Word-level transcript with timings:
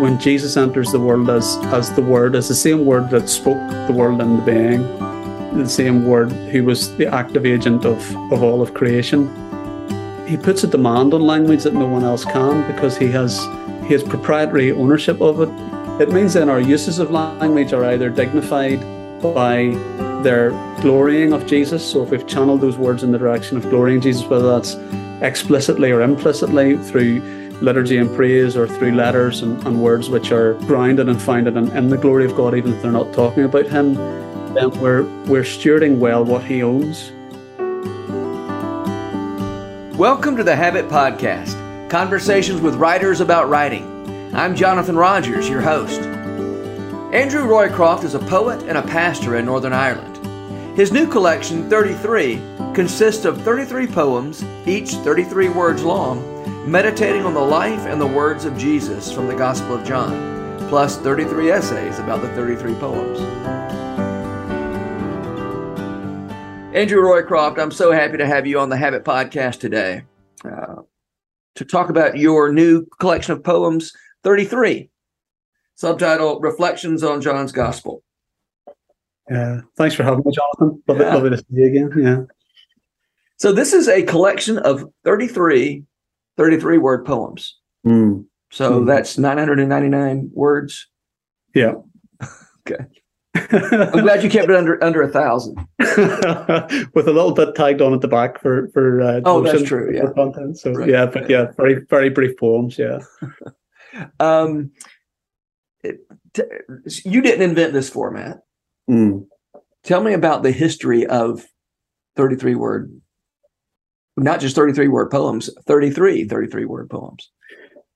when 0.00 0.18
Jesus 0.18 0.56
enters 0.56 0.90
the 0.92 0.98
world 0.98 1.28
as 1.28 1.56
as 1.78 1.92
the 1.94 2.02
Word, 2.02 2.34
as 2.34 2.48
the 2.48 2.54
same 2.54 2.84
Word 2.84 3.10
that 3.10 3.28
spoke 3.28 3.60
the 3.86 3.92
world 3.92 4.20
into 4.20 4.42
being, 4.42 4.82
the 5.56 5.68
same 5.68 6.06
Word 6.06 6.32
who 6.52 6.64
was 6.64 6.96
the 6.96 7.06
active 7.06 7.44
agent 7.44 7.84
of 7.84 7.98
of 8.32 8.42
all 8.42 8.62
of 8.62 8.72
creation. 8.74 9.28
He 10.26 10.36
puts 10.36 10.64
a 10.64 10.66
demand 10.66 11.12
on 11.12 11.22
language 11.22 11.64
that 11.64 11.74
no 11.74 11.86
one 11.86 12.04
else 12.04 12.24
can 12.24 12.66
because 12.72 12.96
he 12.96 13.08
has 13.08 13.38
he 13.86 13.94
has 13.94 14.02
proprietary 14.02 14.72
ownership 14.72 15.20
of 15.20 15.40
it. 15.40 15.50
It 16.00 16.10
means 16.10 16.32
then 16.32 16.48
our 16.48 16.60
uses 16.60 16.98
of 16.98 17.10
language 17.10 17.74
are 17.74 17.84
either 17.84 18.08
dignified 18.08 18.80
by 19.20 19.76
their 20.22 20.50
glorying 20.80 21.34
of 21.34 21.46
Jesus. 21.46 21.84
So 21.84 22.02
if 22.02 22.10
we've 22.10 22.26
channeled 22.26 22.62
those 22.62 22.78
words 22.78 23.02
in 23.02 23.12
the 23.12 23.18
direction 23.18 23.58
of 23.58 23.68
glorying 23.68 24.00
Jesus, 24.00 24.24
whether 24.24 24.48
that's 24.48 24.76
explicitly 25.20 25.90
or 25.90 26.00
implicitly 26.00 26.78
through 26.78 27.39
liturgy 27.60 27.98
and 27.98 28.14
praise 28.16 28.56
or 28.56 28.66
through 28.66 28.92
letters 28.92 29.42
and, 29.42 29.62
and 29.66 29.82
words 29.82 30.08
which 30.08 30.32
are 30.32 30.54
grounded 30.60 31.10
and 31.10 31.20
founded 31.20 31.56
in, 31.56 31.70
in, 31.76 31.90
the 31.90 31.98
glory 31.98 32.24
of 32.24 32.34
God, 32.34 32.54
even 32.54 32.72
if 32.72 32.80
they're 32.80 32.90
not 32.90 33.12
talking 33.12 33.44
about 33.44 33.66
Him, 33.66 33.94
then 34.54 34.70
we're, 34.80 35.02
we're 35.26 35.42
stewarding 35.42 35.98
well 35.98 36.24
what 36.24 36.42
He 36.42 36.62
owns. 36.62 37.12
Welcome 39.98 40.38
to 40.38 40.42
the 40.42 40.56
Habit 40.56 40.88
Podcast 40.88 41.58
conversations 41.90 42.62
with 42.62 42.76
writers 42.76 43.20
about 43.20 43.50
writing. 43.50 43.84
I'm 44.34 44.56
Jonathan 44.56 44.96
Rogers, 44.96 45.48
your 45.48 45.60
host. 45.60 46.00
Andrew 47.12 47.42
Roycroft 47.42 48.04
is 48.04 48.14
a 48.14 48.20
poet 48.20 48.62
and 48.62 48.78
a 48.78 48.82
pastor 48.82 49.36
in 49.36 49.44
Northern 49.44 49.72
Ireland. 49.72 50.16
His 50.78 50.92
new 50.92 51.06
collection, 51.06 51.68
33, 51.68 52.40
consists 52.72 53.24
of 53.24 53.42
33 53.42 53.88
poems, 53.88 54.44
each 54.66 54.92
33 54.92 55.48
words 55.48 55.82
long, 55.82 56.29
meditating 56.66 57.24
on 57.24 57.34
the 57.34 57.40
life 57.40 57.86
and 57.86 58.00
the 58.00 58.06
words 58.06 58.44
of 58.44 58.56
Jesus 58.56 59.10
from 59.12 59.26
the 59.26 59.34
Gospel 59.34 59.76
of 59.76 59.84
John, 59.84 60.58
plus 60.68 60.98
33 60.98 61.50
essays 61.50 61.98
about 61.98 62.20
the 62.20 62.28
33 62.28 62.74
poems. 62.74 63.18
Andrew 66.74 67.02
Roycroft, 67.02 67.58
I'm 67.58 67.70
so 67.70 67.92
happy 67.92 68.18
to 68.18 68.26
have 68.26 68.46
you 68.46 68.60
on 68.60 68.68
the 68.68 68.76
Habit 68.76 69.04
Podcast 69.04 69.58
today 69.58 70.04
uh, 70.44 70.82
to 71.56 71.64
talk 71.64 71.88
about 71.88 72.18
your 72.18 72.52
new 72.52 72.86
collection 73.00 73.32
of 73.32 73.42
poems, 73.42 73.92
33, 74.22 74.90
subtitle 75.74 76.40
Reflections 76.40 77.02
on 77.02 77.22
John's 77.22 77.52
Gospel. 77.52 78.02
Yeah, 79.30 79.62
thanks 79.76 79.94
for 79.94 80.02
having 80.02 80.22
me, 80.24 80.32
Jonathan. 80.32 80.82
Love, 80.86 80.98
yeah. 81.00 81.10
it, 81.10 81.14
love 81.14 81.24
it 81.24 81.30
to 81.30 81.38
see 81.38 81.44
you 81.50 81.66
again. 81.66 81.90
Yeah. 81.96 82.22
So 83.38 83.52
this 83.52 83.72
is 83.72 83.88
a 83.88 84.02
collection 84.02 84.58
of 84.58 84.84
33, 85.04 85.84
33 86.40 86.78
word 86.78 87.04
poems. 87.04 87.58
Mm. 87.86 88.24
So 88.50 88.80
mm. 88.80 88.86
that's 88.86 89.18
999 89.18 90.30
words. 90.32 90.88
Yeah. 91.54 91.74
okay. 92.66 92.86
I'm 93.34 94.00
glad 94.00 94.24
you 94.24 94.30
kept 94.30 94.48
it 94.48 94.56
under 94.56 94.82
under 94.82 95.02
a 95.02 95.08
thousand. 95.08 95.58
With 95.78 97.06
a 97.06 97.12
little 97.12 97.32
bit 97.32 97.54
tagged 97.54 97.82
on 97.82 97.92
at 97.92 98.00
the 98.00 98.08
back 98.08 98.40
for 98.40 98.70
for 98.72 99.02
uh, 99.02 99.20
oh, 99.26 99.42
that's 99.42 99.62
true. 99.62 99.94
Yeah. 99.94 100.10
Content. 100.14 100.58
So 100.58 100.72
right. 100.72 100.88
yeah, 100.88 101.06
but 101.06 101.28
yeah, 101.28 101.52
very 101.58 101.84
very 101.90 102.08
brief 102.08 102.38
poems. 102.38 102.78
Yeah. 102.78 103.00
um, 104.20 104.70
it, 105.84 105.98
t- 106.32 106.42
you 107.04 107.20
didn't 107.20 107.42
invent 107.42 107.74
this 107.74 107.90
format. 107.90 108.38
Mm. 108.90 109.26
Tell 109.84 110.02
me 110.02 110.14
about 110.14 110.42
the 110.42 110.52
history 110.52 111.06
of 111.06 111.44
33 112.16 112.54
word, 112.54 113.00
not 114.16 114.40
just 114.40 114.56
33 114.56 114.88
word 114.88 115.10
poems, 115.10 115.50
33 115.66 116.24
33 116.24 116.64
word 116.64 116.90
poems. 116.90 117.30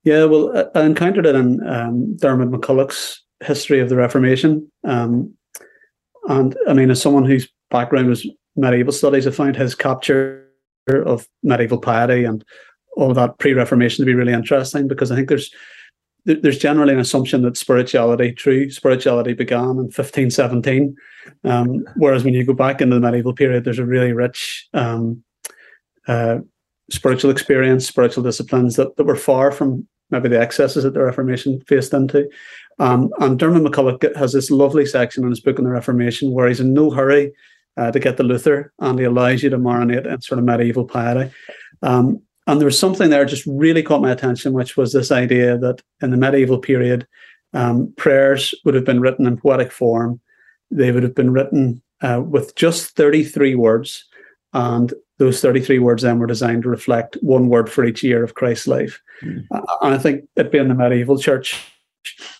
Yeah, 0.05 0.25
well, 0.25 0.71
I 0.75 0.83
encountered 0.83 1.27
it 1.27 1.35
in 1.35 1.67
um, 1.67 2.17
Diarmaid 2.17 2.51
MacCulloch's 2.51 3.23
History 3.43 3.81
of 3.81 3.89
the 3.89 3.97
Reformation. 3.97 4.71
Um, 4.87 5.35
and 6.29 6.57
I 6.69 6.75
mean, 6.75 6.91
as 6.91 7.01
someone 7.01 7.25
whose 7.25 7.49
background 7.71 8.09
was 8.09 8.27
medieval 8.57 8.93
studies, 8.93 9.27
I 9.27 9.31
found 9.31 9.57
his 9.57 9.75
capture 9.75 10.47
of 10.89 11.27
medieval 11.43 11.79
piety 11.79 12.25
and 12.25 12.45
all 12.97 13.11
of 13.11 13.17
that 13.17 13.39
pre-Reformation 13.39 14.03
to 14.03 14.07
be 14.07 14.15
really 14.15 14.33
interesting 14.33 14.87
because 14.87 15.11
I 15.11 15.17
think 15.17 15.29
there's 15.29 15.51
there's 16.27 16.59
generally 16.59 16.95
an 16.95 17.01
assumption 17.01 17.43
that 17.43 17.57
spirituality, 17.57 18.33
true 18.33 18.71
spirituality, 18.71 19.35
began 19.35 19.63
in 19.63 19.91
1517. 19.93 20.97
Um, 21.45 21.85
whereas 21.97 22.25
when 22.25 22.33
you 22.33 22.47
go 22.47 22.55
back 22.55 22.81
into 22.81 22.95
the 22.95 23.01
medieval 23.01 23.35
period, 23.35 23.65
there's 23.65 23.79
a 23.79 23.85
really 23.85 24.13
rich 24.13 24.67
um, 24.73 25.23
uh, 26.09 26.39
spiritual 26.91 27.31
experience, 27.31 27.87
spiritual 27.87 28.23
disciplines 28.23 28.77
that, 28.77 28.97
that 28.97 29.05
were 29.05 29.17
far 29.17 29.51
from 29.51 29.87
maybe 30.11 30.29
the 30.29 30.41
excesses 30.41 30.85
that 30.85 30.95
the 30.95 31.03
Reformation 31.03 31.61
faced 31.63 31.95
into. 31.95 32.29
Um, 32.79 33.11
and 33.21 33.39
Diarmaid 33.39 33.67
MacCulloch 33.67 34.17
has 34.17 34.33
this 34.33 34.51
lovely 34.51 34.87
section 34.87 35.25
in 35.25 35.31
his 35.31 35.41
book 35.41 35.59
on 35.59 35.65
the 35.65 35.71
Reformation 35.71 36.33
where 36.33 36.49
he's 36.49 36.61
in 36.61 36.75
no 36.75 36.91
hurry 36.91 37.33
uh, 37.77 37.91
to 37.91 37.99
get 37.99 38.17
the 38.17 38.23
Luther 38.23 38.73
and 38.81 38.99
he 38.99 39.05
allows 39.05 39.43
you 39.43 39.51
to 39.51 39.59
marinate 39.59 40.07
in 40.07 40.21
sort 40.21 40.39
of 40.39 40.45
medieval 40.45 40.85
piety. 40.85 41.33
Um, 41.83 42.21
and 42.47 42.61
there 42.61 42.67
was 42.67 42.79
something 42.79 43.11
there 43.11 43.25
just 43.25 43.47
really 43.47 43.83
caught 43.83 44.03
my 44.03 44.11
attention, 44.11 44.53
which 44.53 44.77
was 44.77 44.93
this 44.93 45.11
idea 45.11 45.57
that 45.59 45.81
in 46.03 46.11
the 46.11 46.17
medieval 46.17 46.59
period, 46.59 47.07
um, 47.55 47.93
prayers 47.97 48.55
would 48.65 48.75
have 48.75 48.85
been 48.85 49.01
written 49.01 49.27
in 49.27 49.39
poetic 49.39 49.73
form. 49.73 50.21
They 50.71 50.93
would 50.93 51.05
have 51.05 51.15
been 51.15 51.33
written 51.33 51.83
uh, 52.03 52.21
with 52.25 52.55
just 52.55 52.97
33 52.97 53.55
words. 53.55 54.05
And 54.53 54.93
those 55.19 55.41
33 55.41 55.79
words 55.79 56.03
then 56.03 56.19
were 56.19 56.27
designed 56.27 56.65
to 56.65 56.69
reflect 56.69 57.17
one 57.21 57.49
word 57.49 57.71
for 57.71 57.85
each 57.85 58.03
year 58.03 58.25
of 58.25 58.35
Christ's 58.35 58.67
life. 58.67 59.01
Mm. 59.23 59.47
And 59.83 59.95
I 59.95 59.99
think 59.99 60.25
it 60.37 60.51
being 60.51 60.69
the 60.69 60.75
medieval 60.75 61.19
church, 61.19 61.61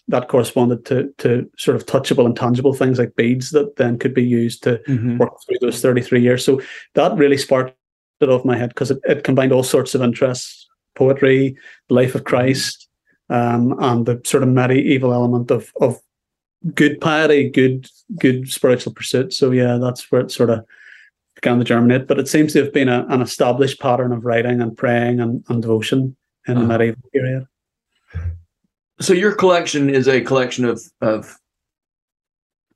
that 0.09 0.29
corresponded 0.29 0.85
to 0.85 1.13
to 1.19 1.51
sort 1.57 1.77
of 1.77 1.87
touchable 1.87 2.27
and 2.27 2.37
tangible 2.37 2.75
things 2.75 2.99
like 2.99 3.17
beads 3.17 3.51
that 3.51 3.77
then 3.77 3.99
could 3.99 4.15
be 4.15 4.25
used 4.25 4.63
to 4.63 4.79
mm-hmm. 4.87 5.17
work 5.19 5.33
through 5.47 5.57
those 5.61 5.81
33 5.81 6.21
years. 6.21 6.45
So 6.45 6.61
that 6.95 7.17
really 7.17 7.39
sparked 7.39 7.75
it 8.21 8.29
off 8.29 8.45
my 8.45 8.57
head 8.57 8.71
because 8.71 8.91
it, 8.91 9.01
it 9.05 9.25
combined 9.25 9.53
all 9.53 9.63
sorts 9.63 9.95
of 9.95 10.03
interests 10.03 10.69
poetry, 10.95 11.57
the 11.89 11.95
life 11.95 12.15
of 12.15 12.25
Christ, 12.25 12.89
um, 13.31 13.75
and 13.81 14.07
the 14.07 14.21
sort 14.25 14.43
of 14.43 14.49
medieval 14.49 15.13
element 15.13 15.51
of 15.51 15.73
of 15.81 16.01
good 16.75 17.01
piety, 17.01 17.49
good 17.49 17.89
good 18.19 18.49
spiritual 18.49 18.93
pursuit. 18.93 19.33
So 19.33 19.51
yeah, 19.51 19.79
that's 19.79 20.11
where 20.11 20.23
it 20.23 20.31
sort 20.31 20.51
of 20.51 20.65
began 21.45 21.59
to 21.59 21.65
germinate. 21.65 22.07
But 22.07 22.19
it 22.19 22.27
seems 22.27 22.55
to 22.55 22.65
have 22.65 22.73
been 22.73 22.89
a, 22.89 23.07
an 23.11 23.21
established 23.21 23.79
pattern 23.79 24.13
of 24.13 24.25
writing 24.25 24.63
and 24.63 24.77
praying 24.77 25.21
and, 25.21 25.45
and 25.49 25.61
devotion 25.61 26.17
in 26.49 26.57
uh-huh. 26.57 26.61
the 26.63 26.67
medieval 26.67 27.11
period. 27.13 27.47
So 29.01 29.13
your 29.13 29.35
collection 29.35 29.91
is 29.91 30.09
a 30.09 30.21
collection 30.23 30.65
of 30.65 30.83
of 31.01 31.37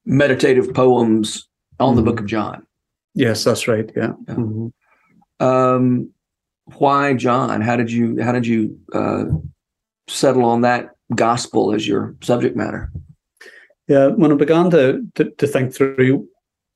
meditative 0.05 0.75
poems 0.75 1.49
on 1.81 1.89
mm-hmm. 1.89 1.97
the 1.97 2.03
Book 2.03 2.21
of 2.21 2.27
John. 2.27 2.67
Yes, 3.15 3.45
that's 3.45 3.67
right. 3.67 3.91
Yeah. 3.97 4.13
yeah. 4.29 4.35
Mm-hmm. 4.35 5.45
Um, 5.45 6.11
why 6.77 7.15
John? 7.15 7.63
How 7.63 7.77
did 7.77 7.91
you 7.91 8.23
how 8.23 8.33
did 8.33 8.47
you 8.47 8.79
uh, 8.93 9.25
settle 10.09 10.45
on 10.45 10.61
that 10.63 10.91
gospel 11.15 11.73
as 11.73 11.89
your 11.89 12.15
subject 12.21 12.57
matter? 12.57 12.91
Yeah, 13.87 14.09
when 14.09 14.31
I 14.31 14.35
began 14.35 14.69
to, 14.73 15.03
to, 15.15 15.31
to 15.31 15.47
think 15.47 15.75
through 15.75 16.29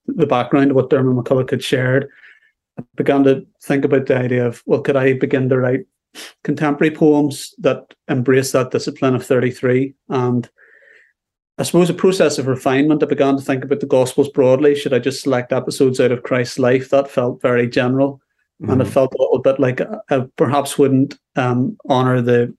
the 0.06 0.26
background 0.26 0.70
of 0.70 0.76
what 0.76 0.90
Diarmaid 0.90 1.22
MacCulloch 1.22 1.50
had 1.50 1.62
shared, 1.62 2.08
I 2.78 2.82
began 2.96 3.24
to 3.24 3.46
think 3.62 3.84
about 3.84 4.06
the 4.06 4.16
idea 4.16 4.46
of 4.46 4.62
well, 4.66 4.80
could 4.80 4.96
I 4.96 5.14
begin 5.14 5.48
to 5.48 5.58
write 5.58 5.86
contemporary 6.44 6.94
poems 6.94 7.54
that 7.58 7.94
embrace 8.08 8.52
that 8.52 8.70
discipline 8.70 9.14
of 9.14 9.24
33 9.24 9.94
and 10.10 10.48
I 11.58 11.64
suppose 11.64 11.90
a 11.90 11.94
process 11.94 12.38
of 12.38 12.46
refinement. 12.46 13.02
I 13.02 13.06
began 13.06 13.36
to 13.36 13.42
think 13.42 13.62
about 13.62 13.80
the 13.80 13.86
Gospels 13.86 14.28
broadly. 14.30 14.74
Should 14.74 14.94
I 14.94 14.98
just 14.98 15.22
select 15.22 15.52
episodes 15.52 16.00
out 16.00 16.10
of 16.10 16.22
Christ's 16.22 16.58
life? 16.58 16.88
That 16.88 17.10
felt 17.10 17.42
very 17.42 17.68
general 17.68 18.20
mm-hmm. 18.60 18.72
and 18.72 18.80
it 18.80 18.84
mm-hmm. 18.84 18.92
felt 18.92 19.14
a 19.14 19.22
little 19.22 19.38
bit 19.38 19.60
like 19.60 19.80
I 20.10 20.26
perhaps 20.36 20.78
wouldn't 20.78 21.18
um, 21.36 21.76
honor 21.88 22.20
the, 22.20 22.54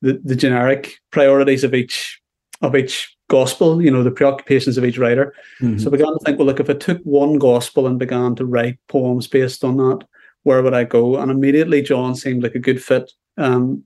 the, 0.00 0.20
the 0.24 0.36
generic 0.36 0.94
priorities 1.10 1.64
of 1.64 1.74
each 1.74 2.20
of 2.62 2.74
each 2.76 3.14
gospel. 3.30 3.80
You 3.80 3.90
know, 3.90 4.02
the 4.02 4.10
preoccupations 4.10 4.76
of 4.76 4.84
each 4.84 4.98
writer. 4.98 5.32
Mm-hmm. 5.62 5.78
So 5.78 5.88
I 5.88 5.92
began 5.92 6.12
to 6.12 6.18
think, 6.24 6.38
well, 6.38 6.46
look, 6.46 6.60
if 6.60 6.68
I 6.68 6.74
took 6.74 7.00
one 7.04 7.38
gospel 7.38 7.86
and 7.86 7.98
began 7.98 8.34
to 8.34 8.44
write 8.44 8.78
poems 8.88 9.26
based 9.26 9.64
on 9.64 9.78
that, 9.78 10.06
where 10.42 10.62
would 10.62 10.74
I 10.74 10.84
go? 10.84 11.16
And 11.16 11.30
immediately, 11.30 11.80
John 11.80 12.14
seemed 12.14 12.42
like 12.42 12.54
a 12.54 12.66
good 12.68 12.82
fit. 12.82 13.10
Um, 13.38 13.84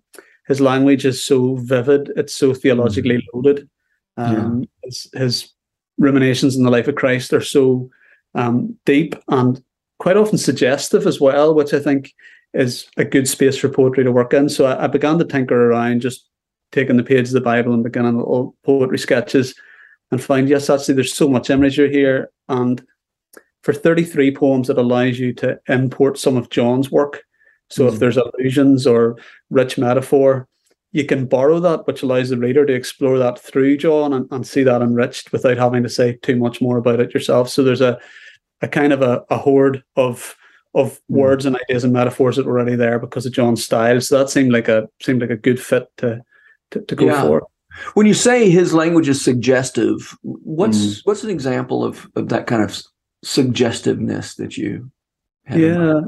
his 0.49 0.61
language 0.61 1.05
is 1.05 1.25
so 1.25 1.57
vivid; 1.57 2.11
it's 2.17 2.35
so 2.35 2.53
theologically 2.53 3.19
mm-hmm. 3.19 3.37
loaded. 3.37 3.69
Um, 4.17 4.61
yeah. 4.61 4.67
his, 4.85 5.09
his 5.15 5.55
ruminations 5.99 6.57
in 6.57 6.65
the 6.65 6.71
life 6.71 6.89
of 6.89 6.95
Christ 6.95 7.33
are 7.33 7.41
so 7.41 7.91
um, 8.35 8.77
deep 8.85 9.15
and 9.29 9.63
quite 9.99 10.17
often 10.17 10.39
suggestive 10.39 11.07
as 11.07 11.21
well, 11.21 11.55
which 11.55 11.73
I 11.73 11.79
think 11.79 12.13
is 12.53 12.87
a 12.97 13.05
good 13.05 13.29
space 13.29 13.57
for 13.57 13.69
poetry 13.69 14.05
to 14.05 14.13
work 14.13 14.33
in. 14.33 14.49
So 14.49 14.67
I, 14.67 14.85
I 14.85 14.87
began 14.87 15.19
to 15.19 15.25
tinker 15.25 15.71
around, 15.71 16.01
just 16.01 16.29
taking 16.75 16.97
the 16.97 17.03
page 17.03 17.29
of 17.29 17.33
the 17.33 17.41
Bible 17.41 17.73
and 17.73 17.83
beginning 17.83 18.19
little 18.19 18.57
poetry 18.65 18.99
sketches, 18.99 19.55
and 20.11 20.23
find 20.23 20.49
yes, 20.49 20.69
actually, 20.69 20.95
there's 20.95 21.15
so 21.15 21.29
much 21.29 21.51
imagery 21.51 21.91
here. 21.91 22.31
And 22.49 22.85
for 23.63 23.73
33 23.73 24.35
poems, 24.35 24.69
it 24.69 24.79
allows 24.79 25.19
you 25.19 25.33
to 25.35 25.59
import 25.69 26.19
some 26.19 26.37
of 26.37 26.51
John's 26.51 26.91
work. 26.91 27.23
So 27.71 27.85
mm-hmm. 27.85 27.95
if 27.95 28.01
there's 28.01 28.19
allusions 28.19 28.87
or 28.87 29.17
rich 29.51 29.79
metaphor, 29.79 30.47
you 30.93 31.05
can 31.05 31.27
borrow 31.27 31.59
that, 31.61 31.87
which 31.87 32.03
allows 32.03 32.29
the 32.29 32.37
reader 32.37 32.65
to 32.65 32.73
explore 32.73 33.19
that 33.19 33.39
through 33.39 33.79
John 33.79 34.13
and, 34.13 34.29
and 34.31 34.47
see 34.47 34.63
that 34.63 34.83
enriched 34.83 35.33
without 35.33 35.57
having 35.57 35.83
to 35.83 35.89
say 35.89 36.19
too 36.23 36.37
much 36.37 36.61
more 36.61 36.77
about 36.77 37.01
it 37.01 37.15
yourself. 37.15 37.49
So 37.49 37.63
there's 37.63 37.81
a 37.81 37.99
a 38.63 38.69
kind 38.69 38.93
of 38.93 39.03
a, 39.03 39.25
a 39.31 39.37
horde 39.37 39.83
of 39.97 40.37
of 40.75 40.95
mm. 40.95 41.01
words 41.09 41.47
and 41.47 41.57
ideas 41.57 41.85
and 41.85 41.93
metaphors 41.93 42.37
that 42.37 42.47
were 42.47 42.59
already 42.59 42.77
there 42.77 42.99
because 42.99 43.27
of 43.27 43.33
John's 43.33 43.65
style. 43.65 44.01
So 44.01 44.19
that 44.19 44.31
seemed 44.31 44.53
like 44.53 44.69
a 44.69 44.89
seemed 45.03 45.21
like 45.21 45.31
a 45.31 45.37
good 45.37 45.61
fit 45.61 45.89
to 45.99 46.23
to, 46.75 46.81
to 46.83 46.95
go 46.95 47.07
yeah. 47.07 47.23
for. 47.23 47.47
When 47.95 48.07
you 48.07 48.15
say 48.15 48.51
his 48.51 48.73
language 48.73 49.09
is 49.09 49.25
suggestive, 49.25 50.17
what's 50.23 50.79
mm. 50.79 51.01
what's 51.05 51.25
an 51.25 51.31
example 51.31 51.83
of, 51.83 52.07
of 52.15 52.29
that 52.29 52.47
kind 52.47 52.63
of 52.63 52.81
suggestiveness 53.25 54.35
that 54.35 54.57
you 54.57 54.91
yeah 55.51 56.01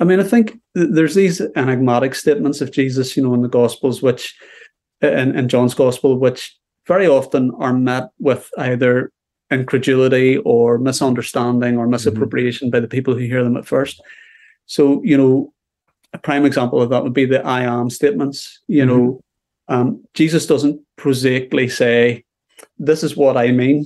i 0.00 0.04
mean 0.04 0.20
i 0.20 0.22
think 0.22 0.58
there's 0.74 1.14
these 1.14 1.40
enigmatic 1.56 2.14
statements 2.14 2.60
of 2.60 2.72
jesus 2.72 3.16
you 3.16 3.22
know 3.22 3.34
in 3.34 3.42
the 3.42 3.48
gospels 3.48 4.02
which 4.02 4.36
in, 5.00 5.36
in 5.36 5.48
john's 5.48 5.74
gospel 5.74 6.18
which 6.18 6.56
very 6.86 7.06
often 7.06 7.52
are 7.58 7.72
met 7.72 8.08
with 8.18 8.50
either 8.58 9.10
incredulity 9.50 10.38
or 10.38 10.78
misunderstanding 10.78 11.76
or 11.76 11.84
mm-hmm. 11.84 11.92
misappropriation 11.92 12.68
mm-hmm. 12.68 12.72
by 12.72 12.80
the 12.80 12.88
people 12.88 13.14
who 13.14 13.20
hear 13.20 13.42
them 13.42 13.56
at 13.56 13.66
first 13.66 14.00
so 14.66 15.02
you 15.02 15.16
know 15.16 15.52
a 16.12 16.18
prime 16.18 16.44
example 16.44 16.82
of 16.82 16.90
that 16.90 17.02
would 17.02 17.14
be 17.14 17.24
the 17.24 17.44
i 17.46 17.62
am 17.62 17.88
statements 17.88 18.60
you 18.68 18.84
mm-hmm. 18.84 18.96
know 18.96 19.20
um, 19.68 20.02
jesus 20.14 20.46
doesn't 20.46 20.80
prosaically 20.96 21.68
say 21.68 22.24
this 22.78 23.02
is 23.02 23.16
what 23.16 23.36
i 23.36 23.50
mean 23.50 23.84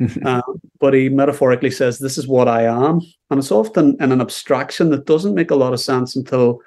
um, 0.24 0.60
but 0.78 0.94
he 0.94 1.08
metaphorically 1.08 1.70
says, 1.70 1.98
This 1.98 2.16
is 2.16 2.26
what 2.26 2.48
I 2.48 2.62
am. 2.62 3.00
And 3.30 3.38
it's 3.38 3.52
often 3.52 3.96
in 4.00 4.12
an 4.12 4.20
abstraction 4.20 4.90
that 4.90 5.06
doesn't 5.06 5.34
make 5.34 5.50
a 5.50 5.56
lot 5.56 5.72
of 5.72 5.80
sense 5.80 6.16
until 6.16 6.60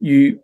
you 0.00 0.40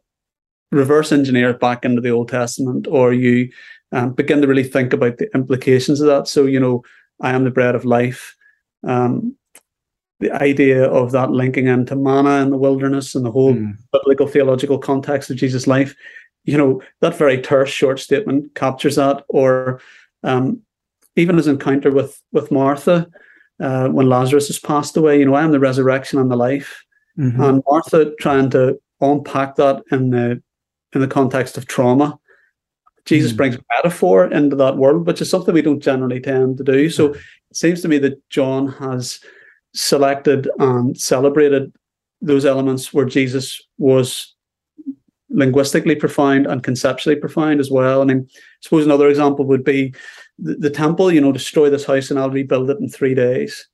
reverse 0.70 1.12
engineer 1.12 1.50
it 1.50 1.60
back 1.60 1.84
into 1.84 2.00
the 2.00 2.10
Old 2.10 2.28
Testament 2.28 2.86
or 2.88 3.12
you 3.12 3.50
um, 3.92 4.12
begin 4.12 4.42
to 4.42 4.48
really 4.48 4.64
think 4.64 4.92
about 4.92 5.18
the 5.18 5.32
implications 5.34 6.00
of 6.00 6.08
that. 6.08 6.28
So, 6.28 6.44
you 6.44 6.60
know, 6.60 6.82
I 7.20 7.30
am 7.30 7.44
the 7.44 7.50
bread 7.50 7.74
of 7.74 7.84
life. 7.84 8.36
Um, 8.86 9.36
the 10.20 10.32
idea 10.32 10.84
of 10.84 11.12
that 11.12 11.30
linking 11.30 11.66
into 11.66 11.96
manna 11.96 12.42
in 12.42 12.50
the 12.50 12.58
wilderness 12.58 13.14
and 13.14 13.24
the 13.24 13.30
whole 13.30 13.54
mm. 13.54 13.74
biblical 13.92 14.26
theological 14.26 14.78
context 14.78 15.30
of 15.30 15.36
Jesus' 15.36 15.66
life, 15.66 15.94
you 16.44 16.56
know, 16.56 16.82
that 17.00 17.16
very 17.16 17.40
terse 17.40 17.70
short 17.70 18.00
statement 18.00 18.54
captures 18.54 18.96
that. 18.96 19.24
Or 19.28 19.80
um, 20.22 20.60
even 21.16 21.36
his 21.36 21.46
encounter 21.46 21.90
with 21.90 22.20
with 22.32 22.50
Martha 22.50 23.08
uh, 23.60 23.88
when 23.88 24.08
Lazarus 24.08 24.48
has 24.48 24.58
passed 24.58 24.96
away. 24.96 25.18
You 25.18 25.26
know, 25.26 25.34
I 25.34 25.44
am 25.44 25.52
the 25.52 25.60
resurrection 25.60 26.18
and 26.18 26.30
the 26.30 26.36
life, 26.36 26.84
mm-hmm. 27.18 27.40
and 27.42 27.62
Martha 27.68 28.14
trying 28.20 28.50
to 28.50 28.80
unpack 29.00 29.56
that 29.56 29.82
in 29.90 30.10
the 30.10 30.42
in 30.92 31.00
the 31.00 31.08
context 31.08 31.56
of 31.56 31.66
trauma. 31.66 32.18
Jesus 33.04 33.32
mm 33.32 33.36
brings 33.36 33.58
metaphor 33.76 34.32
into 34.32 34.56
that 34.56 34.78
world, 34.78 35.06
which 35.06 35.20
is 35.20 35.28
something 35.28 35.52
we 35.52 35.60
don't 35.60 35.82
generally 35.82 36.20
tend 36.20 36.56
to 36.56 36.64
do. 36.64 36.88
So 36.88 37.12
it 37.12 37.20
seems 37.52 37.82
to 37.82 37.88
me 37.88 37.98
that 37.98 38.18
John 38.30 38.68
has 38.68 39.20
selected 39.74 40.48
and 40.58 40.98
celebrated 40.98 41.70
those 42.22 42.46
elements 42.46 42.94
where 42.94 43.04
Jesus 43.04 43.60
was 43.76 44.33
linguistically 45.34 45.96
profound 45.96 46.46
and 46.46 46.62
conceptually 46.62 47.16
profound 47.16 47.60
as 47.60 47.70
well. 47.70 48.00
I 48.00 48.04
mean, 48.04 48.26
I 48.28 48.38
suppose 48.60 48.84
another 48.84 49.08
example 49.08 49.44
would 49.46 49.64
be 49.64 49.94
the, 50.38 50.54
the 50.54 50.70
temple, 50.70 51.12
you 51.12 51.20
know, 51.20 51.32
destroy 51.32 51.70
this 51.70 51.84
house 51.84 52.10
and 52.10 52.18
I'll 52.18 52.30
rebuild 52.30 52.70
it 52.70 52.78
in 52.80 52.88
three 52.88 53.14
days. 53.14 53.68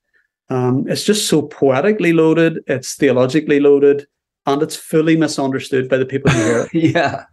Um, 0.49 0.87
it's 0.89 1.05
just 1.05 1.29
so 1.29 1.43
poetically 1.43 2.13
loaded, 2.13 2.59
it's 2.67 2.97
theologically 2.97 3.61
loaded, 3.61 4.07
and 4.47 4.63
it's 4.63 4.75
fully 4.75 5.17
misunderstood 5.17 5.89
by 5.89 5.97
the 5.97 6.07
people 6.07 6.31
who 6.33 6.41
hear 6.43 6.61
it. 6.61 6.69
yeah. 6.95 7.25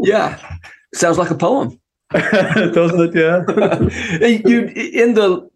yeah. 0.00 0.58
Sounds 0.94 1.18
like 1.18 1.30
a 1.30 1.36
poem. 1.36 1.78
Doesn't 2.12 3.00
it? 3.00 3.14
Yeah. 3.14 4.26
you 4.48 4.66
in 4.66 5.14
the 5.14 5.48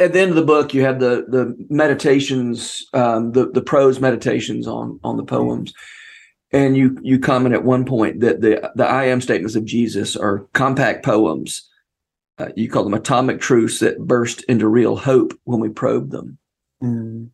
at 0.00 0.12
the 0.12 0.20
end 0.20 0.30
of 0.30 0.36
the 0.36 0.44
book, 0.44 0.74
you 0.74 0.82
have 0.82 1.00
the 1.00 1.24
the 1.28 1.56
meditations, 1.70 2.84
um, 2.92 3.32
the 3.32 3.48
the 3.50 3.62
prose 3.62 4.00
meditations 4.00 4.66
on 4.66 4.98
on 5.04 5.16
the 5.16 5.24
poems, 5.24 5.72
and 6.52 6.76
you 6.76 6.98
you 7.02 7.18
comment 7.18 7.54
at 7.54 7.64
one 7.64 7.84
point 7.84 8.20
that 8.20 8.40
the 8.40 8.70
the 8.74 8.86
I 8.86 9.04
am 9.04 9.20
statements 9.20 9.56
of 9.56 9.64
Jesus 9.64 10.16
are 10.16 10.46
compact 10.52 11.04
poems 11.04 11.68
uh, 12.38 12.48
you 12.56 12.68
call 12.68 12.84
them 12.84 12.94
atomic 12.94 13.40
truths 13.40 13.80
that 13.80 13.98
burst 14.00 14.42
into 14.44 14.66
real 14.66 14.96
hope 14.96 15.38
when 15.44 15.60
we 15.60 15.68
probe 15.68 16.10
them. 16.10 16.38
Mm. 16.82 17.30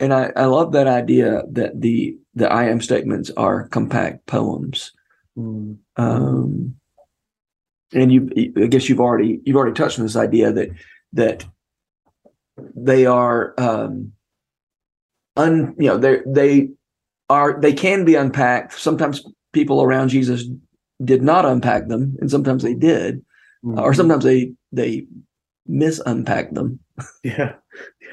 And 0.00 0.12
I, 0.12 0.32
I 0.36 0.44
love 0.46 0.72
that 0.72 0.86
idea 0.86 1.42
that 1.52 1.80
the 1.80 2.18
the 2.34 2.50
I 2.50 2.64
am 2.64 2.80
statements 2.80 3.30
are 3.36 3.68
compact 3.68 4.26
poems. 4.26 4.92
Mm. 5.38 5.78
Um, 5.96 6.74
and 7.92 8.12
you, 8.12 8.52
I 8.56 8.66
guess 8.66 8.88
you've 8.88 9.00
already 9.00 9.40
you've 9.44 9.56
already 9.56 9.74
touched 9.74 9.98
on 9.98 10.04
this 10.04 10.16
idea 10.16 10.52
that 10.52 10.70
that 11.12 11.46
they 12.74 13.06
are 13.06 13.54
um, 13.56 14.12
un 15.36 15.76
you 15.78 15.86
know 15.86 15.96
they 15.96 16.18
they 16.26 16.70
are 17.28 17.60
they 17.60 17.72
can 17.72 18.04
be 18.04 18.14
unpacked. 18.14 18.78
Sometimes 18.78 19.24
people 19.52 19.82
around 19.82 20.08
Jesus 20.08 20.44
did 21.02 21.22
not 21.22 21.44
unpack 21.44 21.88
them, 21.88 22.16
and 22.20 22.30
sometimes 22.30 22.62
they 22.62 22.74
did 22.74 23.24
mm-hmm. 23.64 23.78
or 23.78 23.94
sometimes 23.94 24.24
they 24.24 24.52
they 24.72 25.06
misunpack 25.68 26.54
them. 26.54 26.80
Yeah, 27.24 27.54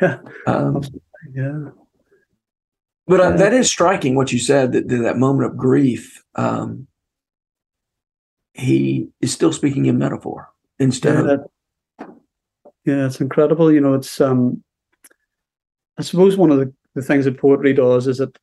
yeah, 0.02 0.18
um, 0.48 0.82
yeah. 1.34 1.70
But 3.06 3.20
uh, 3.20 3.32
that 3.38 3.54
is 3.54 3.70
striking 3.70 4.16
what 4.16 4.32
you 4.32 4.40
said 4.40 4.72
that 4.72 4.88
that 4.88 5.18
moment 5.18 5.52
of 5.52 5.58
grief. 5.58 6.24
Um, 6.36 6.88
he 8.54 9.10
is 9.22 9.32
still 9.32 9.54
speaking 9.54 9.86
in 9.86 9.98
metaphor 9.98 10.50
instead 10.80 11.14
yeah, 11.14 11.20
of. 11.20 11.26
That, 11.28 11.48
yeah, 12.86 13.06
it's 13.06 13.22
incredible. 13.22 13.72
You 13.72 13.82
know, 13.82 13.94
it's 13.94 14.20
um, 14.20 14.64
I 16.00 16.02
suppose 16.02 16.38
one 16.38 16.52
of 16.52 16.58
the, 16.58 16.74
the 16.96 17.04
things 17.04 17.26
that 17.26 17.38
poetry 17.38 17.74
does 17.74 18.08
is 18.08 18.18
that 18.18 18.36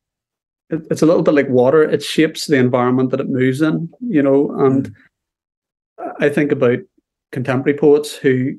it, 0.70 0.87
it's 0.91 1.03
a 1.03 1.06
little 1.06 1.23
bit 1.23 1.35
like 1.35 1.49
water. 1.49 1.82
It 1.82 2.03
shapes 2.03 2.47
the 2.47 2.56
environment 2.56 3.11
that 3.11 3.20
it 3.20 3.29
moves 3.29 3.62
in. 3.62 3.91
You 4.00 4.23
know, 4.23 4.50
and 4.59 4.91
mm. 4.91 6.12
I 6.20 6.29
think 6.29 6.53
about 6.53 6.79
contemporary 7.32 7.79
poets 7.79 8.15
who 8.15 8.55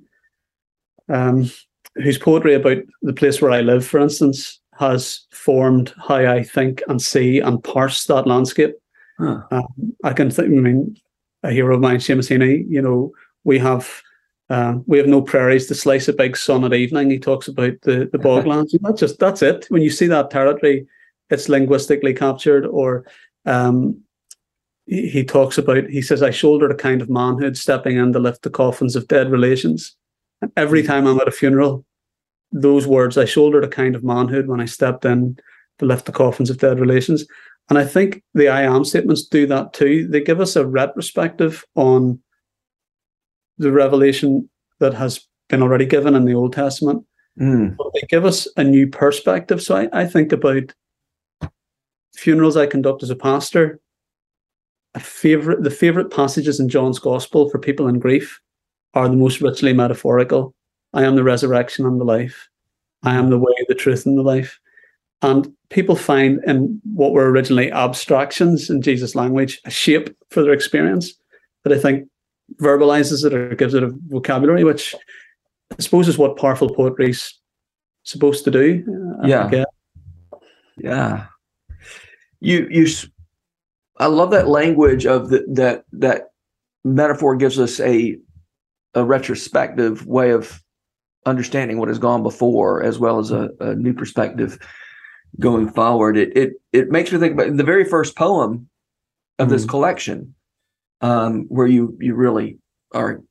um, 1.10 1.50
whose 1.96 2.18
poetry 2.18 2.54
about 2.54 2.78
the 3.02 3.14
place 3.14 3.42
where 3.42 3.52
I 3.52 3.62
live, 3.62 3.86
for 3.86 4.00
instance, 4.00 4.60
has 4.78 5.26
formed 5.32 5.94
how 6.08 6.16
I 6.16 6.44
think 6.44 6.82
and 6.88 7.02
see 7.02 7.40
and 7.40 7.64
parse 7.64 8.06
that 8.06 8.28
landscape. 8.28 8.76
Huh. 9.18 9.42
Um, 9.52 9.94
I 10.04 10.14
can 10.14 10.32
think. 10.32 10.48
I 10.48 10.52
mean, 10.52 10.96
a 11.44 11.52
hero 11.52 11.76
of 11.76 11.82
mine, 11.82 11.98
Seamus 11.98 12.30
Heaney. 12.30 12.66
You 12.68 12.82
know, 12.82 13.12
we 13.44 13.60
have. 13.60 14.02
Uh, 14.52 14.80
we 14.88 14.98
have 14.98 15.06
no 15.06 15.22
prairies 15.22 15.68
to 15.68 15.76
slice 15.76 16.08
a 16.08 16.14
big 16.14 16.36
sun 16.36 16.64
at 16.64 16.74
evening. 16.74 17.12
He 17.12 17.20
talks 17.20 17.48
about 17.48 17.80
the 17.84 18.10
the 18.12 18.18
boglands. 18.18 18.76
that's 18.82 19.00
just 19.00 19.20
that's 19.20 19.44
it. 19.44 19.68
When 19.70 19.84
you 19.84 19.92
see 19.92 20.08
that 20.08 20.32
territory, 20.32 20.88
it's 21.30 21.50
linguistically 21.50 22.14
captured. 22.14 22.66
Or 22.66 23.06
um, 23.46 24.02
he 24.86 25.24
talks 25.24 25.58
about, 25.58 25.86
he 25.90 26.02
says, 26.02 26.24
I 26.24 26.32
shouldered 26.32 26.72
a 26.72 26.76
kind 26.76 27.02
of 27.02 27.10
manhood 27.10 27.58
stepping 27.58 27.98
in 27.98 28.14
to 28.14 28.20
lift 28.20 28.42
the 28.42 28.50
coffins 28.50 28.96
of 28.96 29.08
dead 29.08 29.32
relations. 29.32 29.96
And 30.42 30.52
every 30.58 30.84
time 30.84 31.06
I'm 31.06 31.20
at 31.20 31.28
a 31.28 31.32
funeral, 31.32 31.86
those 32.52 32.88
words, 32.88 33.18
I 33.18 33.26
shouldered 33.26 33.64
a 33.64 33.70
kind 33.70 33.96
of 33.96 34.04
manhood 34.04 34.48
when 34.48 34.60
I 34.60 34.66
stepped 34.66 35.06
in 35.06 35.38
to 35.78 35.86
lift 35.86 36.06
the 36.06 36.12
coffins 36.12 36.50
of 36.50 36.58
dead 36.58 36.80
relations. 36.80 37.26
And 37.70 37.78
I 37.78 37.86
think 37.86 38.24
the 38.34 38.50
I 38.50 38.64
am 38.64 38.84
statements 38.84 39.28
do 39.28 39.46
that 39.48 39.74
too. 39.74 40.08
They 40.08 40.22
give 40.22 40.42
us 40.42 40.56
a 40.56 40.66
retrospective 40.66 41.64
on 41.76 42.20
the 43.60 43.72
revelation 43.72 44.50
that 44.80 44.94
has 44.96 45.28
been 45.50 45.62
already 45.62 45.86
given 45.86 46.16
in 46.16 46.26
the 46.26 46.34
Old 46.34 46.54
Testament. 46.54 47.06
Mm. 47.40 47.78
But 47.78 47.92
they 47.94 48.08
give 48.10 48.26
us 48.26 48.48
a 48.58 48.64
new 48.64 48.88
perspective. 48.88 49.62
So 49.62 49.76
I, 49.76 49.90
I 49.94 50.06
think 50.06 50.32
about 50.32 50.74
funerals 52.16 52.58
I 52.58 52.66
conduct 52.66 53.04
as 53.04 53.10
a 53.10 53.16
pastor 53.16 53.80
a 54.96 55.00
favorite 55.00 55.64
the 55.64 55.72
favorite 55.72 56.12
passages 56.12 56.60
in 56.60 56.70
John's 56.70 57.00
gospel 57.00 57.50
for 57.50 57.60
people 57.60 57.88
in 57.88 58.00
grief 58.00 58.40
are 58.94 59.08
the 59.08 59.16
most 59.16 59.42
richly 59.42 59.74
metaphorical. 59.74 60.54
I 60.94 61.04
am 61.04 61.16
the 61.16 61.24
resurrection 61.24 61.86
and 61.86 62.00
the 62.00 62.06
life. 62.06 62.50
I 63.04 63.14
am 63.14 63.30
the 63.30 63.38
way, 63.38 63.54
the 63.68 63.76
truth, 63.76 64.06
and 64.06 64.18
the 64.18 64.24
life. 64.24 64.60
And 65.22 65.54
people 65.70 65.96
find 65.96 66.40
in 66.46 66.82
what 66.94 67.12
were 67.12 67.30
originally 67.30 67.72
abstractions 67.72 68.70
in 68.70 68.82
Jesus' 68.82 69.16
language 69.16 69.62
a 69.66 69.70
shape 69.70 70.16
for 70.32 70.42
their 70.42 70.54
experience 70.54 71.14
that 71.64 71.74
I 71.74 71.78
think 71.78 72.10
verbalizes 72.60 73.24
it 73.24 73.34
or 73.34 73.54
gives 73.56 73.74
it 73.74 73.84
a 73.84 73.94
vocabulary, 74.08 74.64
which 74.64 74.96
I 75.78 75.82
suppose 75.82 76.08
is 76.08 76.18
what 76.18 76.38
powerful 76.38 76.74
poetry's 76.74 77.38
supposed 78.04 78.44
to 78.46 78.52
do. 78.52 78.84
Uh, 79.24 79.28
yeah. 79.28 79.66
Yeah. 80.78 81.26
You 82.42 82.68
you 82.70 82.88
I 83.98 84.08
love 84.08 84.32
that 84.32 84.48
language 84.48 85.06
of 85.06 85.30
the, 85.30 85.46
that 85.54 85.84
that 85.94 86.30
metaphor 86.84 87.36
gives 87.36 87.60
us 87.60 87.80
a 87.80 88.18
a 88.96 89.04
retrospective 89.04 90.06
way 90.06 90.32
of 90.32 90.62
understanding 91.26 91.78
what 91.78 91.90
has 91.90 92.00
gone 92.00 92.24
before, 92.24 92.82
as 92.82 92.98
well 92.98 93.20
as 93.20 93.32
a, 93.32 93.50
a 93.60 93.76
new 93.76 93.94
perspective 93.94 94.58
going 95.40 95.70
forward. 95.70 96.18
It 96.18 96.36
it 96.36 96.54
it 96.72 96.90
makes 96.90 97.12
me 97.12 97.20
think 97.20 97.34
about 97.34 97.56
the 97.56 97.64
very 97.64 97.86
first 97.86 98.16
poem 98.16 98.70
of 99.38 99.48
mm-hmm. 99.48 99.54
this 99.54 99.66
collection 99.66 100.36
um, 101.02 101.46
where 101.50 101.68
you 101.68 101.98
you 102.00 102.16
really 102.16 102.58
are 102.94 103.22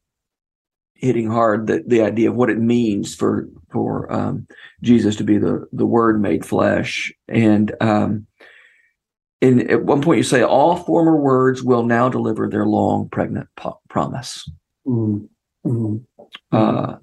hitting 0.95 1.31
hard 1.31 1.67
the, 1.67 1.83
the 1.87 2.03
idea 2.03 2.29
of 2.29 2.37
what 2.37 2.51
it 2.51 2.59
means 2.59 3.15
for 3.15 3.49
for 3.71 4.13
um, 4.13 4.47
Jesus 4.83 5.17
to 5.17 5.25
be 5.25 5.39
the 5.39 5.67
the 5.73 5.87
Word 5.87 6.21
made 6.21 6.45
flesh. 6.45 7.13
And 7.29 7.75
um, 7.81 8.27
in 9.41 9.71
at 9.71 9.85
one 9.85 10.03
point 10.03 10.19
you 10.19 10.25
say 10.25 10.43
all 10.43 10.77
former 10.77 11.17
words 11.17 11.63
will 11.63 11.85
now 11.85 12.09
deliver 12.09 12.49
their 12.49 12.67
long 12.67 13.09
pregnant 13.09 13.49
po- 13.57 13.81
promise. 13.89 14.51
Mm-hmm. 14.87 15.97
Uh, 16.53 16.97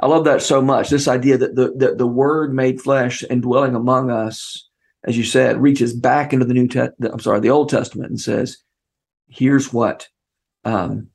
I 0.00 0.06
love 0.06 0.24
that 0.24 0.42
so 0.42 0.60
much. 0.60 0.90
This 0.90 1.06
idea 1.08 1.38
that 1.38 1.54
the, 1.54 1.72
the 1.76 1.94
the 1.94 2.06
Word 2.06 2.52
made 2.54 2.80
flesh 2.80 3.22
and 3.28 3.42
dwelling 3.42 3.74
among 3.74 4.10
us, 4.10 4.68
as 5.04 5.16
you 5.16 5.24
said, 5.24 5.62
reaches 5.62 5.92
back 5.92 6.32
into 6.32 6.44
the 6.44 6.54
New 6.54 6.66
Te- 6.66 6.88
I'm 7.02 7.20
sorry, 7.20 7.40
the 7.40 7.50
Old 7.50 7.68
Testament 7.68 8.10
and 8.10 8.20
says, 8.20 8.58
"Here's 9.28 9.72
what." 9.72 10.08
Um, 10.64 11.08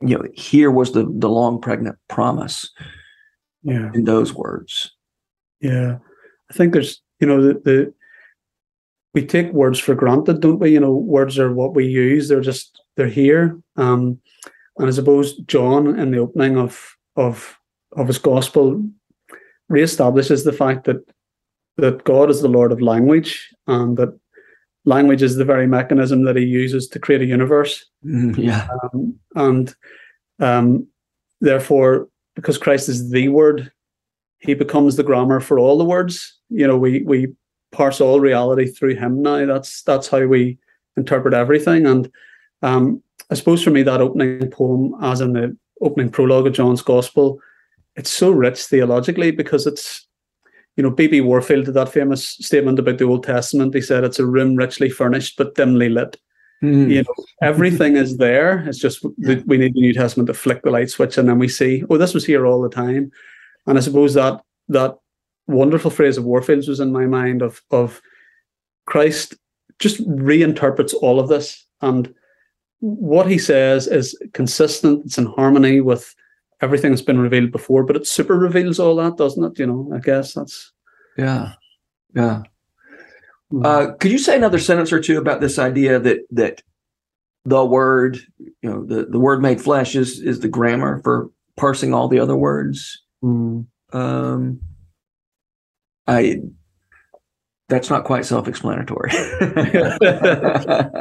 you 0.00 0.16
know, 0.18 0.24
here 0.34 0.70
was 0.70 0.92
the 0.92 1.04
the 1.18 1.28
long 1.28 1.60
pregnant 1.60 1.96
promise 2.08 2.70
Yeah. 3.62 3.90
in 3.94 4.04
those 4.04 4.34
words. 4.34 4.92
Yeah. 5.60 5.98
I 6.50 6.54
think 6.54 6.72
there's, 6.72 7.00
you 7.20 7.26
know, 7.26 7.40
the, 7.40 7.54
the 7.64 7.94
we 9.14 9.24
take 9.24 9.52
words 9.52 9.78
for 9.78 9.94
granted, 9.94 10.40
don't 10.40 10.58
we? 10.58 10.72
You 10.72 10.80
know, 10.80 10.94
words 10.94 11.38
are 11.38 11.52
what 11.52 11.74
we 11.74 11.86
use. 11.86 12.28
They're 12.28 12.40
just 12.40 12.82
they're 12.96 13.06
here. 13.06 13.58
Um, 13.76 14.20
and 14.78 14.88
I 14.88 14.90
suppose 14.90 15.36
John 15.38 15.98
in 15.98 16.10
the 16.10 16.18
opening 16.18 16.58
of 16.58 16.96
of 17.16 17.58
of 17.96 18.08
his 18.08 18.18
gospel 18.18 18.84
reestablishes 19.70 20.44
the 20.44 20.52
fact 20.52 20.84
that 20.84 21.08
that 21.76 22.04
God 22.04 22.30
is 22.30 22.42
the 22.42 22.48
Lord 22.48 22.72
of 22.72 22.80
language 22.80 23.48
and 23.66 23.96
that 23.96 24.18
language 24.84 25.22
is 25.22 25.36
the 25.36 25.44
very 25.44 25.66
mechanism 25.66 26.24
that 26.24 26.36
he 26.36 26.44
uses 26.44 26.88
to 26.88 26.98
create 26.98 27.22
a 27.22 27.26
universe. 27.26 27.84
Mhm, 28.04 28.36
yeah. 28.36 28.68
Um, 28.82 29.18
and 29.34 29.74
um, 30.40 30.86
therefore, 31.40 32.08
because 32.34 32.58
Christ 32.58 32.88
is 32.88 33.10
the 33.10 33.28
word, 33.28 33.72
he 34.38 34.54
becomes 34.54 34.96
the 34.96 35.02
grammar 35.02 35.40
for 35.40 35.58
all 35.58 35.78
the 35.78 35.84
words. 35.84 36.38
You 36.48 36.66
know, 36.66 36.76
we 36.76 37.02
we 37.02 37.34
parse 37.74 38.00
all 38.00 38.20
reality 38.20 38.66
through 38.66 38.96
him 38.96 39.22
now. 39.22 39.44
That's 39.46 39.82
that's 39.82 40.08
how 40.08 40.24
we 40.26 40.58
interpret 40.96 41.34
everything. 41.34 41.86
And 41.86 42.10
um, 42.62 43.02
I 43.30 43.34
suppose 43.34 43.62
for 43.62 43.70
me, 43.70 43.82
that 43.82 44.00
opening 44.00 44.50
poem, 44.50 44.94
as 45.02 45.20
in 45.20 45.32
the 45.32 45.56
opening 45.80 46.10
prologue 46.10 46.46
of 46.46 46.54
John's 46.54 46.82
Gospel, 46.82 47.40
it's 47.96 48.10
so 48.10 48.30
rich 48.30 48.62
theologically 48.64 49.30
because 49.30 49.66
it's 49.66 50.06
you 50.76 50.82
know, 50.82 50.90
B.B. 50.90 51.20
Warfield 51.20 51.66
did 51.66 51.74
that 51.74 51.92
famous 51.92 52.28
statement 52.28 52.80
about 52.80 52.98
the 52.98 53.04
Old 53.04 53.22
Testament. 53.22 53.74
He 53.74 53.80
said 53.80 54.02
it's 54.02 54.18
a 54.18 54.26
room 54.26 54.56
richly 54.56 54.90
furnished 54.90 55.36
but 55.36 55.54
dimly 55.54 55.88
lit 55.88 56.16
Mm. 56.64 56.90
you 56.90 57.02
know 57.02 57.24
everything 57.42 57.96
is 57.96 58.16
there 58.16 58.66
it's 58.66 58.78
just 58.78 59.02
that 59.18 59.44
we 59.46 59.58
need 59.58 59.74
the 59.74 59.80
new 59.80 59.92
testament 59.92 60.28
to 60.28 60.34
flick 60.34 60.62
the 60.62 60.70
light 60.70 60.88
switch 60.88 61.18
and 61.18 61.28
then 61.28 61.38
we 61.38 61.48
see 61.48 61.82
oh 61.90 61.98
this 61.98 62.14
was 62.14 62.24
here 62.24 62.46
all 62.46 62.62
the 62.62 62.70
time 62.70 63.10
and 63.66 63.76
i 63.76 63.80
suppose 63.80 64.14
that 64.14 64.40
that 64.68 64.96
wonderful 65.46 65.90
phrase 65.90 66.16
of 66.16 66.24
warfield's 66.24 66.68
was 66.68 66.80
in 66.80 66.92
my 66.92 67.06
mind 67.06 67.42
of 67.42 67.62
of 67.70 68.00
christ 68.86 69.34
just 69.78 70.06
reinterprets 70.08 70.94
all 71.02 71.20
of 71.20 71.28
this 71.28 71.66
and 71.82 72.14
what 72.80 73.26
he 73.26 73.38
says 73.38 73.86
is 73.86 74.18
consistent 74.32 75.04
it's 75.04 75.18
in 75.18 75.26
harmony 75.26 75.80
with 75.80 76.14
everything 76.60 76.90
that's 76.90 77.02
been 77.02 77.20
revealed 77.20 77.50
before 77.50 77.84
but 77.84 77.96
it 77.96 78.06
super 78.06 78.38
reveals 78.38 78.78
all 78.78 78.96
that 78.96 79.16
doesn't 79.16 79.44
it 79.44 79.58
you 79.58 79.66
know 79.66 79.90
i 79.94 79.98
guess 79.98 80.34
that's 80.34 80.72
Yeah. 81.16 81.52
Yeah. 82.14 82.42
Uh, 83.62 83.92
could 84.00 84.10
you 84.10 84.18
say 84.18 84.36
another 84.36 84.58
sentence 84.58 84.92
or 84.92 85.00
two 85.00 85.18
about 85.18 85.40
this 85.40 85.58
idea 85.58 86.00
that 86.00 86.26
that 86.30 86.62
the 87.44 87.64
word, 87.64 88.18
you 88.38 88.54
know, 88.62 88.84
the, 88.84 89.04
the 89.04 89.18
word 89.18 89.42
made 89.42 89.60
flesh 89.60 89.94
is 89.94 90.20
is 90.20 90.40
the 90.40 90.48
grammar 90.48 91.00
for 91.02 91.30
parsing 91.56 91.94
all 91.94 92.08
the 92.08 92.18
other 92.18 92.36
words? 92.36 93.02
Mm. 93.22 93.66
Um, 93.92 94.60
I 96.06 96.40
that's 97.68 97.90
not 97.90 98.04
quite 98.04 98.26
self-explanatory. 98.26 99.10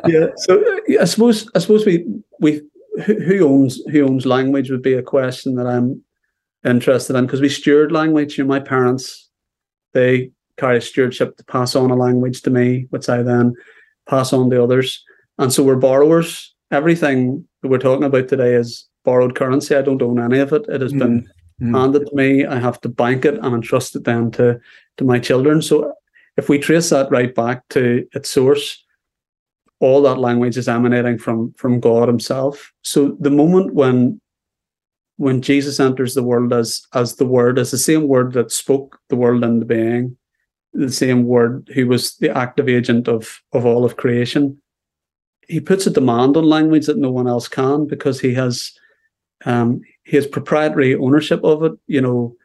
yeah 0.08 0.28
so 0.38 0.64
i 1.00 1.06
suppose 1.06 1.50
i 1.56 1.60
suppose 1.60 1.86
we 1.86 2.06
we 2.40 2.62
who, 3.06 3.48
owns 3.48 3.82
who 3.92 4.08
owns 4.08 4.26
language 4.26 4.70
would 4.70 4.84
be 4.84 4.94
a 4.94 5.02
question 5.02 5.56
that 5.56 5.68
i'm 5.68 6.02
interested 6.64 7.16
in 7.16 7.26
because 7.26 7.42
we 7.42 7.50
steward 7.50 7.92
language. 7.92 8.38
You 8.38 8.44
know 8.44 8.48
my 8.48 8.60
parents 8.60 9.30
they 9.94 10.32
carry 10.58 10.82
stewardship 10.82 11.36
to 11.38 11.44
pass 11.46 11.76
on 11.76 11.92
a 11.92 11.96
language 11.96 12.42
to 12.44 12.50
me 12.50 12.88
which 12.92 13.10
i 13.10 13.22
then 13.22 13.54
pass 14.08 14.34
on 14.34 14.50
to 14.50 14.64
others. 14.64 15.04
And 15.38 15.52
so 15.52 15.64
we're 15.64 15.76
borrowers. 15.76 16.54
Everything 16.72 17.48
that 17.62 17.70
we're 17.70 17.78
talking 17.78 18.06
about 18.06 18.28
today 18.28 18.54
is 18.56 18.88
borrowed 19.04 19.36
currency. 19.36 19.76
I 19.76 19.82
don't 19.82 20.02
own 20.02 20.20
any 20.20 20.40
of 20.40 20.54
it. 20.54 20.66
It 20.68 20.82
has 20.82 20.92
hmm. 20.92 21.00
been 21.00 21.30
Mm. 21.64 21.80
handed 21.80 22.08
to 22.08 22.16
me 22.16 22.46
i 22.46 22.60
have 22.60 22.80
to 22.82 22.90
bank 22.90 23.26
it 23.26 23.36
and 23.36 23.56
entrust 23.56 23.96
it 23.96 24.04
then 24.04 24.32
to 24.32 24.60
to 24.98 25.04
my 25.04 25.20
children 25.20 25.62
so 25.62 25.94
if 26.36 26.50
we 26.50 26.60
trace 26.60 26.90
that 26.90 27.10
right 27.12 27.34
back 27.34 27.68
to 27.70 28.06
its 28.14 28.30
source 28.30 28.84
all 29.84 30.02
that 30.02 30.18
language 30.18 30.56
is 30.58 30.70
emanating 30.70 31.18
from 31.18 31.54
from 31.54 31.82
God 31.82 32.08
Himself. 32.08 32.72
So 32.84 33.18
the 33.20 33.30
moment 33.30 33.74
when 33.74 34.22
when 35.18 35.42
Jesus 35.42 35.80
enters 35.80 36.14
the 36.14 36.24
world 36.24 36.54
as 36.54 36.88
as 36.94 37.18
the 37.18 37.26
Word, 37.26 37.60
as 37.60 37.72
the 37.72 37.78
same 37.78 38.08
Word 38.08 38.32
that 38.34 38.52
spoke 38.52 39.00
the 39.10 39.18
world 39.18 39.44
into 39.44 39.66
being, 39.66 40.18
the 40.74 40.92
same 40.92 41.26
Word 41.26 41.70
who 41.74 41.86
was 41.88 42.16
the 42.18 42.36
active 42.36 42.70
agent 42.70 43.10
of 43.10 43.42
of 43.52 43.66
all 43.66 43.84
of 43.84 43.98
creation, 43.98 44.58
he 45.50 45.60
puts 45.60 45.86
a 45.86 45.92
demand 45.92 46.38
on 46.38 46.46
language 46.46 46.86
that 46.86 46.98
no 46.98 47.12
one 47.12 47.28
else 47.28 47.50
can 47.50 47.86
because 47.86 48.22
he 48.22 48.34
has 48.34 48.72
um, 49.46 49.82
he 50.06 50.16
has 50.16 50.28
proprietary 50.28 50.96
ownership 50.96 51.44
of 51.44 51.64
it. 51.64 51.74
You 51.88 52.02
know, 52.02 52.36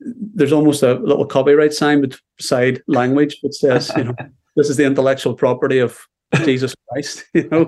there's 0.00 0.52
almost 0.52 0.82
a 0.82 0.94
little 0.94 1.26
copyright 1.26 1.72
sign 1.72 2.10
beside 2.36 2.82
language 2.86 3.40
that 3.42 3.54
says, 3.54 3.92
you 3.96 4.04
know, 4.04 4.14
this 4.56 4.70
is 4.70 4.76
the 4.76 4.84
intellectual 4.84 5.34
property 5.34 5.78
of 5.78 5.98
Jesus 6.44 6.74
Christ, 6.88 7.24
you 7.34 7.48
know. 7.48 7.66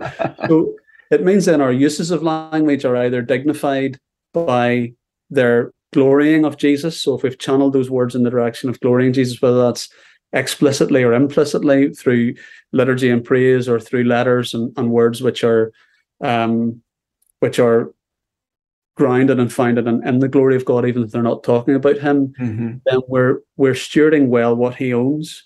So 0.49 0.75
it 1.11 1.25
means 1.25 1.45
then 1.45 1.61
our 1.61 1.73
uses 1.73 2.11
of 2.11 2.23
language 2.23 2.85
are 2.85 2.97
either 2.97 3.23
dignified 3.23 3.99
by 4.33 4.93
their 5.31 5.73
glorying 5.93 6.45
of 6.45 6.57
Jesus. 6.57 7.01
So 7.01 7.15
if 7.15 7.23
we've 7.23 7.39
channeled 7.39 7.75
those 7.75 7.91
words 7.91 8.15
in 8.15 8.23
the 8.23 8.31
direction 8.31 8.71
of 8.71 8.81
glorying 8.81 9.13
Jesus, 9.13 9.43
whether 9.43 9.63
that's 9.63 9.89
explicitly 10.33 11.03
or 11.03 11.13
implicitly 11.13 11.91
through 11.91 12.35
liturgy 12.73 13.11
and 13.11 13.23
praise 13.23 13.69
or 13.69 13.79
through 13.79 14.05
letters 14.05 14.55
and, 14.55 14.73
and 14.79 14.91
words 14.91 15.21
which 15.23 15.45
are 15.45 15.73
um, 16.23 16.81
which 17.41 17.59
are 17.59 17.93
grounded 18.95 19.41
and 19.41 19.53
founded 19.53 19.87
in, 19.87 20.07
in 20.07 20.19
the 20.19 20.29
glory 20.29 20.55
of 20.57 20.65
God, 20.65 20.87
even 20.87 21.03
if 21.03 21.11
they're 21.11 21.23
not 21.23 21.43
talking 21.45 21.75
about 21.75 21.99
him, 21.99 22.35
Mhm. 22.41 22.81
then 22.87 23.01
we're 23.09 23.39
we're 23.57 23.75
stewarding 23.75 24.29
well 24.29 24.55
what 24.55 24.75
he 24.75 24.93
owns. 24.93 25.45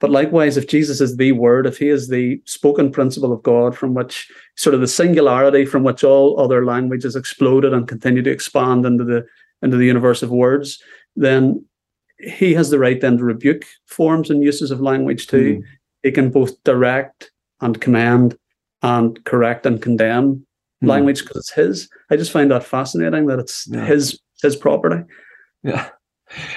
But 0.00 0.10
likewise, 0.10 0.56
if 0.56 0.68
Jesus 0.68 1.00
is 1.00 1.16
the 1.16 1.32
word, 1.32 1.66
if 1.66 1.78
he 1.78 1.88
is 1.88 2.06
the 2.08 2.40
spoken 2.44 2.90
principle 2.92 3.32
of 3.32 3.42
God 3.42 3.76
from 3.76 3.94
which 3.94 4.30
sort 4.56 4.74
of 4.74 4.80
the 4.80 4.86
singularity 4.86 5.64
from 5.64 5.82
which 5.82 6.04
all 6.04 6.38
other 6.40 6.64
languages 6.64 7.16
exploded 7.16 7.72
and 7.72 7.88
continue 7.88 8.22
to 8.22 8.30
expand 8.30 8.86
into 8.86 9.04
the 9.04 9.26
into 9.62 9.76
the 9.76 9.86
universe 9.86 10.22
of 10.22 10.30
words, 10.30 10.80
then 11.16 11.64
he 12.20 12.54
has 12.54 12.70
the 12.70 12.78
right 12.78 13.00
then 13.00 13.18
to 13.18 13.24
rebuke 13.24 13.64
forms 13.86 14.30
and 14.30 14.42
uses 14.42 14.70
of 14.70 14.80
language 14.80 15.26
too. 15.26 15.56
Mm. 15.56 15.62
He 16.04 16.10
can 16.12 16.30
both 16.30 16.62
direct 16.64 17.30
and 17.60 17.80
command 17.80 18.36
and 18.82 19.24
correct 19.24 19.66
and 19.66 19.82
condemn 19.82 20.46
Mm. 20.82 20.88
language 20.88 21.22
because 21.22 21.36
it's 21.38 21.52
his. 21.52 21.88
I 22.10 22.16
just 22.16 22.30
find 22.32 22.50
that 22.50 22.64
fascinating 22.64 23.26
that 23.26 23.38
it's 23.38 23.66
Yeah. 23.68 23.84
his 23.84 24.20
his 24.42 24.54
property. 24.56 25.02
Yeah. 25.62 25.88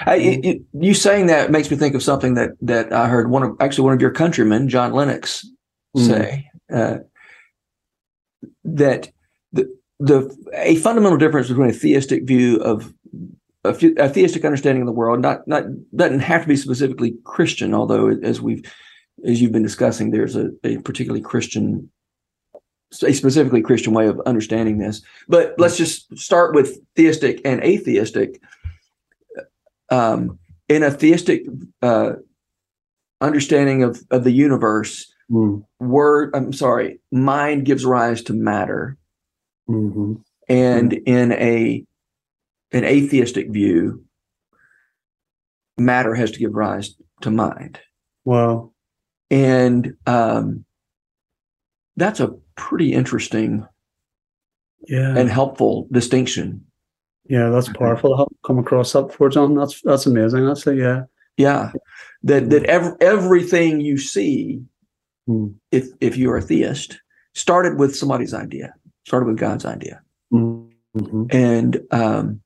I, 0.06 0.16
it- 0.18 0.62
you 0.74 0.94
saying 0.94 1.28
that 1.28 1.50
makes 1.50 1.72
me 1.72 1.78
think 1.78 1.96
of 1.96 2.04
something 2.04 2.36
that 2.36 2.52
that 2.62 2.92
I 2.94 3.08
heard 3.08 3.32
one 3.32 3.44
of 3.44 3.56
actually 3.60 3.86
one 3.86 3.94
of 3.94 4.02
your 4.02 4.12
countrymen, 4.12 4.70
John 4.70 4.94
Lennox, 4.94 5.46
Mm. 5.98 6.08
say 6.08 6.50
uh, 6.74 6.98
that 8.64 9.10
the 9.52 9.68
the 10.00 10.34
a 10.54 10.76
fundamental 10.78 11.18
difference 11.18 11.48
between 11.50 11.70
a 11.70 11.74
theistic 11.74 12.24
view 12.26 12.58
of 12.58 12.94
a, 13.64 13.70
a 13.98 14.10
theistic 14.10 14.46
understanding 14.46 14.82
of 14.82 14.86
the 14.88 14.94
world, 14.94 15.20
not 15.22 15.48
not 15.48 15.64
doesn't 15.96 16.20
have 16.22 16.44
to 16.44 16.48
be 16.48 16.56
specifically 16.56 17.16
Christian, 17.26 17.74
although 17.74 18.10
as 18.24 18.42
we've 18.42 18.64
as 19.26 19.42
you've 19.42 19.52
been 19.52 19.64
discussing, 19.64 20.12
there's 20.12 20.36
a, 20.36 20.50
a 20.64 20.78
particularly 20.78 21.22
Christian 21.22 21.90
a 23.04 23.14
specifically 23.14 23.62
Christian 23.62 23.94
way 23.94 24.08
of 24.08 24.20
understanding 24.26 24.78
this. 24.78 25.02
But 25.28 25.56
let's 25.58 25.78
just 25.78 26.18
start 26.18 26.54
with 26.54 26.80
theistic 26.96 27.42
and 27.46 27.64
atheistic. 27.64 28.42
Um, 29.90 30.40
in 30.70 30.84
a 30.84 30.92
theistic 30.92 31.44
uh, 31.82 32.14
understanding 33.20 33.84
of, 33.84 34.02
of 34.12 34.24
the 34.24 34.32
universe, 34.32 35.08
Mm. 35.32 35.64
word, 35.80 36.32
I'm 36.36 36.52
sorry, 36.52 37.00
mind 37.10 37.64
gives 37.66 37.86
rise 37.86 38.22
to 38.24 38.34
matter. 38.34 38.98
hmm 39.66 40.16
And 40.50 40.92
in 40.92 41.32
a 41.32 41.86
an 42.74 42.84
atheistic 42.84 43.50
view, 43.50 44.04
matter 45.78 46.16
has 46.16 46.32
to 46.32 46.40
give 46.40 46.54
rise 46.54 46.96
to 47.22 47.32
mind. 47.32 47.80
Wow. 48.26 48.74
And 49.30 49.96
um, 50.06 50.66
that's 51.96 52.20
a 52.20 52.36
pretty 52.62 52.94
interesting 52.94 53.66
yeah. 54.88 55.16
and 55.18 55.30
helpful 55.30 55.88
distinction. 55.92 56.64
yeah 57.28 57.50
that's 57.50 57.70
powerful 57.70 58.16
haven't 58.18 58.38
come 58.46 58.60
across 58.60 58.92
that 58.94 59.08
before 59.08 59.30
john. 59.30 59.56
That's 59.56 59.82
that's 59.82 60.06
amazing. 60.06 60.48
Actually 60.50 60.80
yeah. 60.80 61.04
Yeah, 61.38 61.72
that 62.24 62.50
that 62.52 62.66
ev- 62.66 62.98
everything 63.00 63.82
you 63.82 63.98
see, 63.98 64.62
Hmm. 65.28 65.48
if 65.72 65.86
if 66.02 66.18
you're 66.18 66.38
a 66.38 66.42
theist, 66.42 67.00
started 67.34 67.80
with 67.80 67.96
somebody's 67.96 68.34
idea, 68.34 68.74
started 69.08 69.28
with 69.28 69.38
God's 69.38 69.66
idea, 69.66 70.02
Mhm. 70.34 70.68
and 71.34 71.80
um, 71.92 72.42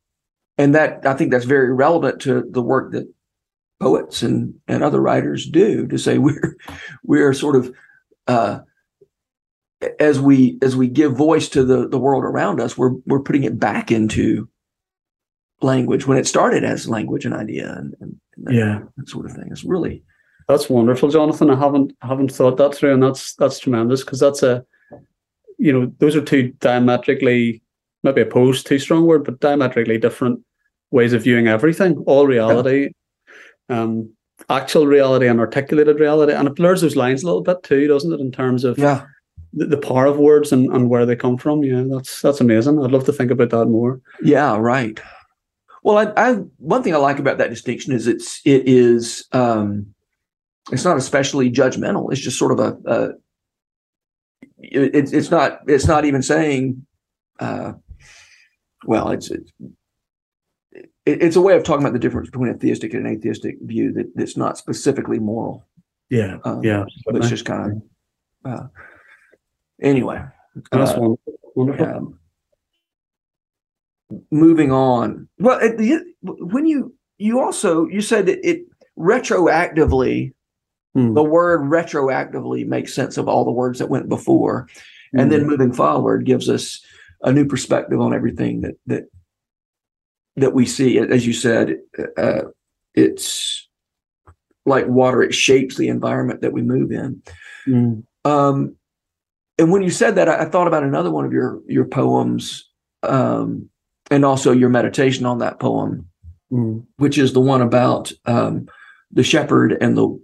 and 0.57 0.75
that 0.75 1.05
I 1.05 1.13
think 1.15 1.31
that's 1.31 1.45
very 1.57 1.74
relevant 1.74 2.22
to 2.22 2.43
the 2.50 2.62
work 2.62 2.91
that 2.93 3.07
poets 3.81 4.22
and 4.24 4.53
and 4.67 4.84
other 4.84 5.01
writers 5.01 5.50
do 5.50 5.88
to 5.88 5.98
say 5.98 6.17
we're 6.25 6.55
we're 7.03 7.34
sort 7.34 7.55
of 7.55 7.74
uh, 8.27 8.60
as 10.00 10.20
we 10.20 10.58
as 10.62 10.75
we 10.75 10.88
give 10.88 11.15
voice 11.15 11.50
to 11.50 11.63
the 11.63 11.88
the 11.88 12.00
world 12.00 12.24
around 12.24 12.60
us, 12.60 12.77
we're 12.77 12.94
we're 13.05 13.20
putting 13.22 13.44
it 13.44 13.60
back 13.60 13.91
into 13.91 14.48
language 15.62 16.05
when 16.05 16.17
it 16.17 16.27
started 16.27 16.63
as 16.63 16.89
language 16.89 17.25
and 17.25 17.34
idea 17.34 17.74
and, 17.74 17.96
and 18.01 18.15
that, 18.38 18.53
Yeah. 18.53 18.79
that 18.98 19.10
sort 19.10 19.25
of 19.25 19.32
thing. 19.34 19.48
It's 19.51 19.63
really 19.63 20.03
That's 20.48 20.70
wonderful, 20.70 21.10
Jonathan. 21.10 21.50
I 21.50 21.55
haven't 21.60 21.94
haven't 22.01 22.32
thought 22.32 22.58
that 22.58 22.75
through, 22.75 22.94
and 22.94 23.03
that's 23.03 23.36
that's 23.36 23.60
tremendous 23.60 24.03
because 24.03 24.20
that's 24.20 24.44
a, 24.44 24.63
you 25.58 25.74
know, 25.74 25.91
those 26.00 26.15
are 26.15 26.22
two 26.22 26.53
diametrically, 26.60 27.62
maybe 28.03 28.22
opposed, 28.22 28.67
too 28.67 28.79
strong 28.79 29.05
word, 29.05 29.24
but 29.24 29.39
diametrically 29.39 29.98
different 29.98 30.39
ways 30.91 31.13
of 31.13 31.24
viewing 31.24 31.48
everything, 31.48 31.98
all 32.05 32.27
reality, 32.27 32.91
um, 33.70 34.10
actual 34.50 34.86
reality 34.86 35.27
and 35.27 35.39
articulated 35.39 36.00
reality, 36.00 36.34
and 36.34 36.48
it 36.48 36.55
blurs 36.55 36.82
those 36.82 36.96
lines 36.96 37.24
a 37.24 37.25
little 37.25 37.41
bit 37.41 37.63
too, 37.63 37.88
doesn't 37.88 38.13
it? 38.13 38.20
In 38.20 38.32
terms 38.32 38.63
of 38.63 38.77
yeah 38.77 39.05
the, 39.55 39.77
power 39.77 40.05
of 40.05 40.17
words 40.17 40.51
and, 40.51 40.71
and 40.74 40.89
where 40.89 41.05
they 41.05 41.15
come 41.15 41.38
from. 41.38 41.63
Yeah, 41.63 41.83
that's 41.88 42.21
that's 42.21 42.41
amazing. 42.41 42.83
I'd 42.83 42.91
love 42.91 43.05
to 43.05 43.13
think 43.13 43.31
about 43.31 43.50
that 43.51 43.65
more. 43.65 44.01
yeah 44.21 44.57
right. 44.57 45.00
Well, 45.83 45.97
I, 46.00 46.12
I 46.17 46.33
one 46.57 46.81
thing 46.81 46.95
I 46.95 46.97
like 46.97 47.19
about 47.19 47.38
that 47.38 47.51
distinction 47.51 47.93
is 47.93 48.07
it's 48.07 48.41
it 48.43 48.67
is 48.67 49.27
um, 49.31 49.93
it's 50.71 50.83
not 50.83 50.97
especially 50.97 51.51
judgmental. 51.51 52.12
It's 52.12 52.21
just 52.21 52.39
sort 52.39 52.51
of 52.51 52.59
a, 52.59 52.91
a 52.91 53.09
it, 54.57 54.95
it's 54.95 55.13
it's 55.13 55.29
not 55.29 55.59
it's 55.67 55.85
not 55.85 56.05
even 56.05 56.24
saying 56.24 56.85
uh, 57.39 57.74
well 58.85 59.12
it's 59.12 59.29
it's 59.29 59.51
it, 60.74 61.21
it's 61.21 61.35
a 61.35 61.41
way 61.41 61.55
of 61.55 61.63
talking 61.63 61.83
about 61.83 61.93
the 61.93 62.00
difference 62.00 62.29
between 62.29 62.50
a 62.50 62.57
theistic 62.57 62.93
and 62.93 63.05
an 63.05 63.13
atheistic 63.13 63.57
view 63.62 63.93
that 63.93 64.12
that's 64.15 64.35
not 64.35 64.57
specifically 64.57 65.19
moral. 65.19 65.67
Yeah, 66.09 66.38
Um, 66.43 66.63
yeah, 66.63 66.85
but 67.05 67.15
it's 67.15 67.29
just 67.29 67.45
kind 67.45 67.83
of 68.43 68.51
uh, 68.51 68.67
anyway. 69.82 70.24
that's 70.72 70.91
uh, 70.91 71.10
wonderful. 71.55 71.86
um, 71.86 72.20
moving 74.32 74.72
on. 74.72 75.27
Well, 75.39 75.60
at 75.60 75.77
the, 75.77 76.01
when 76.22 76.65
you 76.65 76.94
you 77.17 77.39
also 77.39 77.88
you 77.88 78.01
said 78.01 78.25
that 78.27 78.48
it 78.48 78.65
retroactively 78.98 80.34
Hmm. 80.96 81.13
the 81.13 81.24
word 81.24 81.62
retroactively 81.63 82.65
makes 82.65 82.94
sense 82.94 83.17
of 83.17 83.27
all 83.27 83.44
the 83.44 83.51
words 83.51 83.79
that 83.79 83.89
went 83.89 84.08
before, 84.08 84.70
and 85.13 85.29
then 85.29 85.46
moving 85.46 85.74
forward 85.74 86.25
gives 86.25 86.50
us 86.50 86.82
a 87.22 87.34
new 87.34 87.46
perspective 87.46 88.00
on 88.00 88.13
everything 88.13 88.62
that 88.62 88.75
that 88.88 89.03
that 90.38 90.53
we 90.53 90.65
see. 90.65 90.98
As 90.98 91.27
you 91.27 91.34
said, 91.34 91.79
uh, 92.17 92.44
it's 92.94 93.67
like 94.65 94.88
water; 94.88 95.22
it 95.22 95.34
shapes 95.34 95.75
the 95.75 95.89
environment 95.89 96.39
that 96.41 96.53
we 96.53 96.62
move 96.62 96.94
in. 96.94 97.22
Mm. 97.67 98.03
Um, 98.24 98.77
and 99.57 99.71
when 99.71 99.81
you 99.81 99.89
said 99.89 100.15
that, 100.15 100.27
I, 100.29 100.43
I 100.43 100.45
thought 100.45 100.67
about 100.67 100.83
another 100.83 101.12
one 101.12 101.25
of 101.25 101.33
your 101.33 101.62
your 101.67 101.85
poems, 101.85 102.69
um, 103.03 103.69
and 104.11 104.25
also 104.25 104.51
your 104.51 104.70
meditation 104.70 105.25
on 105.25 105.39
that 105.39 105.59
poem, 105.59 106.07
Mm. 106.51 106.85
which 106.98 107.18
is 107.18 107.33
the 107.33 107.41
one 107.41 107.61
about 107.63 108.11
um, 108.25 108.68
the 109.11 109.24
shepherd 109.24 109.77
and 109.81 109.98
the 109.98 110.20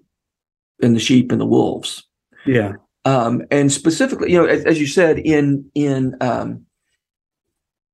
and 0.83 0.95
the 0.95 0.99
sheep 0.99 1.31
and 1.31 1.41
the 1.41 1.47
wolves. 1.47 2.07
Yeah, 2.45 2.73
Um, 3.05 3.43
and 3.49 3.71
specifically, 3.71 4.31
you 4.31 4.39
know, 4.39 4.45
as, 4.45 4.63
as 4.65 4.79
you 4.79 4.87
said, 4.87 5.17
in 5.17 5.69
in 5.73 6.15
um, 6.21 6.65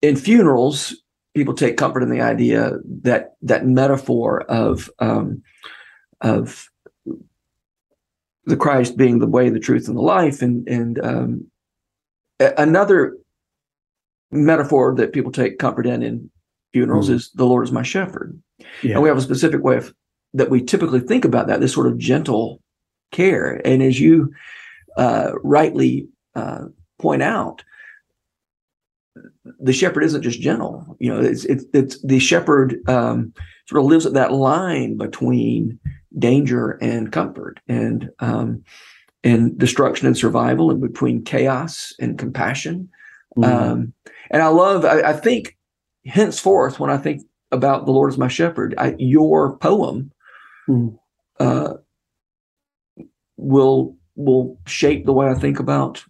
in 0.01 0.15
funerals, 0.17 0.93
people 1.35 1.53
take 1.53 1.77
comfort 1.77 2.03
in 2.03 2.09
the 2.09 2.21
idea 2.21 2.73
that 3.03 3.35
that 3.41 3.65
metaphor 3.65 4.41
of 4.49 4.89
um, 4.99 5.41
of 6.21 6.69
the 8.47 8.57
Christ 8.57 8.97
being 8.97 9.19
the 9.19 9.27
way, 9.27 9.49
the 9.49 9.59
truth, 9.59 9.87
and 9.87 9.95
the 9.97 10.01
life, 10.01 10.41
and 10.41 10.67
and 10.67 10.99
um, 11.05 11.47
another 12.57 13.17
metaphor 14.31 14.95
that 14.95 15.13
people 15.13 15.31
take 15.31 15.59
comfort 15.59 15.85
in 15.85 16.01
in 16.01 16.29
funerals 16.73 17.09
Mhm. 17.09 17.13
is 17.15 17.31
the 17.35 17.45
Lord 17.45 17.65
is 17.65 17.71
my 17.71 17.83
shepherd, 17.83 18.41
yeah, 18.81 18.93
and 18.93 19.01
we 19.03 19.09
have 19.09 19.17
a 19.17 19.21
specific 19.21 19.63
way 19.63 19.77
of 19.77 19.93
that 20.33 20.49
we 20.49 20.61
typically 20.61 20.99
think 21.01 21.25
about 21.25 21.47
that 21.47 21.59
this 21.61 21.73
sort 21.73 21.87
of 21.87 21.97
gentle 21.97 22.61
care, 23.11 23.61
and 23.65 23.83
as 23.83 23.99
you 23.99 24.31
uh, 24.97 25.31
rightly 25.43 26.07
uh, 26.35 26.65
point 26.99 27.21
out, 27.21 27.63
the 29.59 29.73
shepherd 29.73 30.03
isn't 30.03 30.23
just 30.23 30.39
gentle. 30.41 30.95
You 30.99 31.13
know, 31.13 31.19
it's 31.21 31.45
it's, 31.45 31.65
it's 31.73 32.01
the 32.01 32.19
shepherd 32.19 32.77
um, 32.89 33.33
sort 33.67 33.79
of 33.81 33.89
lives 33.89 34.05
at 34.05 34.13
that 34.13 34.31
line 34.33 34.97
between 34.97 35.79
danger 36.17 36.71
and 36.81 37.11
comfort, 37.11 37.59
and 37.67 38.09
um, 38.19 38.63
and 39.23 39.57
destruction 39.57 40.07
and 40.07 40.17
survival, 40.17 40.71
and 40.71 40.81
between 40.81 41.23
chaos 41.23 41.93
and 41.99 42.17
compassion. 42.17 42.89
Mm. 43.37 43.45
Um, 43.45 43.93
and 44.31 44.41
I 44.41 44.47
love. 44.47 44.85
I, 44.85 45.01
I 45.01 45.13
think 45.13 45.57
henceforth, 46.05 46.79
when 46.79 46.89
I 46.89 46.97
think 46.97 47.23
about 47.51 47.85
the 47.85 47.91
Lord 47.91 48.11
as 48.11 48.17
my 48.17 48.27
shepherd, 48.27 48.75
I, 48.77 48.95
your 48.97 49.57
poem 49.57 50.11
Mm. 50.69 50.99
uh, 51.39 51.75
will 53.37 53.95
will 54.15 54.59
shape 54.65 55.05
the 55.05 55.13
way 55.13 55.27
I 55.27 55.35
think 55.35 55.59
about 55.59 56.03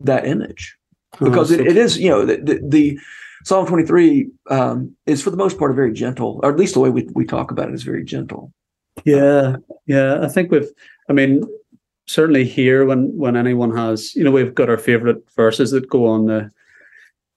that 0.00 0.26
image 0.26 0.76
because 1.18 1.50
Oh, 1.50 1.54
it, 1.54 1.66
it 1.66 1.76
is 1.76 1.98
you 1.98 2.10
know 2.10 2.24
the, 2.24 2.36
the, 2.36 2.60
the 2.62 3.00
Psalm 3.44 3.66
23 3.66 4.28
um, 4.50 4.94
is 5.06 5.22
for 5.22 5.30
the 5.30 5.36
most 5.36 5.58
part 5.58 5.70
a 5.70 5.74
very 5.74 5.92
gentle 5.92 6.38
or 6.42 6.52
at 6.52 6.58
least 6.58 6.74
the 6.74 6.80
way 6.80 6.90
we, 6.90 7.08
we 7.14 7.24
talk 7.24 7.50
about 7.50 7.68
it 7.68 7.74
is 7.74 7.82
very 7.82 8.04
gentle 8.04 8.52
Yeah, 9.04 9.56
yeah. 9.86 10.20
I 10.22 10.28
think 10.28 10.50
we've. 10.50 10.68
I 11.08 11.12
mean, 11.12 11.42
certainly 12.06 12.44
here 12.44 12.84
when 12.84 13.16
when 13.16 13.36
anyone 13.36 13.74
has, 13.76 14.14
you 14.14 14.24
know, 14.24 14.30
we've 14.30 14.54
got 14.54 14.70
our 14.70 14.78
favorite 14.78 15.22
verses 15.36 15.70
that 15.70 15.88
go 15.88 16.06
on 16.06 16.26
the 16.26 16.50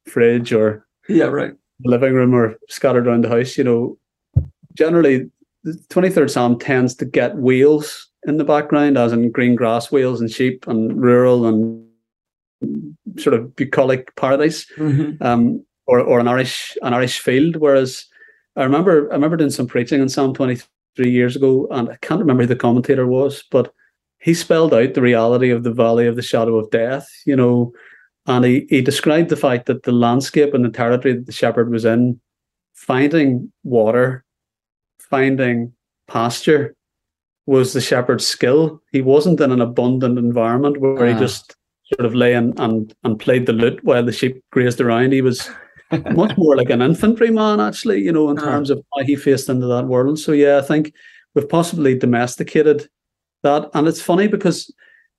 fridge 0.06 0.52
or 0.52 0.86
yeah 1.08 1.26
right 1.26 1.54
living 1.84 2.14
room 2.14 2.34
or 2.34 2.56
scattered 2.70 3.08
around 3.08 3.24
the 3.24 3.30
house. 3.30 3.58
You 3.58 3.64
know, 3.64 3.98
generally 4.74 5.30
the 5.64 5.80
twenty 5.90 6.10
third 6.10 6.32
Psalm 6.32 6.58
tends 6.58 6.96
to 6.96 7.06
get 7.06 7.38
wheels 7.38 8.10
in 8.28 8.38
the 8.38 8.44
background, 8.44 8.98
as 8.98 9.12
in 9.14 9.32
green 9.32 9.56
grass 9.56 9.92
wheels 9.92 10.22
and 10.22 10.32
sheep 10.32 10.68
and 10.68 11.02
rural 11.02 11.46
and 11.46 11.88
sort 13.18 13.34
of 13.34 13.56
bucolic 13.56 14.16
paradise 14.16 14.66
um, 15.22 15.64
or 15.88 16.00
or 16.00 16.20
an 16.20 16.28
Irish 16.28 16.78
an 16.82 16.94
Irish 16.94 17.20
field. 17.20 17.58
Whereas 17.58 18.06
I 18.56 18.64
remember 18.64 19.10
I 19.12 19.16
remember 19.16 19.38
doing 19.38 19.50
some 19.50 19.68
preaching 19.68 20.02
on 20.02 20.10
Psalm 20.10 20.34
twenty 20.34 20.62
three 20.96 21.12
years 21.12 21.36
ago, 21.36 21.68
and 21.72 21.90
I 21.90 21.98
can't 22.02 22.20
remember 22.20 22.44
who 22.44 22.48
the 22.48 22.56
commentator 22.56 23.08
was, 23.08 23.44
but 23.52 23.74
he 24.20 24.34
spelled 24.34 24.74
out 24.74 24.94
the 24.94 25.02
reality 25.02 25.50
of 25.50 25.64
the 25.64 25.72
valley 25.74 26.06
of 26.08 26.16
the 26.16 26.22
shadow 26.22 26.58
of 26.58 26.70
death. 26.72 27.08
You 27.26 27.36
know, 27.36 27.74
and 28.28 28.46
he 28.46 28.68
he 28.70 28.82
described 28.82 29.30
the 29.30 29.36
fact 29.38 29.66
that 29.68 29.84
the 29.84 29.92
landscape 29.92 30.54
and 30.54 30.64
the 30.66 30.70
territory 30.70 31.16
that 31.16 31.26
the 31.26 31.32
shepherd 31.32 31.72
was 31.72 31.86
in, 31.86 32.20
finding 32.74 33.52
water, 33.64 34.24
finding 35.00 35.74
pasture. 36.08 36.76
Was 37.48 37.74
the 37.74 37.82
shepherd's 37.82 38.26
skill? 38.28 38.82
He 38.92 39.02
wasn't 39.02 39.42
in 39.42 39.52
an 39.52 39.62
abundant 39.62 40.20
environment 40.20 40.80
where 40.80 41.08
he 41.08 41.14
Ah. 41.14 41.20
just 41.20 41.56
sort 41.86 42.06
of 42.06 42.14
lay 42.14 42.34
and, 42.36 42.58
and 42.60 42.94
and 43.04 43.20
played 43.20 43.46
the 43.48 43.54
lute 43.54 43.84
while 43.84 44.06
the 44.06 44.12
sheep 44.12 44.42
grazed 44.52 44.80
around. 44.80 45.12
He 45.12 45.22
was 45.22 45.50
much 46.12 46.38
more 46.38 46.56
like 46.56 46.70
an 46.70 46.82
infantryman, 46.82 47.60
actually, 47.60 48.02
you 48.02 48.12
know, 48.12 48.30
in 48.30 48.40
Ah. 48.40 48.44
terms 48.44 48.70
of 48.70 48.82
how 48.96 49.04
he 49.04 49.16
faced 49.16 49.50
into 49.50 49.68
that 49.68 49.88
world. 49.88 50.20
So 50.20 50.32
yeah, 50.32 50.58
I 50.58 50.62
think 50.62 50.94
we've 51.36 51.48
possibly 51.50 51.98
domesticated 51.98 52.88
that. 53.44 53.70
And 53.74 53.88
it's 53.88 54.02
funny 54.02 54.28
because 54.28 54.74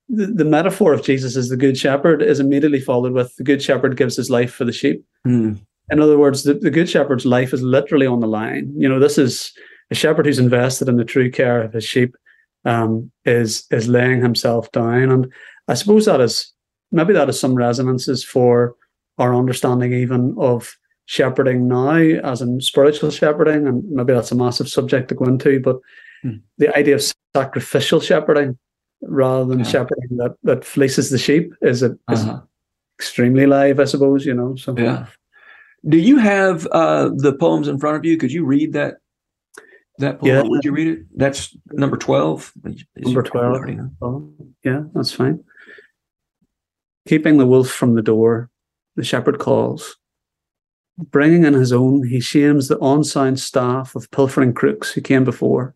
the, 0.09 0.27
the 0.27 0.45
metaphor 0.45 0.93
of 0.93 1.03
Jesus 1.03 1.37
as 1.37 1.49
the 1.49 1.57
good 1.57 1.77
shepherd 1.77 2.23
is 2.23 2.41
immediately 2.41 2.81
followed 2.81 3.13
with 3.13 3.35
the 3.37 3.45
good 3.45 3.63
shepherd 3.63 3.97
gives 3.97 4.17
his 4.17 4.31
life 4.31 4.53
for 4.53 4.65
the 4.65 4.73
sheep. 4.73 5.05
Mm. 5.27 5.61
In 5.91 6.01
other 6.01 6.19
words, 6.19 6.45
the, 6.45 6.55
the 6.55 6.71
good 6.71 6.89
shepherd's 6.89 7.27
life 7.27 7.53
is 7.53 7.63
literally 7.63 8.07
on 8.07 8.21
the 8.21 8.27
line. 8.27 8.73
You 8.77 8.89
know, 8.89 8.99
this 8.99 9.19
is 9.19 9.53
a 9.91 9.95
shepherd 9.95 10.27
who's 10.27 10.39
invested 10.39 10.89
in 10.89 10.97
the 10.97 11.05
true 11.05 11.31
care 11.31 11.63
of 11.63 11.73
his 11.73 11.85
sheep, 11.85 12.15
um, 12.65 13.11
is 13.25 13.67
is 13.71 13.89
laying 13.89 14.23
himself 14.23 14.71
down. 14.73 15.11
And 15.11 15.33
I 15.69 15.75
suppose 15.75 16.07
that 16.07 16.21
is 16.21 16.53
maybe 16.93 17.13
that 17.13 17.29
is 17.29 17.39
some 17.39 17.55
resonances 17.55 18.23
for 18.25 18.75
our 19.18 19.35
understanding 19.35 19.92
even 19.92 20.35
of 20.38 20.77
shepherding 21.07 21.68
now, 21.68 21.94
as 21.96 22.40
in 22.40 22.61
spiritual 22.61 23.11
shepherding, 23.11 23.66
and 23.66 23.85
maybe 23.90 24.12
that's 24.12 24.33
a 24.33 24.37
massive 24.37 24.68
subject 24.68 25.09
to 25.09 25.14
go 25.14 25.25
into, 25.27 25.61
but 25.61 25.79
Hmm. 26.22 26.37
the 26.59 26.75
idea 26.79 26.94
of 26.94 27.03
sacrificial 27.35 27.98
shepherding 28.01 28.57
rather 29.03 29.44
than 29.44 29.59
Yeah. 29.61 29.64
shepherding 29.64 30.16
that 30.18 30.37
that 30.44 30.64
fleeces 30.64 31.11
the 31.11 31.18
sheep 31.18 31.53
is 31.61 31.83
it 31.83 31.92
is 32.11 32.20
Uh-huh. 32.22 32.40
extremely 32.98 33.46
live, 33.46 33.81
I 33.81 33.85
suppose. 33.85 34.25
You 34.25 34.35
know, 34.35 34.55
so 34.55 34.75
Yeah. 34.79 35.07
Do 35.88 35.98
you 35.98 36.18
have 36.18 36.66
uh, 36.70 37.11
the 37.16 37.33
poems 37.33 37.66
in 37.66 37.79
front 37.81 37.96
of 37.96 38.05
you? 38.05 38.16
Could 38.16 38.31
you 38.33 38.44
read 38.44 38.72
that? 38.75 38.98
That 39.98 40.20
poem? 40.20 40.29
Yeah. 40.31 40.42
Would 40.42 40.64
you 40.64 40.72
read 40.72 40.87
it? 40.87 41.07
That's 41.16 41.57
number 41.72 41.96
twelve. 41.96 42.53
Number 42.96 43.22
12. 43.25 43.90
Oh, 44.01 44.33
yeah, 44.64 44.85
that's 44.94 45.11
fine. 45.12 45.42
Keeping 47.09 47.38
the 47.38 47.46
wolf 47.46 47.68
from 47.68 47.94
the 47.96 48.03
door, 48.03 48.48
the 48.96 49.05
shepherd 49.05 49.38
calls. 49.38 49.96
Bringing 50.98 51.44
in 51.44 51.55
his 51.55 51.72
own, 51.72 52.07
he 52.07 52.20
shames 52.20 52.68
the 52.68 52.78
unsound 52.78 53.40
staff 53.40 53.94
of 53.94 54.11
pilfering 54.11 54.52
crooks 54.52 54.92
who 54.92 55.00
came 55.00 55.24
before. 55.24 55.74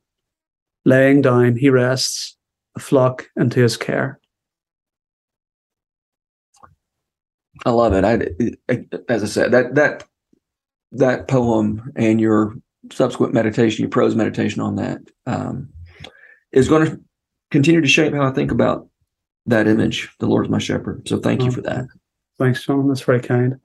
Laying 0.84 1.22
down, 1.22 1.56
he 1.56 1.70
rests, 1.70 2.36
a 2.76 2.80
flock 2.80 3.28
into 3.36 3.60
his 3.60 3.76
care. 3.76 4.20
I 7.64 7.70
love 7.70 7.94
it. 7.94 8.04
I, 8.04 8.52
I- 8.72 8.84
as 9.08 9.22
I 9.22 9.26
said, 9.26 9.52
that 9.52 9.74
that 9.74 10.04
that 10.92 11.26
poem 11.28 11.90
and 11.96 12.20
your 12.20 12.54
subsequent 12.92 13.34
meditation, 13.34 13.82
your 13.82 13.90
prose 13.90 14.14
meditation 14.14 14.60
on 14.60 14.76
that, 14.76 15.00
um, 15.26 15.70
is 16.52 16.68
going 16.68 16.86
to 16.86 17.00
continue 17.50 17.80
to 17.80 17.88
shape 17.88 18.12
how 18.14 18.22
I 18.26 18.30
think 18.32 18.52
about 18.52 18.88
that 19.46 19.66
image. 19.66 20.08
The 20.20 20.26
Lord 20.26 20.44
is 20.46 20.50
my 20.50 20.58
shepherd. 20.58 21.08
So 21.08 21.18
thank 21.18 21.42
you 21.42 21.50
for 21.50 21.62
that. 21.62 21.86
Thanks, 22.38 22.64
John. 22.64 22.88
That's 22.88 23.00
very 23.00 23.20
kind. 23.20 23.56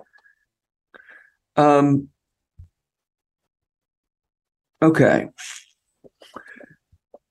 Um, 1.56 2.08
okay. 4.82 5.28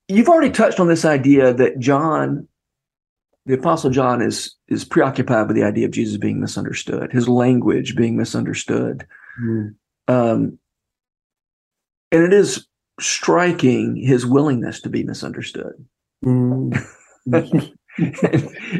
You've 0.09 0.29
already 0.29 0.51
touched 0.51 0.81
on 0.81 0.89
this 0.89 1.05
idea 1.05 1.55
that 1.55 1.79
John, 1.79 2.49
the 3.47 3.55
Apostle 3.55 3.91
John, 3.91 4.21
is 4.21 4.55
is 4.69 4.85
preoccupied 4.85 5.47
with 5.47 5.57
the 5.57 5.65
idea 5.65 5.87
of 5.87 5.93
Jesus 5.93 6.17
being 6.17 6.41
misunderstood, 6.41 7.13
his 7.13 7.29
language 7.29 7.97
being 7.97 8.17
misunderstood. 8.17 9.07
Um, 10.09 10.59
and 12.13 12.25
it 12.25 12.33
is 12.33 12.67
striking 13.01 13.97
his 13.97 14.27
willingness 14.27 14.81
to 14.83 14.89
be 14.89 15.05
misunderstood. 15.05 15.85
Mm. 16.25 16.77
and 17.27 17.73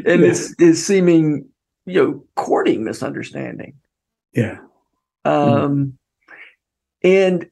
it's, 0.05 0.53
it's 0.59 0.79
seeming, 0.79 1.47
you 1.85 2.03
know, 2.03 2.25
courting 2.35 2.83
misunderstanding. 2.83 3.75
yeah. 4.33 4.57
Um, 5.23 5.97
and 7.03 7.49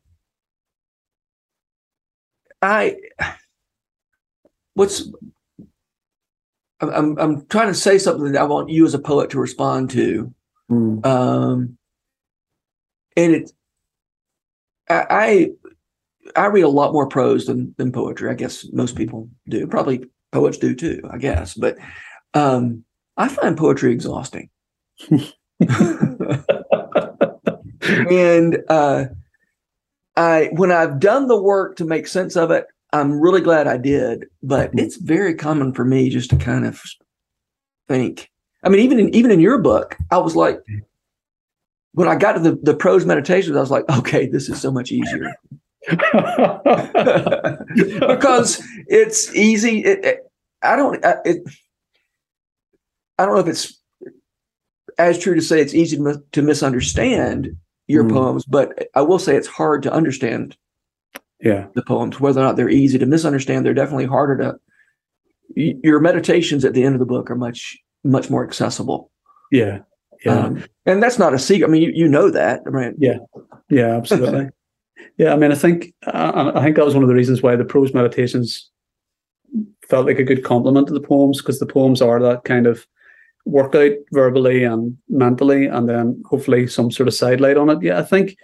I, 2.62 2.98
what's, 4.74 5.10
I'm, 6.80 7.18
I'm, 7.18 7.46
trying 7.48 7.68
to 7.68 7.74
say 7.74 7.98
something 7.98 8.32
that 8.32 8.42
I 8.42 8.46
want 8.46 8.70
you 8.70 8.86
as 8.86 8.94
a 8.94 9.00
poet 9.00 9.32
to 9.32 9.40
respond 9.40 9.92
to. 9.92 10.34
Mm. 10.72 11.06
Um, 11.06 11.78
and 13.16 13.36
it, 13.36 13.52
I, 14.90 15.06
I, 15.10 15.50
I 16.36 16.46
read 16.48 16.62
a 16.62 16.70
lot 16.70 16.94
more 16.94 17.08
prose 17.08 17.46
than, 17.46 17.74
than 17.78 17.92
poetry. 17.92 18.30
I 18.30 18.36
guess 18.36 18.66
most 18.72 18.96
people 18.96 19.30
do. 19.48 19.68
Probably 19.68 20.06
poets 20.32 20.58
do 20.58 20.76
too, 20.76 21.02
I 21.10 21.18
guess. 21.18 21.54
But, 21.54 21.78
um, 22.34 22.84
I 23.20 23.28
find 23.28 23.56
poetry 23.58 23.92
exhausting. 23.92 24.50
and 28.10 28.58
uh, 28.70 29.06
I 30.16 30.50
when 30.54 30.72
I've 30.72 31.00
done 31.00 31.28
the 31.28 31.42
work 31.42 31.76
to 31.78 31.86
make 31.86 32.08
sense 32.08 32.36
of 32.36 32.50
it, 32.52 32.66
I'm 32.94 33.20
really 33.20 33.42
glad 33.42 33.68
I 33.68 33.78
did. 33.78 34.26
But 34.42 34.72
Mhm. 34.72 34.80
it's 34.82 34.96
very 34.98 35.34
common 35.36 35.74
for 35.74 35.84
me 35.86 36.10
just 36.10 36.30
to 36.32 36.36
kind 36.38 36.66
of 36.66 36.82
think. 37.88 38.30
I 38.64 38.70
mean, 38.70 38.80
even 38.82 39.00
in 39.00 39.14
even 39.16 39.32
in 39.32 39.40
your 39.40 39.58
book, 39.60 39.98
I 40.12 40.18
was 40.18 40.36
like, 40.36 40.60
when 41.94 42.08
I 42.08 42.16
got 42.16 42.34
to 42.34 42.40
the 42.40 42.58
the 42.64 42.74
prose 42.76 43.06
meditations, 43.06 43.56
I 43.58 43.60
was 43.62 43.72
like, 43.72 43.88
okay, 43.90 44.28
this 44.28 44.50
is 44.50 44.62
so 44.62 44.72
much 44.72 44.92
easier 44.92 45.34
because 48.08 48.62
it's 48.88 49.34
easy. 49.36 49.84
It, 49.84 50.06
it- 50.06 50.26
I 50.62 50.76
don't. 50.76 51.04
I- 51.06 51.16
It, 51.26 51.38
I 53.20 53.26
don't 53.26 53.36
know 53.36 53.42
if 53.42 53.48
it's 53.48 53.80
as 54.98 55.20
true 55.20 55.36
to 55.36 55.42
say 55.42 55.62
it's 55.62 55.74
easy 55.74 55.98
to, 55.98 56.02
mis- 56.04 56.18
to 56.32 56.42
misunderstand 56.42 57.56
your 57.88 58.04
Mm. 58.04 58.14
poems, 58.14 58.46
but 58.46 58.88
I 58.96 59.02
will 59.02 59.20
say 59.20 59.36
it's 59.36 59.48
hard 59.48 59.84
to 59.84 59.92
understand 59.94 60.56
yeah. 61.42 61.68
the 61.76 61.84
poems. 61.84 62.20
Whether 62.20 62.40
or 62.42 62.44
not 62.44 62.56
they're 62.56 62.70
easy 62.70 62.98
to 63.00 63.06
misunderstand, 63.06 63.66
they're 63.66 63.74
definitely 63.74 64.06
harder 64.06 64.38
to. 64.38 64.60
Your 65.56 66.00
meditations 66.00 66.64
at 66.64 66.74
the 66.74 66.84
end 66.84 66.96
of 66.96 67.00
the 67.00 67.06
book 67.06 67.30
are 67.32 67.36
much 67.36 67.78
much 68.04 68.30
more 68.30 68.46
accessible, 68.46 69.12
Yeah. 69.52 69.80
Yeah. 70.24 70.38
um, 70.46 70.64
and 70.86 71.02
that's 71.04 71.20
not 71.20 71.34
a 71.34 71.40
secret. 71.40 71.68
I 71.68 71.72
mean, 71.72 71.82
you, 71.82 71.92
you 71.94 72.08
know 72.08 72.30
that. 72.30 72.62
right? 72.66 72.94
Yeah. 72.98 73.18
Yeah, 73.70 73.98
absolutely. 73.98 74.50
yeah, 75.18 75.34
I 75.34 75.36
mean, 75.38 75.52
I 75.52 75.56
think 75.56 75.94
I, 76.08 76.52
I 76.56 76.64
think 76.64 76.76
that 76.78 76.86
was 76.86 76.94
one 76.94 77.04
of 77.04 77.10
the 77.10 77.16
reasons 77.16 77.42
why 77.42 77.56
the 77.58 77.66
prose 77.66 77.94
meditations 77.94 78.70
felt 79.88 80.06
like 80.06 80.20
a 80.20 80.24
good 80.24 80.44
complement 80.44 80.88
to 80.88 80.94
the 80.94 81.02
poems 81.02 81.42
because 81.42 81.60
the 81.60 81.66
poems 81.66 82.02
are 82.02 82.22
that 82.22 82.44
kind 82.46 82.68
of 82.68 82.86
workout 83.46 83.94
verbally 84.12 84.64
and 84.64 84.98
mentally, 85.10 85.66
and 85.68 85.88
then 85.90 86.22
hopefully 86.26 86.68
some 86.68 86.92
sort 86.92 87.08
of 87.08 87.14
sidelight 87.14 87.58
on 87.58 87.70
it. 87.70 87.82
Yeah, 87.82 88.00
I 88.00 88.04
think 88.04 88.36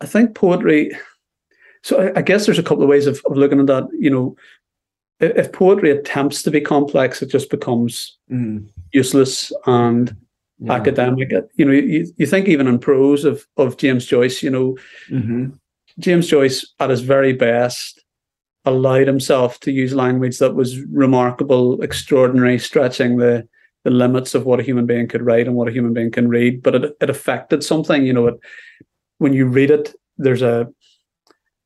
I 0.00 0.06
think 0.06 0.34
poetry. 0.34 0.92
So 1.82 2.00
I, 2.00 2.18
I 2.18 2.22
guess 2.22 2.46
there's 2.46 2.58
a 2.58 2.62
couple 2.62 2.82
of 2.82 2.88
ways 2.88 3.06
of, 3.06 3.20
of 3.26 3.36
looking 3.36 3.60
at 3.60 3.66
that. 3.66 3.88
You 3.98 4.10
know, 4.10 4.36
if, 5.20 5.52
poetry 5.52 5.90
attempts 5.90 6.42
to 6.42 6.50
be 6.50 6.60
complex, 6.60 7.22
it 7.22 7.30
just 7.30 7.50
becomes 7.50 8.16
mm, 8.30 8.66
useless 8.92 9.52
and 9.66 10.16
yeah. 10.58 10.72
academic. 10.72 11.32
You 11.54 11.64
know, 11.64 11.72
you, 11.72 12.12
you 12.16 12.26
think 12.26 12.48
even 12.48 12.66
in 12.66 12.78
prose 12.78 13.24
of 13.24 13.46
of 13.56 13.76
James 13.76 14.06
Joyce, 14.06 14.42
you 14.42 14.50
know, 14.50 14.76
Mhm. 15.10 15.58
James 15.98 16.26
Joyce 16.26 16.66
at 16.80 16.90
his 16.90 17.02
very 17.02 17.32
best 17.32 18.03
allowed 18.64 19.06
himself 19.06 19.60
to 19.60 19.70
use 19.70 19.94
language 19.94 20.38
that 20.38 20.54
was 20.54 20.80
remarkable, 20.86 21.82
extraordinary, 21.82 22.58
stretching 22.58 23.16
the 23.18 23.46
the 23.84 23.90
limits 23.90 24.34
of 24.34 24.46
what 24.46 24.58
a 24.58 24.62
human 24.62 24.86
being 24.86 25.06
could 25.06 25.20
write 25.20 25.46
and 25.46 25.56
what 25.56 25.68
a 25.68 25.72
human 25.72 25.92
being 25.92 26.10
can 26.10 26.28
read. 26.28 26.62
But 26.62 26.74
it 26.74 26.96
it 27.00 27.10
affected 27.10 27.62
something, 27.62 28.04
you 28.04 28.12
know, 28.12 28.26
it 28.26 28.34
when 29.18 29.32
you 29.32 29.46
read 29.46 29.70
it, 29.70 29.94
there's 30.16 30.42
a 30.42 30.68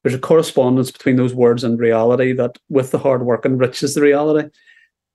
there's 0.02 0.14
a 0.14 0.18
correspondence 0.18 0.90
between 0.90 1.16
those 1.16 1.34
words 1.34 1.64
and 1.64 1.78
reality 1.78 2.32
that 2.32 2.58
with 2.68 2.90
the 2.90 2.98
hard 2.98 3.24
work 3.24 3.44
enriches 3.44 3.94
the 3.94 4.02
reality. 4.02 4.48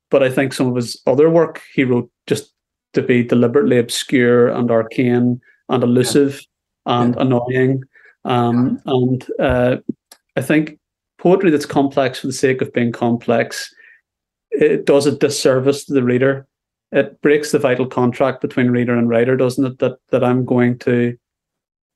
But 0.10 0.24
I 0.24 0.30
think 0.30 0.54
some 0.54 0.67
of 0.67 0.76
his 0.76 1.02
other 1.08 1.30
work 1.30 1.62
he 1.74 1.84
wrote 1.84 2.10
just 2.28 2.54
to 2.93 3.02
be 3.02 3.24
deliberately 3.24 3.78
obscure 3.80 4.50
and 4.50 4.69
arcane 4.69 5.41
and 5.69 5.84
elusive 5.84 6.41
and 6.86 7.15
annoying. 7.15 7.84
Um, 8.26 8.80
and 8.86 9.26
uh, 9.39 9.78
I 10.36 10.41
think 10.41 10.80
poetry 11.23 11.49
that's 11.49 11.65
complex 11.65 12.19
for 12.19 12.27
the 12.27 12.33
sake 12.33 12.62
of 12.62 12.73
being 12.73 12.91
complex, 12.91 13.73
it 14.51 14.86
does 14.86 15.05
a 15.07 15.17
disservice 15.17 15.86
to 15.86 15.93
the 15.93 16.03
reader. 16.03 16.45
It 16.91 17.19
breaks 17.21 17.51
the 17.51 17.59
vital 17.59 17.88
contract 17.88 18.41
between 18.41 18.69
reader 18.69 18.95
and 18.95 19.09
writer, 19.09 19.36
doesn't 19.38 19.65
it? 19.65 19.79
That 19.79 19.97
that 20.12 20.23
I'm 20.23 20.45
going 20.45 20.77
to 20.79 21.17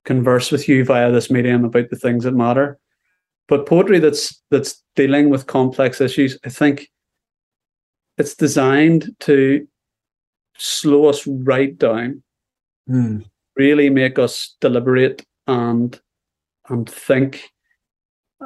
converse 0.06 0.52
with 0.52 0.70
you 0.70 0.86
via 0.86 1.12
this 1.12 1.30
medium 1.30 1.66
about 1.66 1.90
the 1.90 1.98
things 1.98 2.24
that 2.24 2.32
matter. 2.32 2.80
But 3.48 3.66
poetry 3.68 4.00
that's 4.00 4.42
that's 4.50 4.82
dealing 4.96 5.30
with 5.30 5.46
complex 5.46 6.02
issues, 6.02 6.40
I 6.46 6.50
think 6.50 6.88
it's 8.18 8.34
designed 8.34 9.10
to 9.20 9.68
slow 10.58 11.06
us 11.08 11.28
right 11.28 11.78
down, 11.78 12.24
Mm. 12.90 13.26
really 13.58 13.90
make 13.90 14.18
us 14.18 14.56
deliberate 14.62 15.26
and 15.46 16.00
and 16.70 16.90
think. 16.90 17.52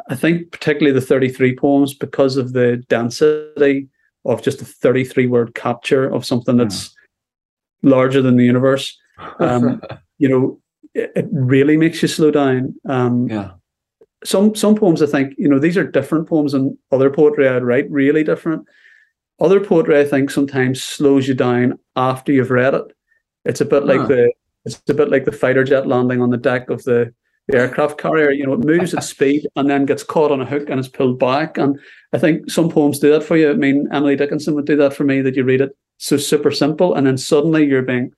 I 0.10 0.16
think 0.16 0.52
particularly 0.52 0.98
the 0.98 1.06
33 1.06 1.56
poems, 1.56 1.94
because 1.94 2.38
of 2.38 2.54
the 2.54 2.78
density 2.88 3.88
of 4.26 4.42
just 4.42 4.62
a 4.62 4.66
33 4.66 5.28
word 5.28 5.56
capture 5.56 6.08
of 6.08 6.26
something 6.26 6.58
that's 6.58 6.96
larger 7.82 8.22
than 8.22 8.38
the 8.38 8.46
universe, 8.46 8.98
um, 9.40 9.82
you 10.18 10.30
know, 10.30 10.60
it, 10.94 11.12
it 11.16 11.28
really 11.32 11.78
makes 11.78 12.02
you 12.02 12.08
slow 12.08 12.32
down. 12.32 12.74
Um, 12.88 13.28
yeah. 13.28 13.52
some 14.24 14.56
some 14.56 14.76
poems 14.76 15.02
I 15.02 15.08
think 15.08 15.34
you 15.38 15.48
know 15.48 15.60
these 15.60 15.78
are 15.78 15.90
different 15.90 16.28
poems 16.28 16.52
than 16.52 16.78
other 16.92 17.10
poetry 17.10 17.48
I'd 17.48 17.64
write, 17.64 17.90
really 17.90 18.24
different. 18.24 18.66
Other 19.40 19.60
poetry 19.60 20.00
I 20.00 20.06
think 20.06 20.30
sometimes 20.30 20.84
slows 20.84 21.28
you 21.28 21.34
down 21.34 21.80
after 21.96 22.32
you've 22.32 22.52
read 22.52 22.76
it. 22.76 22.86
It's 23.46 23.62
a 23.62 23.66
bit 23.66 23.86
like 23.86 24.08
the 24.08 24.32
it's 24.66 24.82
a 24.88 24.94
bit 24.94 25.10
like 25.10 25.26
the 25.26 25.32
fighter 25.32 25.64
jet 25.64 25.88
landing 25.88 26.22
on 26.22 26.30
the 26.30 26.38
deck 26.38 26.70
of 26.70 26.84
the, 26.84 27.14
the 27.48 27.58
aircraft 27.58 27.98
carrier. 27.98 28.32
You 28.32 28.46
know, 28.46 28.54
it 28.54 28.66
moves 28.66 28.94
at 28.94 29.04
speed 29.04 29.48
and 29.56 29.70
then 29.70 29.86
gets 29.86 30.04
caught 30.04 30.32
on 30.32 30.42
a 30.42 30.46
hook 30.46 30.70
and 30.70 30.80
is 30.80 30.88
pulled 30.88 31.20
back. 31.20 31.58
And 31.58 31.80
I 32.14 32.18
think 32.18 32.50
some 32.50 32.70
poems 32.70 33.00
do 33.00 33.12
that 33.12 33.24
for 33.24 33.38
you. 33.38 33.50
I 33.50 33.54
mean, 33.54 33.88
Emily 33.92 34.16
Dickinson 34.16 34.56
would 34.56 34.66
do 34.66 34.78
that 34.78 34.94
for 34.94 35.04
me. 35.04 35.22
That 35.22 35.36
you 35.36 35.44
read 35.44 35.62
it 35.62 35.76
so 35.98 36.18
super 36.18 36.52
simple, 36.52 36.94
and 36.96 37.06
then 37.06 37.18
suddenly 37.18 37.66
you're 37.66 37.82
being 37.82 38.14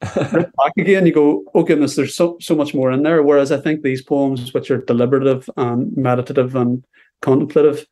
back 0.00 0.72
again. 0.76 1.06
You 1.06 1.12
go, 1.12 1.44
oh 1.54 1.62
goodness, 1.62 1.96
there's 1.96 2.16
so 2.16 2.36
so 2.40 2.54
much 2.54 2.74
more 2.74 2.90
in 2.90 3.02
there. 3.02 3.22
Whereas 3.22 3.52
I 3.52 3.60
think 3.60 3.82
these 3.82 4.02
poems, 4.02 4.52
which 4.52 4.70
are 4.70 4.82
deliberative 4.82 5.48
and 5.56 5.96
meditative 5.96 6.56
and 6.56 6.84
contemplative, 7.22 7.86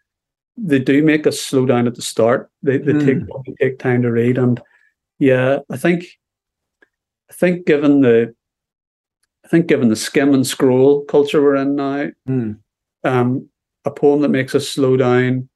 they 0.57 0.79
do 0.79 1.03
make 1.03 1.27
us 1.27 1.40
slow 1.40 1.66
down 1.66 1.87
at 1.87 1.94
the 1.94 2.03
start. 2.03 2.51
They 2.62 2.79
they 2.79 2.92
Mm. 2.92 3.07
take 3.07 3.46
they 3.46 3.66
take 3.66 3.79
time 3.79 4.03
to 4.03 4.11
read, 4.12 4.38
and 4.38 4.61
yeah, 5.18 5.61
I 5.70 5.77
think 5.77 6.05
I 7.31 7.35
think 7.35 7.66
given 7.66 8.01
the 8.01 8.35
think 9.52 9.66
given 9.66 9.88
the 9.88 9.96
skim 9.96 10.34
and 10.34 10.46
scroll 10.46 11.04
culture 11.04 11.42
we're 11.42 11.56
in 11.56 11.76
now, 11.76 12.08
Mm. 12.28 12.58
um, 13.04 13.48
a 13.84 13.90
poem 13.90 14.22
that 14.22 14.30
makes 14.30 14.54
us 14.54 14.66
slow 14.66 14.96
down 14.96 15.48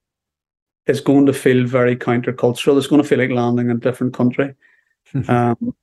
is 0.87 1.01
going 1.01 1.25
to 1.27 1.33
feel 1.33 1.67
very 1.67 1.97
countercultural. 1.97 2.77
It's 2.77 2.87
going 2.87 3.03
to 3.03 3.09
feel 3.09 3.19
like 3.19 3.31
landing 3.31 3.71
in 3.71 3.79
a 3.79 3.81
different 3.81 4.15
country. 4.15 4.55
um, 5.29 5.75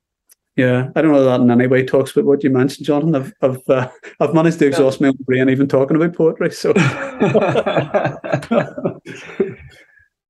yeah, 0.56 0.90
I 0.94 1.02
don't 1.02 1.10
know 1.10 1.24
that 1.24 1.40
in 1.40 1.50
any 1.50 1.66
way 1.66 1.84
talks 1.84 2.12
about 2.12 2.26
what 2.26 2.44
you 2.44 2.50
mentioned, 2.50 2.86
Jonathan. 2.86 3.16
I've 3.16 3.32
I've, 3.42 3.68
uh, 3.68 3.88
I've 4.20 4.34
managed 4.34 4.60
to 4.60 4.66
exhaust 4.66 5.00
my 5.00 5.08
own 5.08 5.16
brain 5.20 5.50
even 5.50 5.66
talking 5.66 5.96
about 5.96 6.14
poetry. 6.14 6.52
So 6.52 6.70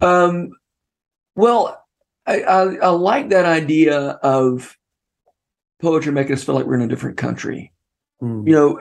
um, 0.01 0.49
well, 1.37 1.85
I, 2.27 2.41
I, 2.41 2.63
I 2.77 2.89
like 2.89 3.29
that 3.29 3.45
idea 3.45 4.01
of 4.23 4.79
poetry 5.83 6.13
making 6.13 6.33
us 6.33 6.45
feel 6.45 6.55
like 6.55 6.65
we're 6.65 6.77
in 6.77 6.83
a 6.83 6.89
different 6.89 7.19
country. 7.19 7.74
You 8.47 8.53
know, 8.53 8.81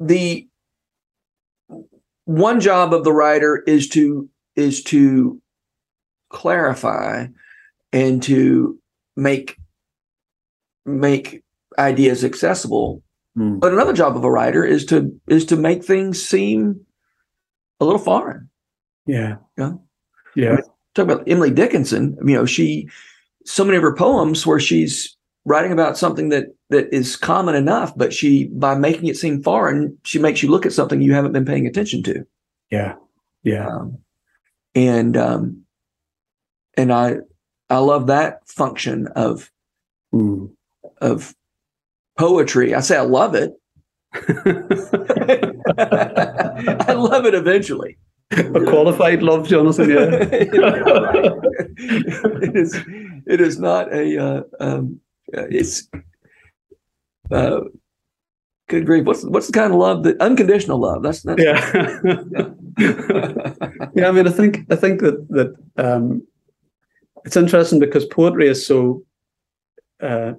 the 0.00 0.48
one 2.24 2.60
job 2.60 2.92
of 2.92 3.04
the 3.04 3.12
writer 3.12 3.62
is 3.66 3.88
to 3.90 4.28
is 4.56 4.82
to 4.84 5.40
clarify 6.30 7.26
and 7.92 8.22
to 8.24 8.78
make 9.16 9.56
make 10.84 11.42
ideas 11.78 12.24
accessible. 12.24 13.02
Mm. 13.36 13.60
But 13.60 13.72
another 13.72 13.92
job 13.92 14.16
of 14.16 14.24
a 14.24 14.30
writer 14.30 14.64
is 14.64 14.84
to 14.86 15.12
is 15.28 15.44
to 15.46 15.56
make 15.56 15.84
things 15.84 16.22
seem 16.22 16.80
a 17.80 17.84
little 17.84 18.00
foreign. 18.00 18.48
yeah, 19.06 19.36
Yeah. 19.58 19.72
yeah, 20.34 20.56
talk 20.94 21.04
about 21.04 21.28
Emily 21.28 21.50
Dickinson. 21.50 22.16
You 22.24 22.34
know, 22.34 22.46
she 22.46 22.88
so 23.44 23.64
many 23.64 23.76
of 23.76 23.82
her 23.82 23.94
poems 23.94 24.46
where 24.46 24.58
she's 24.60 25.15
writing 25.46 25.72
about 25.72 25.96
something 25.96 26.28
that 26.28 26.46
that 26.68 26.92
is 26.94 27.16
common 27.16 27.54
enough, 27.54 27.96
but 27.96 28.12
she 28.12 28.48
by 28.48 28.74
making 28.74 29.06
it 29.06 29.16
seem 29.16 29.42
foreign, 29.42 29.96
she 30.04 30.18
makes 30.18 30.42
you 30.42 30.50
look 30.50 30.66
at 30.66 30.72
something 30.74 31.00
you 31.00 31.14
haven't 31.14 31.32
been 31.32 31.44
paying 31.46 31.66
attention 31.66 32.02
to. 32.02 32.26
yeah, 32.70 32.96
yeah. 33.42 33.66
Um, 33.68 33.98
and 34.74 35.16
um, 35.16 35.62
and 36.76 36.92
I 36.92 37.16
I 37.70 37.78
love 37.78 38.08
that 38.08 38.46
function 38.48 39.06
of 39.16 39.50
Mm. 40.14 40.50
of 41.00 41.34
poetry. 42.18 42.74
I 42.74 42.80
say 42.80 42.96
I 42.96 43.02
love 43.02 43.34
it. 43.34 43.52
I 45.78 46.92
love 46.92 47.26
it 47.26 47.34
eventually. 47.34 47.98
a 48.30 48.64
qualified 48.64 49.22
love, 49.22 49.48
Jonathan. 49.48 49.90
Yeah. 49.90 50.06
it 52.42 52.56
is 52.56 52.74
it 53.26 53.40
is 53.40 53.58
not 53.58 53.92
a 53.92 54.18
uh, 54.18 54.42
um, 54.60 55.00
it's 55.32 55.88
uh, 57.30 57.60
good 58.68 58.86
grief. 58.86 59.04
What's 59.04 59.24
what's 59.24 59.46
the 59.46 59.52
kind 59.52 59.72
of 59.72 59.78
love 59.78 60.02
that 60.04 60.20
unconditional 60.20 60.78
love? 60.80 61.02
That's 61.02 61.22
that's 61.22 61.42
yeah. 61.42 61.72
yeah, 63.94 64.08
I 64.08 64.12
mean, 64.12 64.26
I 64.26 64.30
think 64.32 64.60
I 64.70 64.76
think 64.76 65.00
that 65.00 65.26
that 65.30 65.54
um, 65.76 66.26
it's 67.24 67.36
interesting 67.36 67.80
because 67.80 68.04
poetry 68.06 68.48
is 68.48 68.66
so 68.66 69.04
uh, 70.02 70.32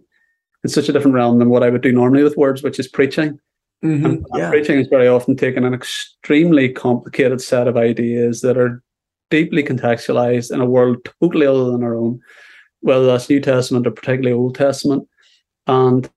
it's 0.64 0.74
such 0.74 0.90
a 0.90 0.94
different 0.94 1.16
realm 1.16 1.40
than 1.40 1.50
what 1.50 1.64
I 1.64 1.70
would 1.70 1.82
do 1.82 1.92
normally 1.92 2.24
with 2.24 2.38
words, 2.38 2.64
which 2.64 2.80
is 2.80 2.88
preaching. 2.88 3.40
Mhm, 3.84 4.06
And 4.06 4.26
yeah. 4.36 4.50
preaching 4.50 4.80
is 4.80 4.88
very 4.88 5.08
often 5.08 5.36
taking 5.36 5.64
an 5.64 5.74
extremely 5.74 6.70
complicated 6.70 7.42
set 7.42 7.68
of 7.68 7.78
ideas 7.78 8.42
that 8.42 8.58
are 8.58 8.82
deeply 9.30 9.62
contextualized 9.64 10.52
in 10.52 10.62
a 10.62 10.66
world 10.66 10.98
totally 11.22 11.46
other 11.46 11.72
than 11.72 11.84
our 11.84 11.96
own, 11.96 12.20
whether 12.82 13.06
that's 13.06 13.30
New 13.30 13.40
Testament 13.40 13.88
or 13.88 13.92
particularly 13.92 14.34
Old 14.34 14.56
Testament, 14.56 15.08
and 15.68 16.10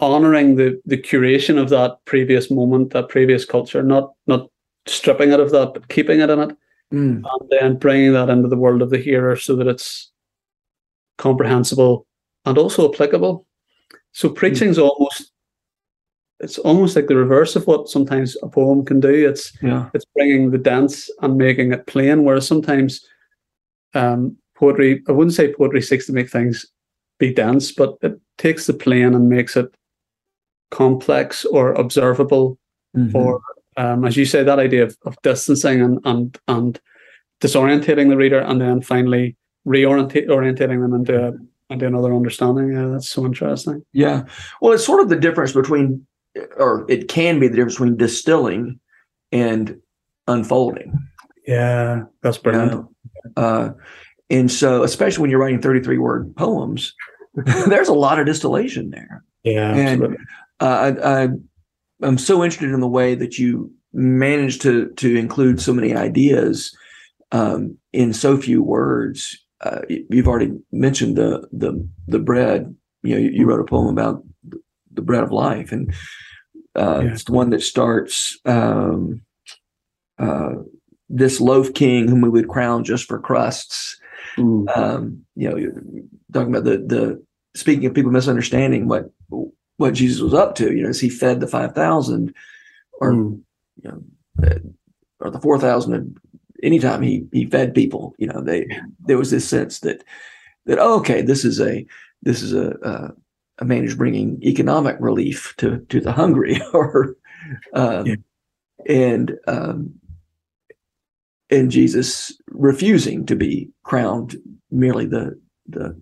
honoring 0.00 0.56
the 0.56 0.80
the 0.84 0.98
curation 0.98 1.60
of 1.60 1.70
that 1.70 1.98
previous 2.04 2.50
moment, 2.50 2.92
that 2.92 3.08
previous 3.08 3.44
culture, 3.44 3.82
not 3.82 4.12
not 4.26 4.48
stripping 4.86 5.32
it 5.32 5.40
of 5.40 5.50
that, 5.50 5.74
but 5.74 5.88
keeping 5.88 6.20
it 6.20 6.30
in 6.30 6.38
it, 6.38 6.56
Mm, 6.92 7.22
and 7.24 7.50
then 7.50 7.76
bringing 7.76 8.12
that 8.12 8.28
into 8.28 8.48
the 8.48 8.56
world 8.56 8.80
of 8.80 8.90
the 8.90 8.98
hearer 8.98 9.34
so 9.34 9.56
that 9.56 9.66
it's 9.66 10.12
comprehensible 11.18 12.06
and 12.44 12.58
also 12.58 12.92
applicable. 12.92 13.44
So 14.12 14.28
preaching 14.28 14.58
preaching's 14.58 14.78
almost 14.78 15.32
it's 16.38 16.58
almost 16.58 16.94
like 16.94 17.08
the 17.08 17.16
reverse 17.16 17.56
of 17.56 17.66
what 17.66 17.88
sometimes 17.88 18.36
a 18.42 18.48
poem 18.48 18.84
can 18.84 19.00
do. 19.00 19.28
It's 19.28 19.52
yeah 19.60 19.90
it's 19.94 20.04
bringing 20.14 20.52
the 20.52 20.58
dense 20.58 21.10
and 21.22 21.36
making 21.36 21.72
it 21.72 21.86
plain. 21.86 22.22
Whereas 22.22 22.46
sometimes 22.46 23.04
um, 23.94 24.36
poetry, 24.56 25.02
I 25.08 25.12
wouldn't 25.12 25.34
say 25.34 25.52
poetry 25.54 25.82
seeks 25.82 26.06
to 26.06 26.12
make 26.12 26.30
things 26.30 26.66
be 27.18 27.32
dense, 27.32 27.72
but 27.72 27.96
it 28.02 28.20
takes 28.38 28.66
the 28.66 28.74
plain 28.74 29.14
and 29.14 29.28
makes 29.28 29.56
it 29.56 29.74
complex 30.70 31.44
or 31.44 31.72
observable 31.74 32.58
Mhm. 32.96 33.14
or 33.14 33.40
um, 33.78 34.06
as 34.06 34.16
you 34.16 34.24
say, 34.24 34.42
that 34.42 34.58
idea 34.58 34.82
of, 34.84 34.96
of 35.04 35.16
distancing 35.22 35.82
and, 35.82 35.98
and 36.06 36.38
and 36.48 36.80
disorientating 37.42 38.08
the 38.08 38.16
reader, 38.16 38.38
and 38.40 38.58
then 38.58 38.80
finally 38.80 39.36
reorientating 39.68 40.80
them 40.80 40.94
into 40.94 41.38
into 41.68 41.86
another 41.86 42.14
understanding. 42.14 42.72
Yeah, 42.72 42.86
that's 42.92 43.08
so 43.08 43.26
interesting. 43.26 43.84
yeah 43.92 44.24
well 44.62 44.72
it's 44.72 44.84
sort 44.86 45.00
of 45.02 45.08
the 45.10 45.16
difference 45.16 45.52
between 45.52 46.06
or 46.56 46.86
it 46.88 47.08
can 47.08 47.38
be 47.38 47.48
the 47.48 47.56
difference 47.56 47.74
between 47.74 47.96
distilling 47.98 48.80
and 49.32 49.76
unfolding 50.26 50.92
Yeah, 51.46 52.04
that's 52.22 52.36
you 52.38 52.42
brilliant. 52.44 52.72
know? 52.72 52.90
uh, 53.36 53.70
and 54.30 54.50
so 54.50 54.82
especially 54.82 55.22
when 55.22 55.30
you're 55.30 55.40
writing 55.40 55.60
33 55.62 55.98
word 55.98 56.34
poems 56.36 56.94
there's 57.66 57.88
a 57.88 57.94
lot 57.94 58.18
of 58.18 58.26
distillation 58.26 58.90
there 58.90 59.24
Yeah, 59.44 59.74
And- 59.74 60.16
uh, 60.60 60.94
I, 61.04 61.22
I 61.24 61.28
I'm 62.02 62.18
so 62.18 62.42
interested 62.44 62.70
in 62.72 62.80
the 62.80 62.88
way 62.88 63.14
that 63.14 63.38
you 63.38 63.70
managed 63.92 64.62
to 64.62 64.90
to 64.96 65.16
include 65.16 65.60
so 65.60 65.72
many 65.72 65.94
ideas 65.94 66.74
um, 67.32 67.76
in 67.92 68.12
so 68.12 68.36
few 68.36 68.62
words. 68.62 69.36
Uh, 69.62 69.80
you- 69.88 70.06
you've 70.10 70.28
already 70.28 70.52
mentioned 70.72 71.16
the 71.16 71.46
the 71.52 71.72
the 72.06 72.18
bread. 72.18 72.74
You 73.02 73.14
know, 73.14 73.20
you, 73.20 73.30
you 73.30 73.46
wrote 73.46 73.60
a 73.60 73.64
poem 73.64 73.88
about 73.88 74.22
the 74.92 75.02
bread 75.02 75.22
of 75.24 75.32
life, 75.32 75.72
and 75.72 75.92
uh, 76.74 77.00
Yeah. 77.02 77.12
it's 77.12 77.24
the 77.24 77.32
one 77.32 77.50
that 77.50 77.62
starts. 77.62 78.38
Um, 78.44 79.22
uh, 80.18 80.52
this 81.08 81.40
loaf 81.40 81.72
king 81.74 82.08
whom 82.08 82.20
we 82.20 82.28
would 82.30 82.48
crown 82.48 82.84
just 82.84 83.04
for 83.04 83.18
crusts 83.20 83.98
Mm. 84.38 84.76
um, 84.76 85.24
you 85.34 85.48
know, 85.48 86.02
talking 86.32 86.54
about 86.54 86.64
the 86.64 86.78
the 86.78 87.24
speaking 87.54 87.86
of 87.86 87.94
people 87.94 88.10
misunderstanding 88.10 88.86
what 88.88 89.10
what 89.78 89.94
Jesus 89.94 90.20
was 90.20 90.34
up 90.34 90.54
to. 90.56 90.74
You 90.74 90.82
know, 90.82 90.88
as 90.90 91.00
he 91.00 91.08
fed 91.08 91.40
the 91.40 91.46
five 91.46 91.74
thousand, 91.74 92.34
or 93.00 93.12
Mm. 93.12 93.40
you 93.82 93.90
know, 93.90 94.02
or 95.20 95.30
the 95.30 95.40
four 95.40 95.58
thousand. 95.58 96.18
Anytime 96.62 97.02
he 97.02 97.26
he 97.32 97.44
fed 97.46 97.74
people, 97.74 98.14
you 98.18 98.26
know, 98.26 98.40
they 98.40 98.66
there 99.00 99.18
was 99.18 99.30
this 99.30 99.46
sense 99.48 99.80
that 99.80 100.02
that 100.64 100.78
oh, 100.78 100.98
okay, 101.00 101.20
this 101.22 101.44
is 101.44 101.60
a 101.60 101.86
this 102.22 102.42
is 102.42 102.54
a 102.54 102.70
a, 102.82 103.12
a 103.58 103.64
man 103.64 103.82
who's 103.82 103.94
bringing 103.94 104.42
economic 104.42 104.96
relief 104.98 105.54
to 105.58 105.80
to 105.90 106.00
the 106.00 106.12
hungry, 106.12 106.58
or 106.72 107.16
um, 107.74 108.06
Yeah. 108.06 108.14
and 108.86 109.38
um, 109.46 109.94
and 111.50 111.70
Jesus 111.70 112.36
refusing 112.48 113.26
to 113.26 113.36
be 113.36 113.70
crowned 113.84 114.36
merely 114.70 115.06
the 115.06 115.40
the 115.68 116.00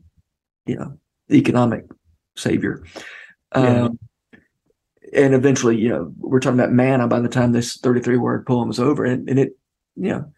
you 0.66 0.76
know 0.76 0.98
economic 1.30 1.84
savior. 2.36 2.84
Yeah. 3.54 3.84
Um, 3.84 3.98
and 5.12 5.34
eventually, 5.34 5.76
you 5.76 5.88
know, 5.88 6.12
we're 6.18 6.40
talking 6.40 6.58
about 6.58 6.72
manna 6.72 7.06
by 7.06 7.20
the 7.20 7.28
time 7.28 7.52
this 7.52 7.76
33 7.78 8.16
word 8.16 8.46
poem 8.46 8.68
is 8.68 8.80
over. 8.80 9.04
And, 9.04 9.28
and 9.28 9.38
it, 9.38 9.56
you 9.94 10.10
know, 10.10 10.32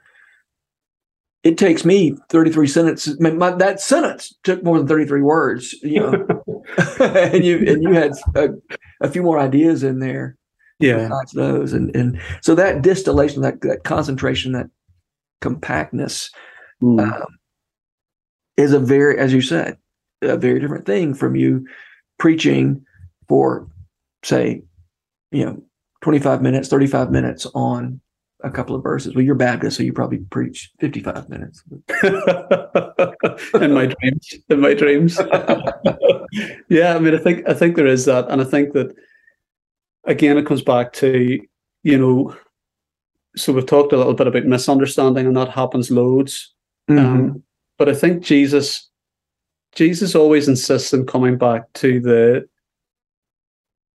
it 1.42 1.57
takes 1.57 1.85
me 1.85 2.16
33 2.29 2.66
sentences. 2.66 3.19
My, 3.19 3.31
my- 3.31 3.53
that 3.53 3.81
sentence 3.81 4.35
took 4.42 4.62
more 4.62 4.77
than 4.77 4.87
33 4.87 5.23
words, 5.23 5.73
you 5.83 6.01
know, 6.01 6.27
and 7.01 7.42
you, 7.42 7.59
and 7.66 7.83
you 7.83 7.92
had 7.92 8.12
a, 8.35 8.49
a 9.01 9.09
few 9.09 9.23
more 9.23 9.38
ideas 9.38 9.83
in 9.83 10.01
there 10.01 10.37
yeah, 10.79 11.09
those. 11.33 11.73
And, 11.73 11.95
and 11.97 12.21
so 12.42 12.55
that 12.55 12.83
distillation, 12.83 13.42
that, 13.42 13.62
that 13.62 13.85
concentration, 13.85 14.53
that 14.53 14.66
compactness 15.40 16.31
Mm. 16.83 17.01
um, 17.01 17.27
is 18.59 18.75
a 18.75 18.79
very, 18.79 19.18
as 19.18 19.33
you 19.33 19.40
said, 19.40 19.79
a 20.20 20.37
very 20.37 20.61
different 20.61 20.85
thing 20.85 21.14
from 21.14 21.35
you 21.37 21.66
preaching 22.18 22.85
for, 23.29 23.66
say, 24.22 24.62
you 25.31 25.44
know, 25.46 25.62
25 26.03 26.42
minutes, 26.42 26.68
35 26.68 27.11
minutes 27.11 27.46
on 27.55 28.01
a 28.44 28.51
couple 28.51 28.77
of 28.77 28.83
verses. 28.83 29.14
Well, 29.14 29.25
you're 29.25 29.35
Baptist, 29.35 29.79
so 29.79 29.83
you 29.83 29.92
probably 29.94 30.18
preach 30.18 30.70
55 30.81 31.31
minutes. 31.31 31.62
in 33.55 33.72
my 33.72 33.87
dreams. 34.01 34.35
In 34.51 34.61
my 34.61 34.75
dreams. 34.75 35.18
yeah, 36.68 36.94
I 36.94 36.99
mean, 36.99 37.14
I 37.14 37.18
think 37.18 37.49
I 37.49 37.55
think 37.55 37.77
there 37.77 37.87
is 37.87 38.05
that, 38.05 38.29
and 38.31 38.42
I 38.42 38.44
think 38.44 38.75
that 38.75 38.94
again, 40.05 40.37
it 40.37 40.44
comes 40.46 40.62
back 40.62 40.92
to 40.94 41.40
you 41.83 41.99
know 41.99 42.37
so 43.37 43.53
we've 43.53 43.66
talked 43.66 43.92
a 43.92 43.96
little 43.96 44.14
bit 44.14 44.27
about 44.27 44.44
misunderstanding, 44.44 45.27
and 45.27 45.37
that 45.37 45.51
happens 45.51 45.90
loads. 45.90 46.55
Mm-hmm. 46.90 47.07
Um, 47.07 47.42
but 47.79 47.88
I 47.88 47.94
think 47.94 48.22
Jesus, 48.22 48.88
Jesus 49.75 50.14
always 50.14 50.49
insists 50.49 50.94
on 50.94 51.07
coming 51.07 51.37
back 51.37 51.72
to 51.75 52.01
the 52.01 52.49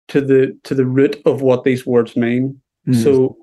to 0.09 0.21
the 0.21 0.57
to 0.63 0.75
the 0.75 0.85
root 0.85 1.21
of 1.25 1.41
what 1.41 1.63
these 1.63 1.85
words 1.85 2.15
mean. 2.15 2.59
Mm. 2.87 3.03
So, 3.03 3.37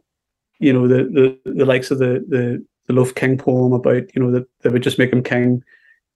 you 0.59 0.73
know, 0.73 0.87
the 0.87 1.39
the 1.45 1.53
the 1.53 1.65
likes 1.65 1.91
of 1.91 1.99
the 1.99 2.25
the 2.29 2.65
the 2.87 2.93
Loaf 2.93 3.15
King 3.15 3.39
poem 3.39 3.73
about 3.73 4.15
you 4.15 4.23
know 4.23 4.31
that 4.33 4.47
they 4.63 4.71
would 4.71 4.83
just 4.83 4.99
make 4.99 5.13
him 5.13 5.23
king 5.23 5.63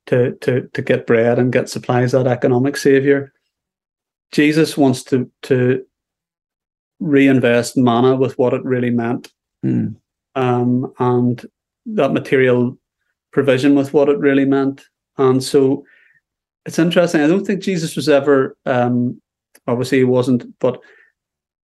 to 0.07 0.33
to 0.37 0.69
to 0.75 0.83
get 0.83 1.07
bread 1.07 1.39
and 1.39 1.53
get 1.53 1.69
supplies, 1.69 2.13
that 2.13 2.27
economic 2.27 2.77
savior. 2.77 3.33
Jesus 4.33 4.77
wants 4.77 5.03
to 5.05 5.31
to 5.43 5.85
reinvest 6.99 7.77
manna 7.77 8.15
with 8.17 8.37
what 8.39 8.53
it 8.53 8.63
really 8.65 8.91
meant, 8.91 9.33
Mm. 9.65 9.97
um, 10.37 10.93
and 10.99 11.45
that 11.87 12.13
material 12.13 12.79
provision 13.33 13.75
with 13.75 13.93
what 13.93 14.09
it 14.09 14.19
really 14.19 14.45
meant. 14.45 14.83
And 15.19 15.43
so 15.43 15.85
it's 16.67 16.79
interesting. 16.79 17.21
I 17.21 17.27
don't 17.27 17.45
think 17.45 17.63
Jesus 17.63 17.95
was 17.97 18.09
ever, 18.09 18.57
um, 18.67 19.21
obviously, 19.67 19.99
he 19.99 20.05
wasn't, 20.05 20.59
but 20.61 20.81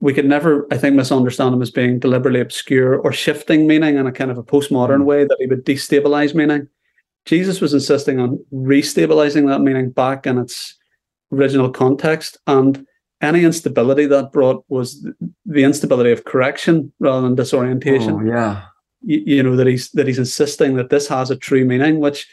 we 0.00 0.12
could 0.12 0.26
never, 0.26 0.66
I 0.70 0.76
think, 0.76 0.94
misunderstand 0.94 1.54
him 1.54 1.62
as 1.62 1.70
being 1.70 1.98
deliberately 1.98 2.40
obscure 2.40 2.96
or 2.96 3.12
shifting 3.12 3.66
meaning 3.66 3.96
in 3.96 4.06
a 4.06 4.12
kind 4.12 4.30
of 4.30 4.38
a 4.38 4.42
postmodern 4.42 5.00
Mm. 5.00 5.04
way 5.04 5.24
that 5.24 5.36
he 5.40 5.46
would 5.46 5.64
destabilize 5.64 6.34
meaning. 6.34 6.68
Jesus 7.24 7.60
was 7.60 7.74
insisting 7.74 8.20
on 8.20 8.38
restabilizing 8.52 9.48
that 9.48 9.60
meaning 9.60 9.90
back 9.90 10.26
in 10.26 10.38
its 10.38 10.76
original 11.32 11.70
context. 11.70 12.36
And 12.46 12.86
any 13.22 13.44
instability 13.44 14.06
that 14.06 14.32
brought 14.32 14.64
was 14.68 15.06
the 15.46 15.64
instability 15.64 16.10
of 16.12 16.24
correction 16.24 16.92
rather 17.00 17.22
than 17.22 17.34
disorientation 17.34 18.14
Oh, 18.14 18.24
yeah. 18.24 18.62
you, 19.02 19.22
you 19.26 19.42
know 19.42 19.56
that 19.56 19.66
he's 19.66 19.90
that 19.92 20.06
he's 20.06 20.18
insisting 20.18 20.76
that 20.76 20.90
this 20.90 21.08
has 21.08 21.30
a 21.30 21.36
true 21.36 21.64
meaning 21.64 21.98
which 22.00 22.26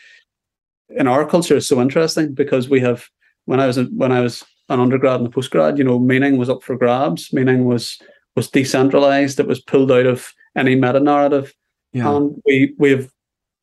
in 0.89 1.08
our 1.08 1.26
culture 1.26 1.56
is 1.56 1.67
so 1.67 1.82
interesting 1.82 2.34
because 2.34 2.69
we 2.69 2.80
have 2.82 3.06
when 3.46 3.60
i 3.60 3.67
was 3.67 3.78
a, 3.78 3.86
when 3.86 4.12
i 4.12 4.19
was 4.19 4.43
an 4.69 4.80
undergrad 4.80 5.19
and 5.19 5.28
a 5.28 5.32
postgrad 5.32 5.78
you 5.78 5.84
know 5.84 6.00
meaning 6.00 6.38
was 6.38 6.50
up 6.50 6.63
for 6.63 6.78
grabs 6.78 7.32
meaning 7.34 7.65
was 7.65 7.98
was 8.36 8.50
decentralized 8.50 9.39
it 9.39 9.48
was 9.48 9.62
pulled 9.62 9.91
out 9.91 10.06
of 10.06 10.34
any 10.58 10.76
meta 10.76 11.00
narrative 11.00 11.54
Yeah. 11.93 12.15
and 12.15 12.41
we 12.46 12.74
we've 12.78 13.10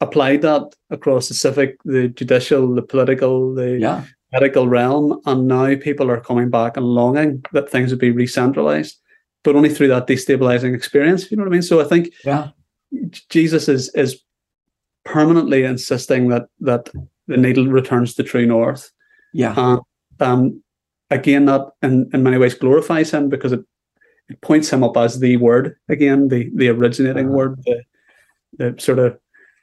applied 0.01 0.41
that 0.43 0.63
across 0.91 1.29
the 1.29 1.35
civic 1.35 1.77
the 1.85 2.09
judicial 2.09 2.75
the 2.75 2.83
political 2.83 3.55
the 3.55 3.79
yeah. 3.79 4.05
Medical 4.33 4.69
realm 4.69 5.21
and 5.27 5.49
now 5.49 5.75
people 5.77 6.11
are 6.11 6.21
coming 6.21 6.51
back 6.51 6.77
and 6.77 6.87
longing 6.87 7.45
that 7.53 7.69
things 7.71 7.91
would 7.91 7.99
be 8.01 8.11
re-centralized 8.13 8.99
but 9.43 9.57
only 9.57 9.69
through 9.69 9.89
that 9.89 10.07
destabilizing 10.07 10.75
experience 10.75 11.31
you 11.31 11.37
know 11.37 11.43
what 11.43 11.49
i 11.51 11.53
mean 11.53 11.63
so 11.63 11.81
i 11.81 11.85
think 11.85 12.13
Yeah. 12.25 12.51
Jesus 13.29 13.69
is 13.69 13.89
is 13.95 14.21
permanently 15.05 15.63
insisting 15.65 16.29
that 16.29 16.47
that 16.61 16.89
the 17.29 17.37
needle 17.37 17.67
returns 17.67 18.15
to 18.15 18.23
true 18.25 18.47
north. 18.47 18.91
Yeah. 19.33 19.55
And 19.57 19.81
um, 20.19 20.63
again, 21.11 21.45
that 21.47 21.63
in, 21.83 22.11
in 22.13 22.23
many 22.25 22.37
ways 22.37 22.55
glorifies 22.55 23.13
him 23.13 23.29
because 23.29 23.53
it, 23.53 23.61
it 24.29 24.41
points 24.41 24.71
him 24.73 24.83
up 24.83 24.97
as 24.97 25.21
the 25.21 25.37
word 25.37 25.77
again, 25.89 26.29
the 26.29 26.51
the 26.57 26.69
originating 26.69 27.29
Uh-huh. 27.29 27.37
word, 27.37 27.63
the 27.65 27.83
the 28.59 28.75
sort 28.81 28.99
of 28.99 29.17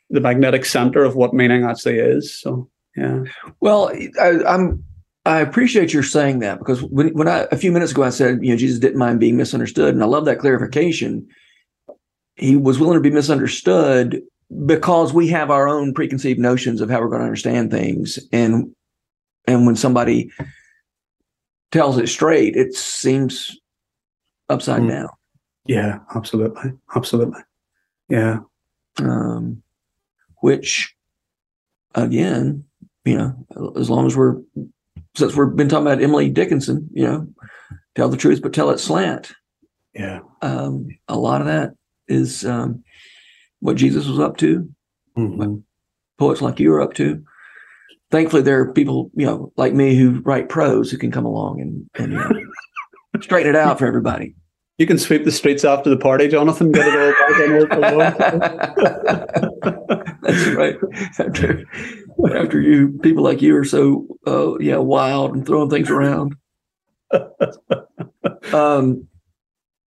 the 0.10 0.22
magnetic 0.22 0.64
center 0.64 1.04
of 1.04 1.16
what 1.18 1.34
meaning 1.34 1.66
actually 1.66 2.00
is. 2.00 2.34
So 2.34 2.70
yeah, 2.98 3.24
Well, 3.60 3.92
I, 4.20 4.44
I'm. 4.48 4.84
I 5.26 5.42
appreciate 5.42 5.92
your 5.92 6.04
saying 6.04 6.40
that 6.40 6.58
because 6.58 6.82
when 6.84 7.10
when 7.10 7.28
I 7.28 7.48
a 7.52 7.58
few 7.58 7.72
minutes 7.72 7.92
ago 7.92 8.04
I 8.04 8.10
said 8.12 8.40
you 8.42 8.50
know 8.52 8.56
Jesus 8.56 8.80
didn't 8.80 8.98
mind 8.98 9.20
being 9.20 9.36
misunderstood, 9.36 9.94
and 9.94 10.02
I 10.02 10.08
love 10.08 10.24
that 10.26 10.40
clarification. 10.40 11.28
He 12.38 12.56
was 12.56 12.80
willing 12.80 12.96
to 12.96 13.02
be 13.02 13.10
misunderstood 13.12 14.22
because 14.66 15.12
we 15.12 15.28
have 15.28 15.52
our 15.52 15.68
own 15.68 15.94
preconceived 15.94 16.40
notions 16.40 16.80
of 16.80 16.90
how 16.90 17.02
we're 17.02 17.10
going 17.10 17.20
to 17.20 17.26
understand 17.26 17.72
things, 17.72 18.18
and 18.32 18.74
and 19.48 19.66
when 19.66 19.76
somebody 19.76 20.32
tells 21.72 21.98
it 21.98 22.08
straight, 22.08 22.56
it 22.56 22.74
seems 22.74 23.58
upside 24.50 24.84
Mm. 24.84 24.90
down. 24.90 25.10
yeah, 25.66 26.00
absolutely, 26.16 26.72
absolutely, 26.96 27.42
yeah, 28.08 28.40
um, 29.00 29.62
which 30.42 30.96
again, 31.96 32.64
you 33.08 33.18
know, 33.18 33.74
as 33.78 33.90
long 33.90 34.06
as 34.06 34.16
we're 34.16 34.36
since 35.16 35.36
we've 35.36 35.56
been 35.56 35.70
talking 35.70 35.88
about 35.88 36.02
Emily 36.04 36.30
Dickinson, 36.30 36.90
you 36.94 37.04
know, 37.06 37.28
tell 37.96 38.10
the 38.10 38.18
truth 38.18 38.42
but 38.42 38.54
tell 38.54 38.70
it 38.70 38.80
slant. 38.80 39.34
yeah, 39.96 40.20
Um, 40.42 40.90
a 41.08 41.18
lot 41.18 41.42
of 41.42 41.48
that 41.48 41.74
is 42.08 42.46
um, 42.46 42.84
what 43.60 43.78
Jesus 43.78 44.06
was 44.08 44.20
up 44.20 44.38
to. 44.38 44.70
Mhm. 45.18 45.64
Poets 46.20 46.42
like 46.42 46.60
you 46.60 46.72
are 46.74 46.82
up 46.82 46.94
to. 46.96 47.24
Thankfully, 48.12 48.42
there 48.44 48.60
are 48.62 48.72
people, 48.74 49.12
you 49.16 49.26
know, 49.26 49.52
like 49.58 49.74
me 49.74 49.96
who 49.96 50.22
write 50.22 50.50
prose 50.50 50.90
who 50.92 50.98
can 50.98 51.12
come 51.12 51.26
along 51.26 51.62
and, 51.62 51.90
and 51.96 52.14
you 52.14 52.20
know, 52.20 52.32
straighten 53.22 53.50
it 53.56 53.56
out 53.58 53.80
for 53.80 53.86
everybody. 53.88 54.36
You 54.78 54.86
can 54.86 54.98
sweep 55.00 55.26
the 55.26 55.32
streets 55.32 55.66
after 55.66 55.90
the 55.90 55.98
party, 55.98 56.28
Jonathan. 56.28 56.72
Get 56.72 56.88
it 56.88 56.94
all 56.96 57.12
back 57.12 57.42
in 57.42 57.52
order 57.52 57.68
for 57.68 57.82
one. 57.98 58.16
That's 60.22 60.48
right. 60.56 60.76
After, 62.36 62.60
you, 62.60 63.00
people 63.04 63.24
like 63.24 63.42
you 63.42 63.56
are 63.58 63.64
so, 63.64 64.08
uh, 64.26 64.58
yeah, 64.60 64.78
wild 64.78 65.36
and 65.36 65.46
throwing 65.46 65.70
things 65.70 65.90
around. 65.90 66.36
Um, 68.54 69.08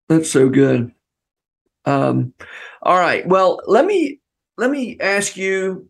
that's 0.09 0.31
so 0.31 0.49
good. 0.49 0.93
Um, 1.85 2.35
all 2.83 2.99
right. 2.99 3.27
Well, 3.27 3.61
let 3.67 3.87
me 3.87 4.21
let 4.57 4.71
me 4.71 4.99
ask 5.01 5.37
you 5.37 5.89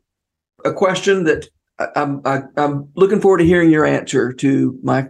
a 0.64 0.72
question 0.72 1.24
that 1.24 1.48
I, 1.78 1.88
I'm 1.96 2.22
I, 2.24 2.42
I'm 2.56 2.90
looking 2.94 3.20
forward 3.20 3.38
to 3.38 3.46
hearing 3.46 3.70
your 3.70 3.86
answer 3.86 4.32
to 4.32 4.78
my 4.82 5.08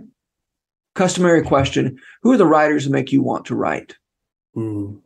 customary 0.95 1.43
question: 1.43 1.99
Who 2.23 2.33
are 2.33 2.39
the 2.39 2.47
writers 2.47 2.85
that 2.85 2.91
make 2.91 3.13
you 3.13 3.23
want 3.23 3.47
to 3.47 3.57
write? 3.57 3.97
Hmm. 4.55 4.97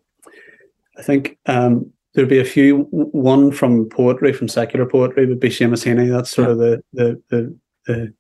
I 0.97 1.03
think 1.03 1.39
um, 1.47 1.93
there'd 2.15 2.29
be 2.29 2.41
a 2.41 2.45
few. 2.45 2.87
One 2.91 3.53
from 3.53 3.89
poetry, 3.89 4.33
from 4.33 4.49
secular 4.49 4.87
poetry, 4.87 5.27
would 5.27 5.41
be 5.41 5.49
Seamus 5.49 5.85
Heaney. 5.85 6.11
That's 6.11 6.31
sort 6.31 6.51
of 6.51 6.59
the 6.59 6.83
the 6.93 7.23
the, 7.31 7.59
the 7.87 8.15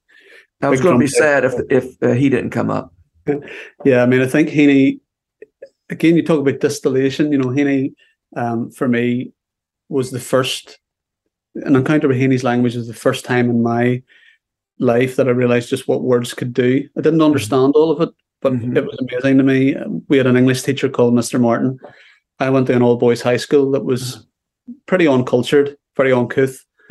I 0.63 0.69
was 0.69 0.81
going 0.81 0.95
to 0.95 1.05
be 1.05 1.07
sad 1.07 1.45
if 1.45 1.55
if 1.71 2.03
uh, 2.03 2.13
he 2.13 2.29
didn't 2.29 2.51
come 2.51 2.71
up. 2.71 2.93
yeah. 3.85 4.03
I 4.03 4.07
mean, 4.07 4.21
I 4.21 4.27
think 4.27 4.49
Heaney. 4.49 5.01
Again, 5.91 6.17
you 6.17 6.25
talk 6.25 6.41
about 6.41 6.61
distillation. 6.61 7.31
You 7.31 7.39
know, 7.39 7.49
Heaney 7.49 7.95
um, 8.37 8.71
for 8.71 8.89
me 8.89 9.33
was 9.89 10.11
the 10.11 10.21
first. 10.21 10.79
An 11.57 11.77
encounter 11.77 12.09
with 12.09 12.17
Heaney's 12.17 12.43
language 12.43 12.75
was 12.75 12.89
the 12.89 12.95
first 12.95 13.25
time 13.25 13.49
in 13.49 13.63
my 13.63 14.03
life 14.81 15.15
that 15.15 15.29
I 15.29 15.31
realized 15.31 15.69
just 15.69 15.87
what 15.87 16.03
words 16.03 16.35
could 16.35 16.53
do. 16.53 16.89
I 16.99 17.01
didn't 17.01 17.23
understand 17.23 17.75
all 17.77 17.93
of 17.93 18.01
it, 18.01 18.13
but 18.41 18.55
Mhm. 18.55 18.77
it 18.77 18.85
was 18.85 18.99
amazing 18.99 19.39
to 19.39 19.45
me. 19.45 19.77
We 20.09 20.17
had 20.17 20.27
an 20.27 20.37
English 20.37 20.63
teacher 20.63 20.89
called 20.89 21.15
Mr. 21.15 21.41
Martin. 21.41 21.79
I 22.41 22.51
went 22.51 22.67
to 22.69 22.75
an 22.75 22.83
all 22.83 22.97
boys 22.97 23.23
high 23.23 23.37
school 23.37 23.71
that 23.73 23.85
was 23.85 24.27
pretty 24.87 25.07
uncultured, 25.07 25.77
very 25.97 26.13
uncouth. 26.13 26.65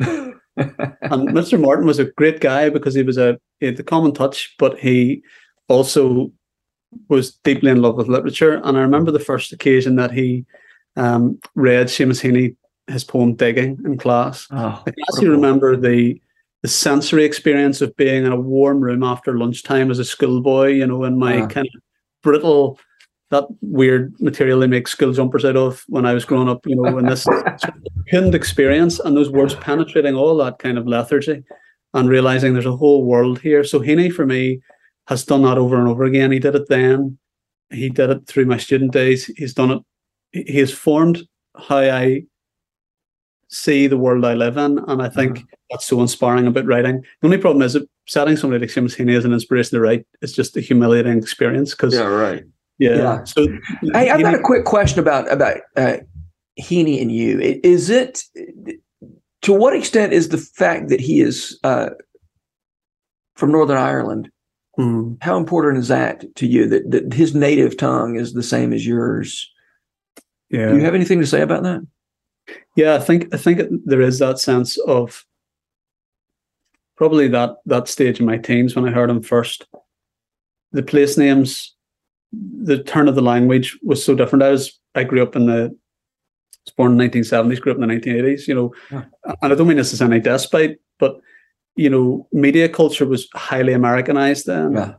And 0.56 1.28
Mr. 1.30 1.60
Martin 1.60 1.84
was 1.86 1.98
a 1.98 2.04
great 2.12 2.40
guy 2.40 2.68
because 2.70 2.94
he 2.94 3.02
was 3.02 3.18
a 3.18 3.38
he 3.58 3.66
had 3.66 3.76
the 3.76 3.82
common 3.82 4.12
touch, 4.14 4.54
but 4.58 4.78
he 4.78 5.22
also 5.68 6.30
was 7.08 7.32
deeply 7.42 7.72
in 7.72 7.82
love 7.82 7.96
with 7.96 8.06
literature. 8.08 8.60
And 8.62 8.76
I 8.76 8.80
remember 8.80 9.10
the 9.10 9.18
first 9.18 9.52
occasion 9.52 9.96
that 9.96 10.12
he 10.12 10.44
um, 10.96 11.40
read 11.56 11.88
Seamus 11.88 12.22
Heaney 12.22 12.54
his 12.86 13.02
poem 13.02 13.34
"Digging" 13.34 13.80
in 13.84 13.98
class. 13.98 14.46
Oh, 14.52 14.82
I 14.86 14.90
can 14.90 15.02
actually 15.12 15.28
remember 15.28 15.76
the 15.76 16.20
the 16.62 16.68
sensory 16.68 17.24
experience 17.24 17.80
of 17.82 17.94
being 17.96 18.24
in 18.24 18.32
a 18.32 18.40
warm 18.40 18.80
room 18.80 19.02
after 19.02 19.36
lunchtime 19.36 19.90
as 19.90 19.98
a 19.98 20.04
schoolboy, 20.04 20.68
you 20.68 20.86
know, 20.86 21.02
in 21.04 21.18
my 21.18 21.42
Ah. 21.42 21.46
kind 21.48 21.66
of 21.74 21.82
brittle, 22.22 22.78
that 23.34 23.46
weird 23.60 24.14
material 24.20 24.60
they 24.60 24.66
make 24.66 24.86
school 24.88 25.12
jumpers 25.12 25.44
out 25.44 25.56
of 25.56 25.84
when 25.88 26.06
I 26.06 26.14
was 26.14 26.24
growing 26.24 26.48
up, 26.48 26.66
you 26.66 26.76
know, 26.76 26.98
in 26.98 27.06
this 27.06 27.26
pinned 28.06 28.34
experience 28.34 28.98
and 29.00 29.16
those 29.16 29.30
words 29.30 29.54
penetrating 29.56 30.14
all 30.14 30.36
that 30.38 30.58
kind 30.58 30.78
of 30.78 30.86
lethargy 30.86 31.42
and 31.94 32.08
realizing 32.08 32.52
there's 32.52 32.66
a 32.74 32.76
whole 32.76 33.04
world 33.04 33.40
here. 33.40 33.64
So 33.64 33.80
Heaney 33.80 34.12
for 34.12 34.24
me 34.26 34.60
has 35.08 35.24
done 35.24 35.42
that 35.42 35.58
over 35.58 35.78
and 35.78 35.88
over 35.88 36.04
again. 36.04 36.30
He 36.32 36.38
did 36.38 36.54
it 36.54 36.68
then. 36.68 37.18
He 37.70 37.88
did 37.88 38.10
it 38.10 38.26
through 38.26 38.46
my 38.46 38.56
student 38.58 38.92
days. 38.92 39.26
He's 39.36 39.54
done 39.54 39.70
it. 39.70 39.80
he- 40.32 40.58
has 40.60 40.72
formed 40.72 41.22
how 41.68 41.78
I 41.78 42.24
see 43.48 43.86
the 43.86 43.98
world 43.98 44.24
I 44.24 44.34
live 44.34 44.56
in. 44.56 44.78
And 44.88 45.00
I 45.02 45.08
think 45.08 45.38
Uh-huh. 45.38 45.46
that's 45.70 45.86
so 45.86 46.00
inspiring 46.00 46.46
about 46.46 46.66
writing. 46.66 46.96
The 47.20 47.26
only 47.28 47.38
problem 47.38 47.62
is 47.62 47.74
that 47.74 47.88
setting 48.06 48.36
somebody 48.36 48.60
like 48.64 48.70
Seamus 48.74 48.96
Heaney 48.96 49.16
as 49.16 49.24
an 49.24 49.32
inspiration 49.32 49.76
to 49.76 49.80
write 49.80 50.06
is 50.22 50.32
just 50.32 50.56
a 50.56 50.60
humiliating 50.60 51.16
experience 51.18 51.70
because, 51.72 51.94
yeah, 51.94 52.02
right. 52.06 52.44
Yeah. 52.78 53.24
So, 53.24 53.46
Hey, 53.92 54.10
I've 54.10 54.20
got 54.20 54.34
a 54.34 54.40
quick 54.40 54.64
question 54.64 54.98
about 54.98 55.30
about 55.32 55.58
uh, 55.76 55.98
Heaney 56.60 57.00
and 57.00 57.12
you. 57.12 57.40
Is 57.62 57.90
it 57.90 58.24
to 59.42 59.52
what 59.52 59.76
extent 59.76 60.12
is 60.12 60.28
the 60.28 60.38
fact 60.38 60.88
that 60.88 61.00
he 61.00 61.20
is 61.20 61.58
uh, 61.64 61.90
from 63.36 63.52
Northern 63.52 63.78
Ireland? 63.78 64.30
Hmm. 64.76 65.14
How 65.20 65.36
important 65.36 65.78
is 65.78 65.88
that 65.88 66.34
to 66.36 66.46
you? 66.46 66.66
That, 66.66 66.90
that 66.90 67.12
his 67.12 67.34
native 67.34 67.76
tongue 67.76 68.16
is 68.16 68.32
the 68.32 68.42
same 68.42 68.72
as 68.72 68.86
yours? 68.86 69.50
Yeah. 70.50 70.70
Do 70.70 70.76
you 70.76 70.84
have 70.84 70.94
anything 70.94 71.20
to 71.20 71.26
say 71.26 71.42
about 71.42 71.62
that? 71.62 71.86
Yeah, 72.76 72.94
I 72.94 72.98
think 72.98 73.32
I 73.32 73.36
think 73.36 73.60
there 73.84 74.00
is 74.00 74.18
that 74.18 74.38
sense 74.38 74.78
of 74.78 75.24
probably 76.96 77.28
that 77.28 77.56
that 77.66 77.88
stage 77.88 78.20
in 78.20 78.26
my 78.26 78.38
teens 78.38 78.74
when 78.74 78.86
I 78.86 78.90
heard 78.90 79.10
him 79.10 79.22
first. 79.22 79.66
The 80.72 80.82
place 80.82 81.16
names, 81.16 81.73
the 82.62 82.82
turn 82.82 83.08
of 83.08 83.14
the 83.14 83.22
language 83.22 83.78
was 83.82 84.04
so 84.04 84.14
different. 84.14 84.42
I 84.42 84.50
was 84.50 84.78
I 84.94 85.04
grew 85.04 85.22
up 85.22 85.36
in 85.36 85.46
the 85.46 85.76
was 86.66 86.74
born 86.76 86.92
in 86.92 86.98
the 86.98 87.04
1970s, 87.20 87.60
grew 87.60 87.72
up 87.72 87.78
in 87.78 87.86
the 87.86 87.94
1980s, 87.94 88.48
you 88.48 88.54
know, 88.54 88.72
Yeah. 88.90 89.04
and 89.42 89.52
I 89.52 89.54
don't 89.54 89.68
mean 89.68 89.76
this 89.76 89.92
as 89.92 90.00
any 90.00 90.20
despite, 90.20 90.78
but 90.98 91.20
you 91.76 91.90
know, 91.90 92.26
media 92.32 92.68
culture 92.68 93.04
was 93.06 93.28
highly 93.34 93.72
Americanized 93.72 94.46
then. 94.46 94.72
Yeah. 94.74 94.94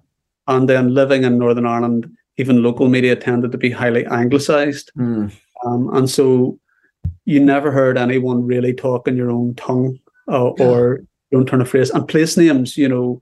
And 0.47 0.69
then 0.69 0.93
living 0.93 1.23
in 1.23 1.39
Northern 1.39 1.65
Ireland, 1.65 2.05
even 2.38 2.61
local 2.61 2.88
media 2.89 3.15
tended 3.15 3.51
to 3.53 3.57
be 3.57 3.71
highly 3.71 4.05
anglicized. 4.05 4.91
Mm. 4.97 5.31
Um, 5.65 5.89
and 5.95 6.09
so 6.09 6.59
you 7.23 7.39
never 7.39 7.71
heard 7.71 7.97
anyone 7.97 8.45
really 8.45 8.73
talk 8.73 9.07
in 9.07 9.15
your 9.17 9.31
own 9.31 9.55
tongue 9.55 9.97
uh, 10.29 10.51
Yeah. 10.59 10.65
or 10.65 11.01
your 11.31 11.39
own 11.41 11.47
turn 11.47 11.61
of 11.61 11.69
phrase. 11.69 11.89
And 11.91 12.07
place 12.07 12.36
names, 12.38 12.77
you 12.77 12.89
know, 12.89 13.21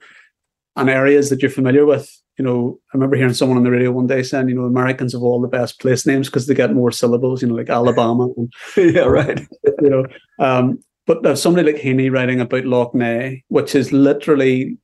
and 0.76 0.90
areas 0.90 1.30
that 1.30 1.42
you're 1.42 1.52
familiar 1.52 1.86
with. 1.86 2.10
You 2.38 2.44
know, 2.44 2.80
I 2.94 2.98
remember 2.98 3.16
hearing 3.16 3.34
someone 3.34 3.58
on 3.58 3.64
the 3.64 3.70
radio 3.72 3.92
one 3.92 4.08
day 4.08 4.24
saying, 4.24 4.50
you 4.50 4.56
know, 4.56 4.64
Americans 4.66 5.14
have 5.14 5.22
all 5.22 5.40
the 5.40 5.48
best 5.48 5.80
place 5.80 6.06
names 6.06 6.28
because 6.30 6.48
they 6.48 6.56
get 6.56 6.74
more 6.74 6.92
syllables, 6.92 7.42
you 7.42 7.48
know, 7.48 7.54
like 7.56 7.70
Alabama. 7.70 8.28
And, 8.36 8.52
yeah, 8.96 9.02
right. 9.02 9.40
you 9.82 9.90
know, 9.90 10.06
um, 10.40 10.84
but 11.06 11.22
there's 11.22 11.42
somebody 11.42 11.72
like 11.72 11.82
Heaney 11.82 12.12
writing 12.12 12.42
about 12.42 12.66
Lough 12.66 12.92
Neagh, 12.96 13.44
which 13.50 13.76
is 13.76 13.92
literally 13.92 14.78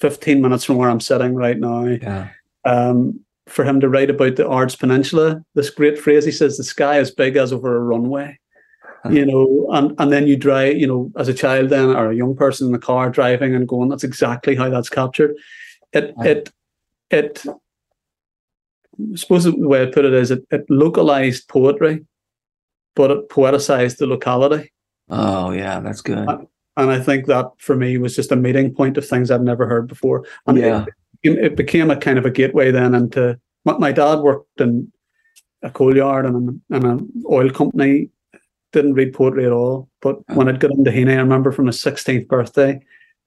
15 0.00 0.40
minutes 0.40 0.64
from 0.64 0.76
where 0.76 0.90
I'm 0.90 1.00
sitting 1.00 1.34
right 1.34 1.58
now 1.58 1.84
Yeah. 1.84 2.28
um, 2.64 3.20
for 3.46 3.64
him 3.64 3.80
to 3.80 3.88
write 3.88 4.10
about 4.10 4.36
the 4.36 4.48
Ards 4.48 4.74
Peninsula. 4.74 5.44
This 5.54 5.70
great 5.70 5.98
phrase 5.98 6.24
he 6.24 6.32
says, 6.32 6.56
"The 6.56 6.64
sky 6.64 6.98
is 6.98 7.10
big 7.10 7.36
as 7.36 7.52
over 7.52 7.76
a 7.76 7.80
runway." 7.80 8.38
You 9.10 9.24
know, 9.24 9.66
and 9.72 9.94
and 9.98 10.12
then 10.12 10.26
you 10.26 10.36
drive, 10.36 10.76
you 10.76 10.86
know, 10.86 11.10
as 11.16 11.26
a 11.28 11.32
child 11.34 11.70
then 11.70 11.88
or 11.96 12.10
a 12.10 12.14
young 12.14 12.36
person 12.36 12.66
in 12.66 12.72
the 12.72 12.78
car 12.78 13.08
driving 13.08 13.54
and 13.54 13.66
going, 13.66 13.88
that's 13.88 14.04
exactly 14.04 14.54
how 14.54 14.68
that's 14.68 14.90
captured. 14.90 15.34
It 15.94 16.14
it 16.18 16.50
it. 17.10 17.44
I 17.46 19.16
suppose 19.16 19.44
the 19.44 19.56
way 19.56 19.82
I 19.82 19.86
put 19.86 20.04
it 20.04 20.12
is 20.12 20.30
it, 20.30 20.44
it 20.50 20.64
localized 20.68 21.48
poetry, 21.48 22.04
but 22.94 23.10
it 23.10 23.28
poeticized 23.28 23.98
the 23.98 24.06
locality. 24.06 24.72
Oh, 25.08 25.50
yeah, 25.52 25.80
that's 25.80 26.02
good. 26.02 26.28
And 26.76 26.90
I 26.90 27.00
think 27.00 27.26
that 27.26 27.46
for 27.58 27.74
me 27.76 27.98
was 27.98 28.14
just 28.14 28.32
a 28.32 28.36
meeting 28.36 28.74
point 28.74 28.96
of 28.96 29.06
things 29.06 29.30
I'd 29.30 29.42
never 29.42 29.66
heard 29.66 29.86
before. 29.88 30.26
And 30.46 30.58
it- 30.58 30.62
Yeah. 30.62 30.84
it, 31.22 31.38
it 31.38 31.56
became 31.56 31.90
a 31.90 31.96
kind 31.96 32.18
of 32.18 32.24
a 32.26 32.30
gateway 32.30 32.70
then 32.70 32.94
into 32.94 33.38
my, 33.64 33.76
my 33.78 33.92
dad 33.92 34.20
worked 34.20 34.60
in 34.60 34.90
a 35.62 35.70
coal 35.70 35.94
yard 35.96 36.24
and 36.26 36.36
an, 36.36 36.62
and 36.70 36.84
an 36.84 37.12
oil 37.30 37.50
company. 37.50 38.08
Didn't 38.72 38.94
read 38.94 39.12
poetry 39.12 39.44
at 39.46 39.52
all. 39.52 39.88
But 40.00 40.18
when 40.34 40.48
I'd 40.48 40.60
got 40.60 40.70
into 40.70 40.90
Heaney, 40.92 41.12
I 41.14 41.20
remember 41.20 41.50
from 41.52 41.66
his 41.66 41.82
16th 41.82 42.28
birthday, 42.28 42.80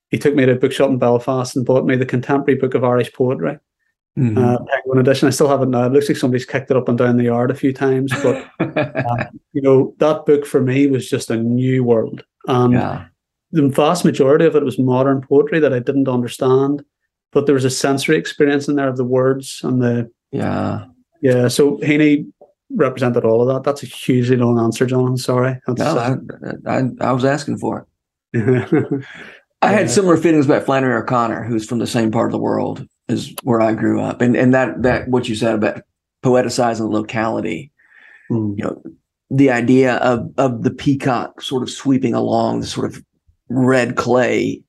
he 0.10 0.18
took 0.18 0.34
me 0.36 0.46
to 0.46 0.54
a 0.54 0.56
bookshop 0.56 0.90
in 0.90 0.98
Belfast 1.00 1.56
and 1.56 1.66
bought 1.66 1.86
me 1.86 1.96
the 1.98 2.06
contemporary 2.06 2.58
book 2.60 2.74
of 2.76 2.84
Irish 2.86 3.12
poetry, 3.14 3.58
Mhm. 4.18 4.38
uh, 4.38 4.60
Penguin 4.66 5.00
edition. 5.00 5.28
I 5.28 5.32
still 5.32 5.48
have 5.48 5.62
it 5.64 5.70
now. 5.70 5.86
It 5.88 5.92
looks 5.92 6.08
like 6.08 6.18
somebody's 6.18 6.46
kicked 6.46 6.70
it 6.70 6.78
up 6.78 6.88
and 6.88 6.98
down 6.98 7.18
the 7.18 7.24
yard 7.24 7.50
a 7.50 7.56
few 7.56 7.74
times. 7.74 8.14
But, 8.22 8.46
you 9.54 9.62
know, 9.62 9.96
that 9.98 10.26
book 10.26 10.46
for 10.46 10.62
me 10.62 10.86
was 10.88 11.10
just 11.10 11.32
a 11.32 11.38
new 11.38 11.84
world. 11.84 12.24
And 12.48 12.74
yeah. 12.74 13.06
the 13.52 13.68
vast 13.70 14.06
majority 14.06 14.46
of 14.46 14.56
it 14.56 14.64
was 14.64 14.78
modern 14.78 15.22
poetry 15.22 15.60
that 15.60 15.74
I 15.74 15.80
didn't 15.80 16.08
understand, 16.08 16.84
but 17.32 17.46
there 17.48 17.56
was 17.56 17.66
a 17.66 17.72
sensory 17.72 18.18
experience 18.18 18.68
in 18.68 18.76
there 18.76 18.88
of 18.90 18.98
the 18.98 19.06
words 19.06 19.62
and 19.64 19.82
the 19.82 20.12
Yeah. 20.32 20.86
yeah. 21.22 21.48
So 21.48 21.78
Heaney 21.78 22.32
represented 22.76 23.26
all 23.26 23.42
of 23.42 23.48
that. 23.48 23.64
That's 23.64 23.82
a 23.82 23.88
hugely 23.88 24.38
long 24.38 24.60
answer, 24.60 24.86
John. 24.86 25.08
I'm 25.08 25.18
sorry. 25.18 25.60
That's, 25.66 25.80
No, 25.80 26.20
I, 26.68 26.78
I, 26.80 26.84
I 27.02 27.12
was 27.12 27.26
asking 27.26 27.58
for 27.58 27.88
it. 28.34 28.64
uh, 28.72 28.98
I 29.64 29.72
had 29.72 29.90
similar 29.90 30.18
feelings 30.18 30.46
about 30.46 30.66
Flannery 30.66 30.94
O'Connor, 31.02 31.46
who's 31.46 31.66
from 31.66 31.80
the 31.80 31.88
same 31.88 32.12
part 32.12 32.28
of 32.28 32.32
the 32.34 32.38
world 32.40 32.86
as 33.10 33.34
where 33.44 33.62
I 33.62 33.74
grew 33.74 34.02
up, 34.02 34.22
and 34.22 34.36
and 34.36 34.54
that 34.54 34.82
that 34.84 35.08
what 35.10 35.28
you 35.30 35.36
said 35.36 35.56
about 35.56 35.84
poeticizing 36.24 36.78
the 36.80 36.88
locality, 36.88 37.72
mm, 38.32 38.58
you 38.58 38.64
know, 38.64 38.82
the 39.30 39.50
idea 39.52 39.96
of 39.98 40.32
of 40.38 40.64
the 40.64 40.72
peacock 40.72 41.42
sort 41.42 41.64
of 41.64 41.70
sweeping 41.70 42.14
along 42.14 42.62
the 42.62 42.68
sort 42.68 42.92
of 42.92 43.04
red 43.50 43.96
clay, 43.96 44.64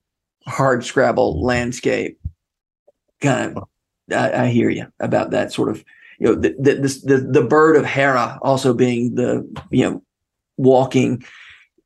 hard 0.46 0.84
scrabble 0.84 1.42
landscape. 1.42 2.18
Kind 3.20 3.56
of, 3.56 3.64
I, 4.12 4.44
I 4.44 4.46
hear 4.48 4.68
you 4.68 4.86
about 5.00 5.30
that 5.30 5.52
sort 5.52 5.68
of, 5.70 5.84
you 6.18 6.26
know, 6.26 6.34
the 6.34 6.54
the, 6.58 6.74
this, 6.74 7.02
the 7.02 7.18
the 7.18 7.42
bird 7.42 7.76
of 7.76 7.84
Hera 7.86 8.38
also 8.42 8.74
being 8.74 9.14
the 9.14 9.46
you 9.70 9.88
know 9.88 10.02
walking 10.56 11.22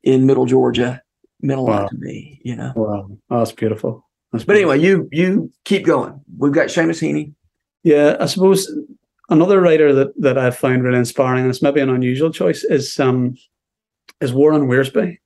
in 0.03 0.25
Middle 0.25 0.45
Georgia 0.45 1.01
meant 1.41 1.59
a 1.59 1.63
lot 1.63 1.83
Wow. 1.83 1.87
to 1.87 1.97
me, 1.97 2.41
you 2.43 2.55
know. 2.55 2.73
wow, 2.75 3.07
oh, 3.29 3.39
that's 3.39 3.51
beautiful. 3.51 4.08
That's 4.31 4.43
But 4.45 4.55
anyway, 4.57 4.79
you 4.79 5.07
you 5.11 5.51
keep 5.65 5.85
going. 5.85 6.19
We've 6.37 6.51
got 6.53 6.67
Seamus 6.67 7.01
Heaney. 7.01 7.33
yeah, 7.83 8.15
I 8.19 8.25
suppose 8.27 8.71
another 9.29 9.59
writer 9.61 9.93
that 9.93 10.09
that 10.21 10.37
I 10.37 10.51
found 10.51 10.83
really 10.83 10.99
inspiring, 10.99 11.41
and 11.43 11.49
it's 11.49 11.61
maybe 11.61 11.81
an 11.81 11.89
unusual 11.89 12.31
choice, 12.31 12.63
is 12.63 12.99
um 12.99 13.35
is 14.21 14.33
Warren 14.33 14.67
Wiersbe. 14.67 15.17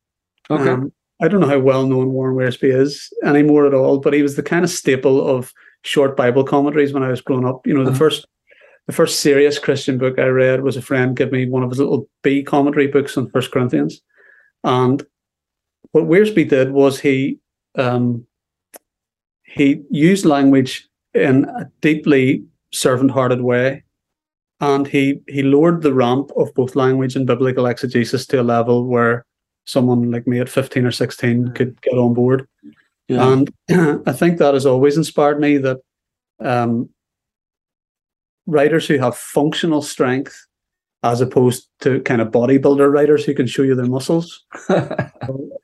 Um, 0.49 0.91
I 1.21 1.27
don't 1.27 1.39
know 1.41 1.47
how 1.47 1.59
well 1.59 1.85
known 1.87 2.11
Warren 2.11 2.35
Wiersbe 2.35 2.73
is 2.73 3.11
anymore 3.23 3.65
at 3.65 3.73
all, 3.73 3.99
but 3.99 4.13
he 4.13 4.21
was 4.21 4.35
the 4.35 4.43
kind 4.43 4.63
of 4.63 4.69
staple 4.71 5.25
of 5.27 5.51
short 5.83 6.15
Bible 6.15 6.43
commentaries 6.43 6.93
when 6.93 7.03
I 7.03 7.09
was 7.09 7.21
growing 7.21 7.45
up. 7.45 7.65
You 7.65 7.73
know, 7.73 7.83
the 7.83 7.89
Uh-huh. 7.91 7.99
first 7.99 8.25
the 8.87 8.93
first 8.93 9.21
serious 9.21 9.57
Christian 9.59 9.97
book 9.97 10.19
I 10.19 10.25
read 10.27 10.61
was 10.63 10.75
a 10.75 10.81
friend 10.81 11.15
give 11.15 11.31
me 11.31 11.47
one 11.47 11.63
of 11.63 11.69
his 11.69 11.79
little 11.79 12.09
Be 12.21 12.43
commentary 12.43 12.87
books 12.87 13.17
on 13.17 13.29
First 13.29 13.51
Corinthians. 13.51 14.01
And 14.65 15.01
what 15.91 16.03
Wiersbe 16.05 16.47
did 16.49 16.71
was 16.71 16.99
he 16.99 17.39
um, 17.75 18.25
he 19.53 19.81
used 19.89 20.25
language 20.25 20.87
in 21.13 21.45
a 21.45 21.69
deeply 21.81 22.43
servant-hearted 22.71 23.41
way. 23.41 23.83
And 24.59 24.87
he 24.87 25.19
he 25.27 25.43
lowered 25.43 25.81
the 25.81 25.93
ramp 25.93 26.31
of 26.37 26.53
both 26.53 26.75
language 26.75 27.15
and 27.15 27.27
biblical 27.27 27.65
exegesis 27.65 28.25
to 28.27 28.41
a 28.41 28.43
level 28.43 28.85
where 28.85 29.25
someone 29.65 30.11
like 30.11 30.27
me 30.27 30.39
at 30.39 30.49
15 30.49 30.85
or 30.85 30.91
16 30.91 31.49
could 31.53 31.81
get 31.81 31.93
on 31.93 32.13
board. 32.13 32.47
Yeah. 33.07 33.31
And 33.31 33.53
I 34.07 34.13
think 34.13 34.37
that 34.37 34.53
has 34.53 34.65
always 34.65 34.95
inspired 34.95 35.39
me 35.39 35.57
that 35.57 35.79
um, 36.39 36.89
writers 38.45 38.87
who 38.87 38.97
have 38.99 39.17
functional 39.17 39.81
strength 39.81 40.47
as 41.03 41.21
opposed 41.21 41.67
to 41.81 42.01
kind 42.01 42.21
of 42.21 42.29
bodybuilder 42.29 42.91
writers 42.91 43.25
who 43.25 43.33
can 43.33 43.45
show 43.45 43.61
you 43.61 43.75
their 43.75 43.85
muscles. 43.85 44.43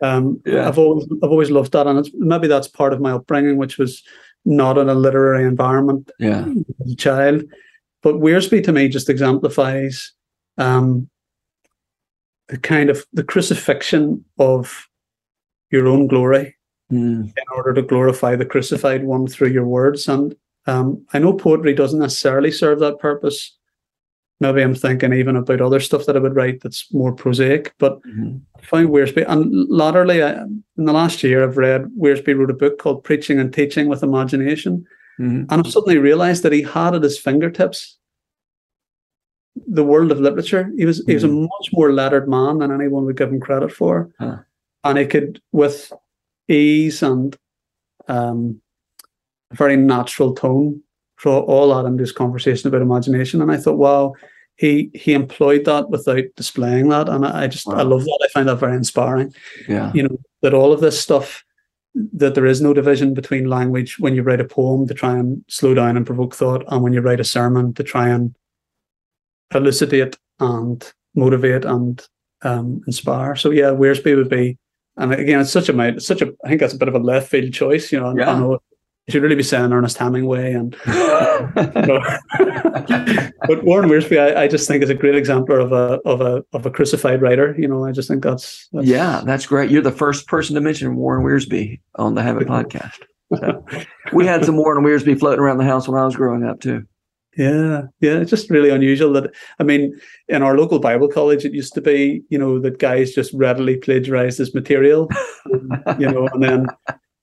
Um, 0.01 0.41
Yeah. 0.45 0.65
I've 0.65 0.77
always 0.77 1.05
I've 1.21 1.29
always 1.29 1.51
loved 1.51 1.73
that, 1.73 1.85
and 1.85 1.99
it's, 1.99 2.09
maybe 2.13 2.47
that's 2.47 2.69
part 2.69 2.93
of 2.93 3.01
my 3.01 3.11
upbringing, 3.11 3.57
which 3.57 3.77
was 3.77 4.01
not 4.45 4.77
in 4.77 4.87
a 4.87 4.95
literary 4.95 5.43
environment 5.43 6.09
yeah. 6.19 6.45
as 6.85 6.93
a 6.93 6.95
child. 6.95 7.43
But 8.01 8.15
Wiersbe 8.15 8.63
to 8.63 8.71
me 8.71 8.87
just 8.87 9.09
exemplifies 9.09 10.13
um, 10.57 11.09
the 12.47 12.57
kind 12.57 12.89
of 12.89 13.05
the 13.11 13.25
crucifixion 13.25 14.23
of 14.37 14.87
your 15.69 15.85
own 15.87 16.07
glory 16.07 16.55
Mm. 16.91 17.25
in 17.25 17.43
order 17.55 17.71
to 17.73 17.83
glorify 17.83 18.35
the 18.35 18.45
crucified 18.45 19.03
one 19.03 19.27
through 19.27 19.49
your 19.49 19.65
words. 19.65 20.07
And 20.07 20.33
um, 20.65 21.05
I 21.13 21.19
know 21.19 21.33
poetry 21.33 21.75
doesn't 21.75 21.99
necessarily 21.99 22.51
serve 22.51 22.79
that 22.79 22.97
purpose. 22.97 23.55
Maybe 24.41 24.61
I'm 24.61 24.73
thinking 24.75 25.13
even 25.13 25.35
about 25.35 25.59
other 25.59 25.81
stuff 25.81 26.05
that 26.05 26.15
I 26.15 26.19
would 26.19 26.35
write 26.35 26.61
that's 26.61 26.91
more 26.93 27.11
prosaic, 27.13 27.73
but 27.77 28.01
Mhm. 28.03 28.41
I 28.57 28.61
found 28.61 28.89
Wiersbe. 28.89 29.25
And 29.27 29.69
latterly, 29.69 30.23
I, 30.23 30.43
in 30.43 30.63
the 30.85 30.93
last 30.93 31.23
year, 31.23 31.43
I've 31.43 31.57
read 31.57 31.91
Wiersbe 31.97 32.37
wrote 32.37 32.49
a 32.49 32.53
book 32.53 32.77
called 32.79 33.03
Preaching 33.03 33.37
and 33.39 33.53
Teaching 33.53 33.89
with 33.89 34.01
Imagination. 34.01 34.85
Mhm. 35.19 35.45
And 35.49 35.51
I've 35.51 35.67
suddenly 35.67 35.97
realized 35.97 36.43
that 36.43 36.53
he 36.53 36.61
had 36.61 36.95
at 36.95 37.03
his 37.03 37.19
fingertips 37.19 37.97
the 39.67 39.83
world 39.83 40.09
of 40.11 40.21
literature. 40.21 40.71
He 40.77 40.85
was 40.85 41.03
he 41.05 41.15
was 41.15 41.25
a 41.25 41.27
much 41.27 41.69
more 41.73 41.91
lettered 41.91 42.29
man 42.29 42.59
than 42.59 42.71
anyone 42.71 43.03
would 43.05 43.17
give 43.17 43.29
him 43.33 43.41
credit 43.41 43.73
for. 43.73 44.09
Huh. 44.19 44.37
And 44.85 44.97
he 44.97 45.05
could, 45.05 45.41
with 45.51 45.91
ease 46.47 47.03
and 47.03 47.35
um, 48.07 48.61
a 49.51 49.55
very 49.55 49.75
natural 49.75 50.33
tone, 50.33 50.81
draw 51.19 51.39
all 51.39 51.73
that 51.75 51.87
into 51.87 52.01
his 52.01 52.11
conversation 52.11 52.67
about 52.67 52.81
imagination. 52.81 53.41
And 53.41 53.51
I 53.51 53.57
thought, 53.57 53.77
wow, 53.77 54.13
he 54.55 54.89
he 54.93 55.13
employed 55.13 55.65
that 55.65 55.89
without 55.89 56.23
displaying 56.35 56.89
that. 56.89 57.07
And 57.09 57.25
I 57.25 57.43
I 57.43 57.47
just 57.47 57.67
I 57.67 57.83
love 57.83 58.03
that. 58.05 58.19
I 58.25 58.27
find 58.33 58.49
that 58.49 58.55
very 58.59 58.75
inspiring 58.75 59.33
Yeah. 59.67 59.91
you 59.93 60.03
know 60.03 60.17
that 60.41 60.53
all 60.53 60.73
of 60.73 60.81
this 60.81 60.99
stuff 60.99 61.43
that 61.95 62.35
there 62.35 62.45
is 62.45 62.61
no 62.61 62.73
division 62.73 63.13
between 63.13 63.49
language 63.49 63.99
when 63.99 64.15
you 64.15 64.21
write 64.23 64.39
a 64.39 64.45
poem 64.45 64.87
to 64.87 64.93
try 64.93 65.17
and 65.17 65.43
slow 65.47 65.73
down 65.73 65.97
and 65.97 66.05
provoke 66.05 66.35
thought 66.35 66.63
and 66.67 66.83
when 66.83 66.93
you 66.93 67.01
write 67.01 67.19
a 67.19 67.23
sermon 67.23 67.73
to 67.73 67.83
try 67.83 68.07
and 68.09 68.35
elucidate 69.53 70.17
and 70.39 70.93
motivate 71.15 71.65
and 71.65 72.05
um, 72.43 72.81
inspire 72.87 73.35
so 73.35 73.49
yeah 73.49 73.71
Wiersbe 73.71 74.15
would 74.15 74.29
be 74.29 74.57
and 74.97 75.11
again 75.13 75.39
it's 75.41 75.51
such 75.51 75.67
a 75.69 75.79
it's 75.87 76.05
such 76.05 76.21
a 76.21 76.31
I 76.45 76.49
think 76.49 76.61
that's 76.61 76.73
a 76.75 76.77
bit 76.77 76.87
of 76.87 76.95
a 76.95 76.99
left 76.99 77.29
field 77.29 77.51
choice 77.53 77.91
you 77.91 77.99
know 77.99 78.15
Yeah. 78.17 78.31
I 78.33 78.39
know 78.39 78.59
should 79.09 79.23
really 79.23 79.35
be 79.35 79.43
saying 79.43 79.71
Ernest 79.71 79.97
Hemingway 79.97 80.53
and. 80.53 80.75
but 83.47 83.63
Warren 83.63 83.89
Wiersbe, 83.89 84.19
I, 84.19 84.43
I, 84.43 84.47
just 84.47 84.67
think 84.67 84.83
is 84.83 84.89
a 84.89 84.95
great 84.95 85.15
example 85.15 85.61
of 85.61 85.71
a 85.71 85.99
of 86.05 86.21
a 86.21 86.43
of 86.53 86.65
a 86.65 86.71
crucified 86.71 87.21
writer. 87.21 87.55
You 87.57 87.67
know, 87.67 87.85
I 87.85 87.91
just 87.91 88.07
think 88.07 88.23
that's, 88.23 88.67
that's 88.71 88.87
yeah, 88.87 89.21
that's 89.25 89.45
great. 89.45 89.71
You're 89.71 89.81
the 89.81 89.91
first 89.91 90.27
person 90.27 90.55
to 90.55 90.61
mention 90.61 90.95
Warren 90.95 91.23
Wiersbe 91.23 91.79
on 91.95 92.15
the 92.15 92.23
Habit 92.23 92.47
podcast. 92.47 92.99
So, 93.35 93.63
we 94.13 94.25
had 94.25 94.43
some 94.43 94.57
Warren 94.57 94.83
Wiersbe 94.83 95.19
floating 95.19 95.39
around 95.39 95.59
the 95.59 95.65
house 95.65 95.87
when 95.87 95.99
I 95.99 96.05
was 96.05 96.15
growing 96.15 96.43
up 96.43 96.59
too. 96.59 96.85
Yeah, 97.37 97.83
yeah, 98.01 98.17
it's 98.17 98.31
just 98.31 98.49
really 98.49 98.69
unusual 98.69 99.13
that 99.13 99.31
I 99.59 99.63
mean, 99.63 99.97
in 100.27 100.43
our 100.43 100.57
local 100.57 100.79
Bible 100.79 101.07
college, 101.07 101.45
it 101.45 101.53
used 101.53 101.73
to 101.75 101.81
be, 101.81 102.21
you 102.29 102.37
know, 102.37 102.59
that 102.59 102.79
guys 102.79 103.13
just 103.13 103.33
readily 103.33 103.77
plagiarized 103.77 104.39
his 104.39 104.53
material, 104.53 105.07
you 105.99 106.09
know, 106.11 106.27
and 106.33 106.43
then 106.43 106.65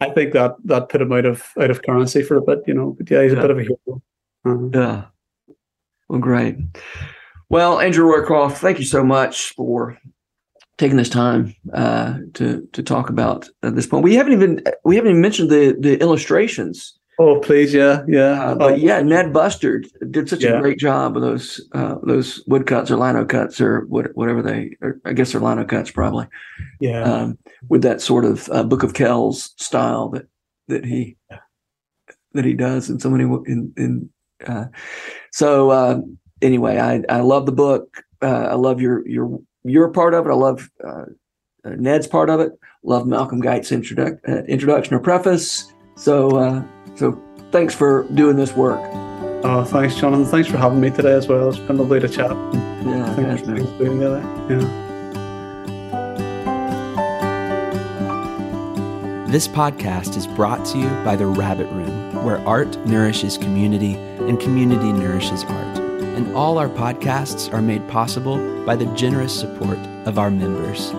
I 0.01 0.11
think 0.11 0.33
that 0.35 0.57
that 0.65 0.89
put 0.89 1.01
him 1.01 1.13
out 1.13 1.25
of 1.25 1.45
out 1.61 1.71
of 1.71 1.83
currency 1.83 2.23
for 2.23 2.37
a 2.37 2.43
bit, 2.43 2.61
you 2.67 2.75
know. 2.75 2.95
But 2.99 3.11
yeah, 3.11 3.23
he's 3.23 3.33
yeah. 3.33 3.39
a 3.39 3.43
bit 3.43 3.51
of 3.51 3.59
a 3.59 3.63
hero. 3.63 4.03
Uh-huh. 4.45 4.69
Yeah. 4.73 5.05
Well, 6.09 6.21
great. 6.21 6.57
Well, 7.49 7.81
Andrew 7.81 8.05
Roycroft, 8.05 8.59
thank 8.59 8.79
you 8.79 8.85
so 8.85 9.05
much 9.05 9.55
for 9.55 9.99
taking 10.79 10.97
this 10.97 11.09
time 11.09 11.55
uh, 11.73 12.19
to 12.35 12.69
to 12.73 12.83
talk 12.83 13.09
about 13.09 13.49
uh, 13.63 13.71
this 13.71 13.87
point. 13.87 14.05
We 14.05 14.15
haven't 14.15 14.33
even 14.33 14.63
we 14.85 14.97
haven't 14.97 15.11
even 15.11 15.23
mentioned 15.23 15.51
the 15.51 15.77
the 15.79 15.99
illustrations 16.01 16.96
Oh, 17.19 17.41
please, 17.41 17.73
yeah, 17.73 18.03
yeah. 18.07 18.51
Uh, 18.51 18.55
but 18.55 18.73
oh. 18.73 18.77
yeah, 18.77 19.01
Ned 19.01 19.33
Bustard 19.33 19.89
did 20.11 20.29
such 20.29 20.43
yeah. 20.43 20.59
a 20.59 20.61
great 20.61 20.79
job 20.79 21.17
of 21.17 21.23
those 21.23 21.67
uh, 21.73 21.97
those 22.03 22.45
woodcuts 22.47 22.91
or 22.91 22.97
lino 22.97 23.25
cuts 23.25 23.59
or 23.59 23.87
what, 23.87 24.15
whatever 24.15 24.43
they. 24.43 24.77
Or 24.83 25.01
I 25.07 25.15
guess 25.15 25.33
they're 25.33 25.41
lino 25.41 25.65
cuts, 25.65 25.91
probably. 25.91 26.29
Yeah. 26.79 27.03
Um, 27.03 27.39
with 27.71 27.81
that 27.83 28.03
sort 28.03 28.27
of 28.27 28.51
uh, 28.51 28.65
Book 28.65 28.83
of 28.83 28.93
Kells 28.93 29.55
style 29.57 30.11
that 30.11 30.29
that 30.69 30.85
he 30.85 31.17
yeah. 31.31 31.39
that 32.35 32.45
he 32.45 32.53
does 32.53 32.91
in 32.91 33.01
so 33.01 33.09
many 33.09 33.25
in 33.25 33.73
in. 33.79 34.11
Uh, 34.47 34.67
so 35.33 35.71
uh, 35.71 36.01
anyway, 36.43 36.79
I 36.79 37.03
I 37.09 37.21
love 37.21 37.47
the 37.47 37.53
book. 37.53 38.05
Uh, 38.21 38.49
I 38.51 38.55
love 38.55 38.79
your 38.79 39.09
your 39.09 39.41
your 39.65 39.89
part 39.89 40.13
of 40.13 40.27
it. 40.27 40.31
I 40.31 40.35
love 40.35 40.69
Ned's 41.65 42.07
part 42.07 42.29
of 42.29 42.41
it. 42.41 42.53
Love 42.83 43.07
Malcolm 43.07 43.41
Guite's 43.41 43.71
introdu- 43.71 44.47
introduction 44.47 44.95
or 44.95 45.01
preface. 45.01 45.73
So 45.97 46.63
so 46.97 47.23
thanks 47.53 47.75
for 47.75 48.05
doing 48.15 48.37
this 48.37 48.55
work. 48.55 48.81
Oh, 49.45 49.65
thanks, 49.65 49.95
Jonathan. 49.95 50.25
Thanks 50.25 50.49
for 50.49 50.57
having 50.57 50.81
me 50.81 50.91
today 50.91 51.13
as 51.13 51.29
well. 51.29 51.49
It's 51.49 51.59
been 51.59 51.79
lovely 51.79 52.01
to 52.01 52.09
chat. 52.09 52.31
Yeah, 52.31 53.15
thanks, 53.15 53.43
for 53.43 53.55
doing 53.55 54.01
that. 54.01 54.23
Yeah. 54.51 54.87
This 59.29 59.47
podcast 59.47 60.17
is 60.17 60.27
brought 60.27 60.65
to 60.67 60.79
you 60.79 60.89
by 61.05 61.17
The 61.17 61.27
Rabbit 61.27 61.67
Room, 61.73 62.25
where 62.25 62.39
art 62.47 62.77
nourishes 62.87 63.37
community 63.37 63.95
and 63.95 64.41
community 64.41 64.93
nourishes 64.93 65.45
art. 65.45 65.79
And 66.01 66.35
all 66.35 66.59
our 66.59 66.69
podcasts 66.69 67.53
are 67.53 67.61
made 67.61 67.87
possible 67.89 68.65
by 68.65 68.77
the 68.77 68.87
generous 68.95 69.39
support 69.39 69.79
of 70.07 70.19
our 70.19 70.31
members. 70.31 70.91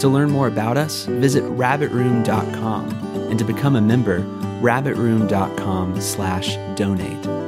To 0.00 0.08
learn 0.08 0.30
more 0.30 0.48
about 0.48 0.76
us, 0.76 1.06
visit 1.06 1.44
rabbitroom.com. 1.44 2.88
And 3.30 3.38
to 3.38 3.44
become 3.44 3.76
a 3.76 3.80
member, 3.80 4.20
rabbitroom.com 4.64 6.00
slash 6.00 6.56
donate. 6.74 7.43